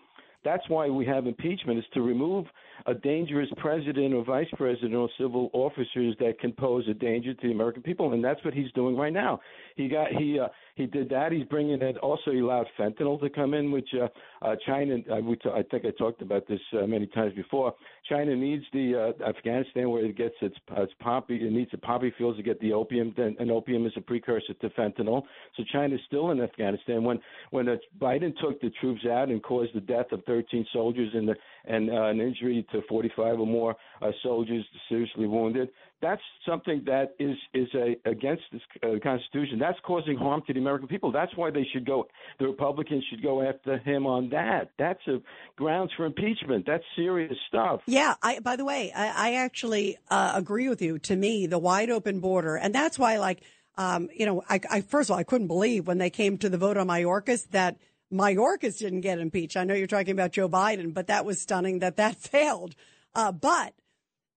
that's 0.44 0.62
why 0.68 0.88
we 0.88 1.04
have 1.04 1.26
impeachment 1.26 1.78
is 1.78 1.84
to 1.94 2.00
remove 2.00 2.46
a 2.86 2.94
dangerous 2.94 3.48
president 3.56 4.14
or 4.14 4.24
vice 4.24 4.46
president 4.56 4.94
or 4.94 5.08
civil 5.18 5.50
officers 5.52 6.14
that 6.20 6.38
can 6.38 6.52
pose 6.52 6.86
a 6.88 6.94
danger 6.94 7.34
to 7.34 7.46
the 7.48 7.52
American 7.52 7.82
people, 7.82 8.12
and 8.12 8.24
that's 8.24 8.42
what 8.44 8.54
he's 8.54 8.70
doing 8.72 8.96
right 8.96 9.12
now. 9.12 9.40
He 9.76 9.88
got 9.88 10.08
he 10.12 10.38
uh, 10.38 10.48
he 10.78 10.86
did 10.86 11.08
that. 11.10 11.32
He's 11.32 11.44
bringing 11.44 11.82
it. 11.82 11.98
Also, 11.98 12.30
he 12.30 12.38
allowed 12.38 12.66
fentanyl 12.78 13.20
to 13.20 13.28
come 13.28 13.52
in, 13.52 13.72
which 13.72 13.88
uh, 14.00 14.06
uh, 14.46 14.54
China. 14.64 14.98
Uh, 15.12 15.16
we 15.16 15.34
t- 15.34 15.50
I 15.52 15.64
think 15.64 15.84
I 15.84 15.90
talked 15.90 16.22
about 16.22 16.46
this 16.46 16.60
uh, 16.72 16.86
many 16.86 17.08
times 17.08 17.34
before. 17.34 17.74
China 18.08 18.36
needs 18.36 18.62
the 18.72 19.12
uh, 19.20 19.28
Afghanistan 19.28 19.90
where 19.90 20.04
it 20.04 20.16
gets 20.16 20.36
its, 20.40 20.54
its 20.76 20.92
poppy. 21.00 21.34
It 21.34 21.52
needs 21.52 21.72
the 21.72 21.78
poppy 21.78 22.14
fields 22.16 22.36
to 22.36 22.44
get 22.44 22.60
the 22.60 22.72
opium. 22.72 23.12
Then, 23.16 23.36
and 23.40 23.50
opium 23.50 23.86
is 23.86 23.92
a 23.96 24.00
precursor 24.00 24.54
to 24.54 24.70
fentanyl. 24.70 25.22
So 25.56 25.64
China's 25.72 26.00
still 26.06 26.30
in 26.30 26.40
Afghanistan. 26.40 27.02
When 27.02 27.18
when 27.50 27.68
uh, 27.68 27.76
Biden 28.00 28.32
took 28.40 28.60
the 28.60 28.70
troops 28.80 29.02
out 29.10 29.30
and 29.30 29.42
caused 29.42 29.74
the 29.74 29.80
death 29.80 30.12
of 30.12 30.22
13 30.26 30.64
soldiers 30.72 31.10
and 31.12 31.28
the, 31.28 31.34
and 31.64 31.90
uh, 31.90 32.04
an 32.04 32.20
injury 32.20 32.64
to 32.70 32.82
45 32.88 33.40
or 33.40 33.46
more 33.46 33.74
uh, 34.00 34.12
soldiers 34.22 34.64
seriously 34.88 35.26
wounded, 35.26 35.70
that's 36.00 36.22
something 36.46 36.82
that 36.86 37.14
is 37.18 37.36
is 37.52 37.68
a 37.74 37.96
against 38.08 38.42
the 38.52 38.88
uh, 38.88 38.98
Constitution. 39.02 39.58
That's 39.58 39.78
causing 39.84 40.16
harm 40.16 40.42
to 40.46 40.52
the 40.52 40.60
American 40.60 40.88
people. 40.88 41.10
That's 41.10 41.36
why 41.36 41.50
they 41.50 41.66
should 41.72 41.84
go. 41.84 42.06
The 42.38 42.46
Republicans 42.46 43.04
should 43.10 43.22
go 43.22 43.42
after 43.42 43.78
him 43.78 44.06
on 44.06 44.28
that. 44.30 44.70
That's 44.78 45.00
a 45.08 45.18
grounds 45.56 45.90
for 45.96 46.06
impeachment. 46.06 46.66
That's 46.66 46.84
serious 46.94 47.36
stuff. 47.48 47.80
Yeah. 47.86 48.14
I, 48.22 48.38
by 48.40 48.56
the 48.56 48.64
way, 48.64 48.92
I, 48.92 49.30
I 49.30 49.34
actually 49.34 49.96
uh, 50.08 50.32
agree 50.34 50.68
with 50.68 50.80
you. 50.82 50.98
To 51.00 51.16
me, 51.16 51.46
the 51.46 51.58
wide 51.58 51.90
open 51.90 52.20
border, 52.20 52.56
and 52.56 52.74
that's 52.74 52.98
why, 52.98 53.18
like, 53.18 53.42
um, 53.76 54.08
you 54.14 54.26
know, 54.26 54.42
I, 54.48 54.60
I 54.70 54.80
first 54.82 55.10
of 55.10 55.14
all, 55.14 55.18
I 55.18 55.24
couldn't 55.24 55.48
believe 55.48 55.86
when 55.86 55.98
they 55.98 56.10
came 56.10 56.38
to 56.38 56.48
the 56.48 56.58
vote 56.58 56.76
on 56.76 56.86
Mayorkas 56.86 57.48
that 57.50 57.76
Mayorkas 58.12 58.78
didn't 58.78 59.02
get 59.02 59.18
impeached. 59.18 59.56
I 59.56 59.64
know 59.64 59.74
you're 59.74 59.86
talking 59.86 60.12
about 60.12 60.32
Joe 60.32 60.48
Biden, 60.48 60.94
but 60.94 61.08
that 61.08 61.24
was 61.24 61.40
stunning 61.40 61.80
that 61.80 61.96
that 61.96 62.16
failed. 62.18 62.74
Uh, 63.14 63.32
but 63.32 63.74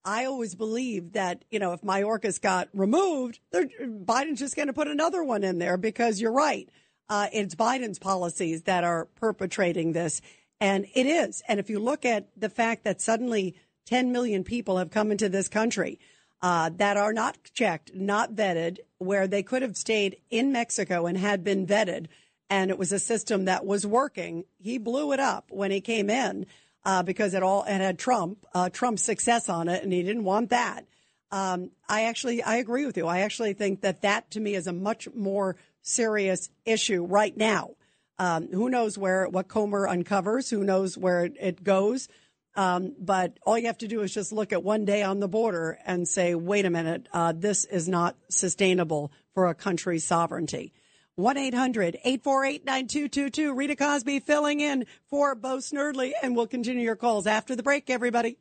I 0.04 0.26
always 0.26 0.56
believed 0.56 1.14
that, 1.14 1.46
you 1.52 1.60
know, 1.60 1.74
if 1.74 1.82
Mayorkas 1.82 2.42
got 2.42 2.70
removed, 2.74 3.40
Biden's 3.54 4.40
just 4.40 4.56
going 4.56 4.68
to 4.68 4.74
put 4.74 4.88
another 4.88 5.24
one 5.24 5.44
in 5.44 5.60
there 5.60 5.78
because 5.78 6.20
you're 6.20 6.32
right. 6.32 6.68
Uh, 7.08 7.28
it's 7.32 7.56
Biden's 7.56 8.00
policies 8.00 8.64
that 8.64 8.84
are 8.84 9.06
perpetrating 9.16 9.94
this. 9.94 10.22
And 10.60 10.86
it 10.96 11.06
is. 11.06 11.44
And 11.48 11.60
if 11.60 11.70
you 11.70 11.80
look 11.80 12.06
at 12.06 12.30
the 12.36 12.50
fact 12.50 12.84
that 12.84 13.02
suddenly 13.02 13.56
10 13.86 14.12
million 14.12 14.44
people 14.44 14.78
have 14.78 14.92
come 14.92 15.12
into 15.12 15.30
this 15.30 15.48
country 15.48 16.00
uh, 16.42 16.70
that 16.78 16.98
are 16.98 17.14
not 17.14 17.38
checked, 17.54 17.94
not 17.94 18.34
vetted, 18.34 18.80
where 18.98 19.28
they 19.28 19.44
could 19.44 19.62
have 19.62 19.78
stayed 19.78 20.18
in 20.30 20.52
Mexico 20.52 21.06
and 21.06 21.18
had 21.18 21.44
been 21.44 21.68
vetted, 21.68 22.08
and 22.50 22.72
it 22.72 22.78
was 22.78 22.92
a 22.92 23.00
system 23.00 23.46
that 23.46 23.66
was 23.66 23.86
working, 23.86 24.46
he 24.58 24.78
blew 24.78 25.12
it 25.12 25.20
up 25.20 25.46
when 25.50 25.72
he 25.72 25.82
came 25.82 26.10
in 26.10 26.46
uh, 26.84 27.04
because 27.04 27.34
it 27.34 27.44
all 27.44 27.64
it 27.64 27.80
had 27.80 28.00
Trump, 28.00 28.46
uh, 28.54 28.70
Trump's 28.70 29.04
success 29.04 29.50
on 29.50 29.68
it, 29.68 29.84
and 29.84 29.92
he 29.92 30.04
didn't 30.04 30.24
want 30.24 30.50
that. 30.50 30.86
Um, 31.32 31.72
I 31.88 32.04
actually, 32.04 32.44
I 32.44 32.58
agree 32.58 32.86
with 32.86 32.98
you. 32.98 33.08
I 33.08 33.20
actually 33.20 33.54
think 33.54 33.82
that 33.82 34.02
that 34.02 34.32
to 34.32 34.40
me 34.40 34.56
is 34.56 34.68
a 34.68 34.74
much 34.74 35.08
more 35.14 35.56
serious 35.82 36.50
issue 36.66 37.06
right 37.06 37.36
now. 37.36 37.72
Um, 38.20 38.50
who 38.52 38.70
knows 38.70 38.98
where 38.98 39.28
what 39.28 39.48
Comer 39.48 39.88
uncovers? 39.88 40.50
Who 40.50 40.64
knows 40.64 40.98
where 40.98 41.26
it, 41.26 41.34
it 41.40 41.64
goes? 41.64 42.08
Um, 42.56 42.96
but 43.00 43.40
all 43.46 43.58
you 43.58 43.68
have 43.68 43.78
to 43.80 43.88
do 43.88 44.02
is 44.02 44.14
just 44.14 44.34
look 44.34 44.52
at 44.52 44.64
one 44.64 44.84
day 44.84 45.04
on 45.04 45.22
the 45.22 45.28
border 45.28 45.80
and 45.86 46.08
say, 46.08 46.36
wait 46.36 46.66
a 46.66 46.70
minute, 46.70 47.08
uh, 47.14 47.32
this 47.32 47.64
is 47.64 47.88
not 47.88 48.18
sustainable 48.30 49.12
for 49.34 49.48
a 49.48 49.56
country's 49.56 50.04
sovereignty. 50.04 50.74
1 51.16 51.38
800 51.38 51.96
848 52.04 52.66
9222. 52.66 53.54
Rita 53.54 53.76
Cosby 53.76 54.20
filling 54.20 54.60
in 54.60 54.86
for 55.10 55.36
Bo 55.36 55.58
Snerdly, 55.58 56.12
and 56.22 56.36
we'll 56.36 56.48
continue 56.48 56.84
your 56.84 56.96
calls 56.96 57.28
after 57.28 57.56
the 57.56 57.64
break, 57.64 57.90
everybody. 57.90 58.38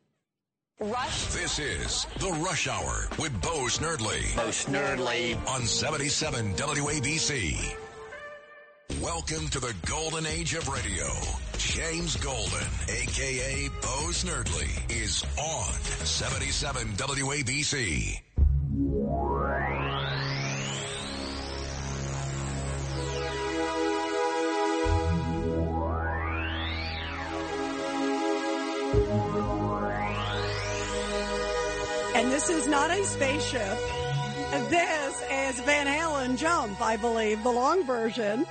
Rush. 0.79 1.25
This 1.25 1.59
is 1.59 2.07
the 2.17 2.31
Rush 2.43 2.67
Hour 2.67 3.07
with 3.19 3.39
Bo 3.41 3.65
Snerdly. 3.67 4.35
Bo 4.35 4.47
Snerdly. 4.47 5.37
On 5.47 5.61
77 5.61 6.55
WABC. 6.55 7.75
Welcome 8.99 9.47
to 9.49 9.59
the 9.59 9.73
golden 9.85 10.25
age 10.25 10.53
of 10.55 10.67
radio. 10.67 11.07
James 11.57 12.17
Golden, 12.17 12.67
aka 12.89 13.69
Bo 13.81 14.09
Snerdly, 14.09 14.91
is 14.91 15.23
on 15.37 15.73
77 16.03 16.87
WABC. 16.93 18.21
This 32.41 32.63
is 32.63 32.67
not 32.67 32.89
a 32.89 33.03
spaceship. 33.03 33.77
This 34.71 35.21
is 35.21 35.59
Van 35.59 35.85
Halen 35.85 36.39
Jump, 36.39 36.81
I 36.81 36.97
believe, 36.97 37.43
the 37.43 37.51
long 37.51 37.85
version. 37.85 38.47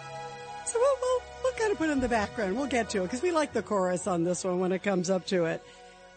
So 0.64 0.78
we'll, 0.78 0.96
we'll, 1.02 1.22
we'll 1.42 1.52
kind 1.54 1.72
of 1.72 1.78
put 1.78 1.90
in 1.90 1.98
the 1.98 2.08
background. 2.08 2.56
We'll 2.56 2.68
get 2.68 2.88
to 2.90 3.00
it 3.00 3.06
because 3.06 3.20
we 3.20 3.32
like 3.32 3.52
the 3.52 3.64
chorus 3.64 4.06
on 4.06 4.22
this 4.22 4.44
one 4.44 4.60
when 4.60 4.70
it 4.70 4.84
comes 4.84 5.10
up 5.10 5.26
to 5.26 5.46
it. 5.46 5.64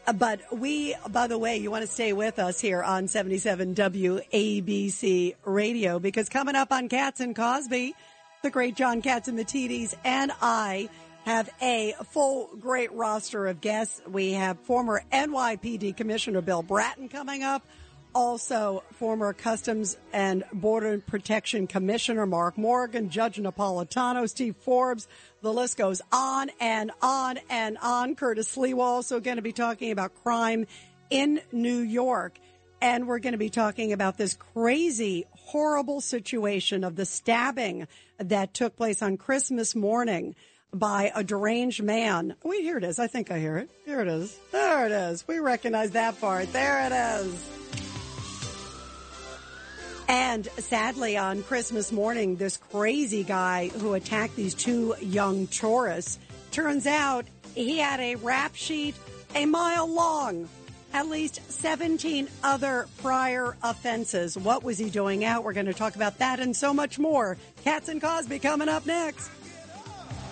Uh, 0.06 0.14
but 0.14 0.42
we, 0.56 0.96
by 1.10 1.26
the 1.26 1.40
way, 1.40 1.58
you 1.58 1.72
want 1.72 1.82
to 1.84 1.92
stay 1.92 2.14
with 2.14 2.38
us 2.38 2.62
here 2.62 2.84
on 2.84 3.08
77 3.08 3.74
WABC 3.74 5.34
radio 5.44 5.98
because 5.98 6.30
coming 6.30 6.56
up 6.56 6.72
on 6.72 6.90
Cats 6.90 7.22
and 7.22 7.36
Cosby, 7.36 7.96
the 8.44 8.52
great 8.52 8.76
John 8.76 9.02
Catsimatidis 9.02 9.96
and 10.06 10.32
I 10.44 10.90
have 11.26 11.50
a 11.62 11.94
full 12.12 12.50
great 12.60 12.92
roster 12.92 13.48
of 13.48 13.62
guests. 13.62 14.02
We 14.08 14.34
have 14.34 14.60
former 14.60 15.04
NYPD 15.12 15.96
Commissioner 15.96 16.42
Bill 16.42 16.62
Bratton 16.62 17.10
coming 17.10 17.44
up. 17.44 17.66
Also, 18.16 18.84
former 18.92 19.34
Customs 19.34 19.98
and 20.12 20.44
Border 20.54 21.00
Protection 21.00 21.66
Commissioner 21.66 22.28
Mark 22.28 22.60
Morgan, 22.60 23.10
Judge 23.10 23.38
Napolitano, 23.38 24.30
Steve 24.30 24.56
Forbes. 24.58 25.08
The 25.42 25.52
list 25.52 25.78
goes 25.78 26.00
on 26.12 26.52
and 26.60 26.92
on 27.02 27.40
and 27.50 27.78
on. 27.82 28.16
Curtis 28.16 28.56
Lee. 28.56 28.76
We're 28.76 28.84
also 28.84 29.20
going 29.20 29.38
to 29.38 29.42
be 29.42 29.52
talking 29.52 29.92
about 29.92 30.14
crime 30.24 30.68
in 31.10 31.42
New 31.52 31.80
York. 31.80 32.38
And 32.82 33.08
we're 33.08 33.20
going 33.20 33.32
to 33.32 33.40
be 33.40 33.50
talking 33.50 33.94
about 33.94 34.18
this 34.18 34.36
crazy, 34.36 35.26
horrible 35.32 36.02
situation 36.02 36.84
of 36.84 36.96
the 36.96 37.06
stabbing 37.06 37.88
that 38.20 38.54
took 38.54 38.76
place 38.76 39.02
on 39.02 39.18
Christmas 39.18 39.74
morning 39.74 40.36
by 40.74 41.12
a 41.16 41.24
deranged 41.24 41.84
man. 41.84 42.36
Wait, 42.44 42.62
here 42.64 42.78
it 42.78 42.84
is. 42.84 43.00
I 43.00 43.08
think 43.08 43.32
I 43.32 43.40
hear 43.40 43.58
it. 43.58 43.70
Here 43.86 44.02
it 44.02 44.08
is. 44.08 44.38
There 44.52 44.86
it 44.86 44.92
is. 44.92 45.28
We 45.28 45.40
recognize 45.40 45.92
that 45.92 46.20
part. 46.20 46.52
There 46.52 46.86
it 46.86 46.92
is. 46.92 47.50
And 50.08 50.46
sadly, 50.58 51.18
on 51.18 51.44
Christmas 51.44 51.92
morning, 51.92 52.36
this 52.36 52.58
crazy 52.58 53.24
guy 53.24 53.70
who 53.70 53.94
attacked 53.94 54.36
these 54.36 54.54
two 54.54 54.96
young 55.02 55.48
tourists 55.48 56.20
turns 56.52 56.86
out 56.86 57.26
he 57.56 57.78
had 57.78 58.00
a 58.00 58.16
rap 58.16 58.56
sheet 58.56 58.96
a 59.36 59.46
mile 59.46 59.88
long. 59.88 60.50
At 60.94 61.08
least 61.08 61.42
17 61.52 62.28
other 62.44 62.88
prior 63.00 63.58
offenses. 63.64 64.38
What 64.38 64.64
was 64.64 64.78
he 64.78 64.92
doing 64.92 65.26
out? 65.26 65.44
We're 65.44 65.54
going 65.54 65.66
to 65.66 65.74
talk 65.74 65.96
about 65.96 66.20
that 66.20 66.40
and 66.40 66.56
so 66.56 66.72
much 66.72 67.00
more. 67.00 67.36
Cats 67.64 67.90
and 67.90 68.00
Cosby 68.00 68.38
coming 68.40 68.70
up 68.70 68.86
next. 68.86 69.32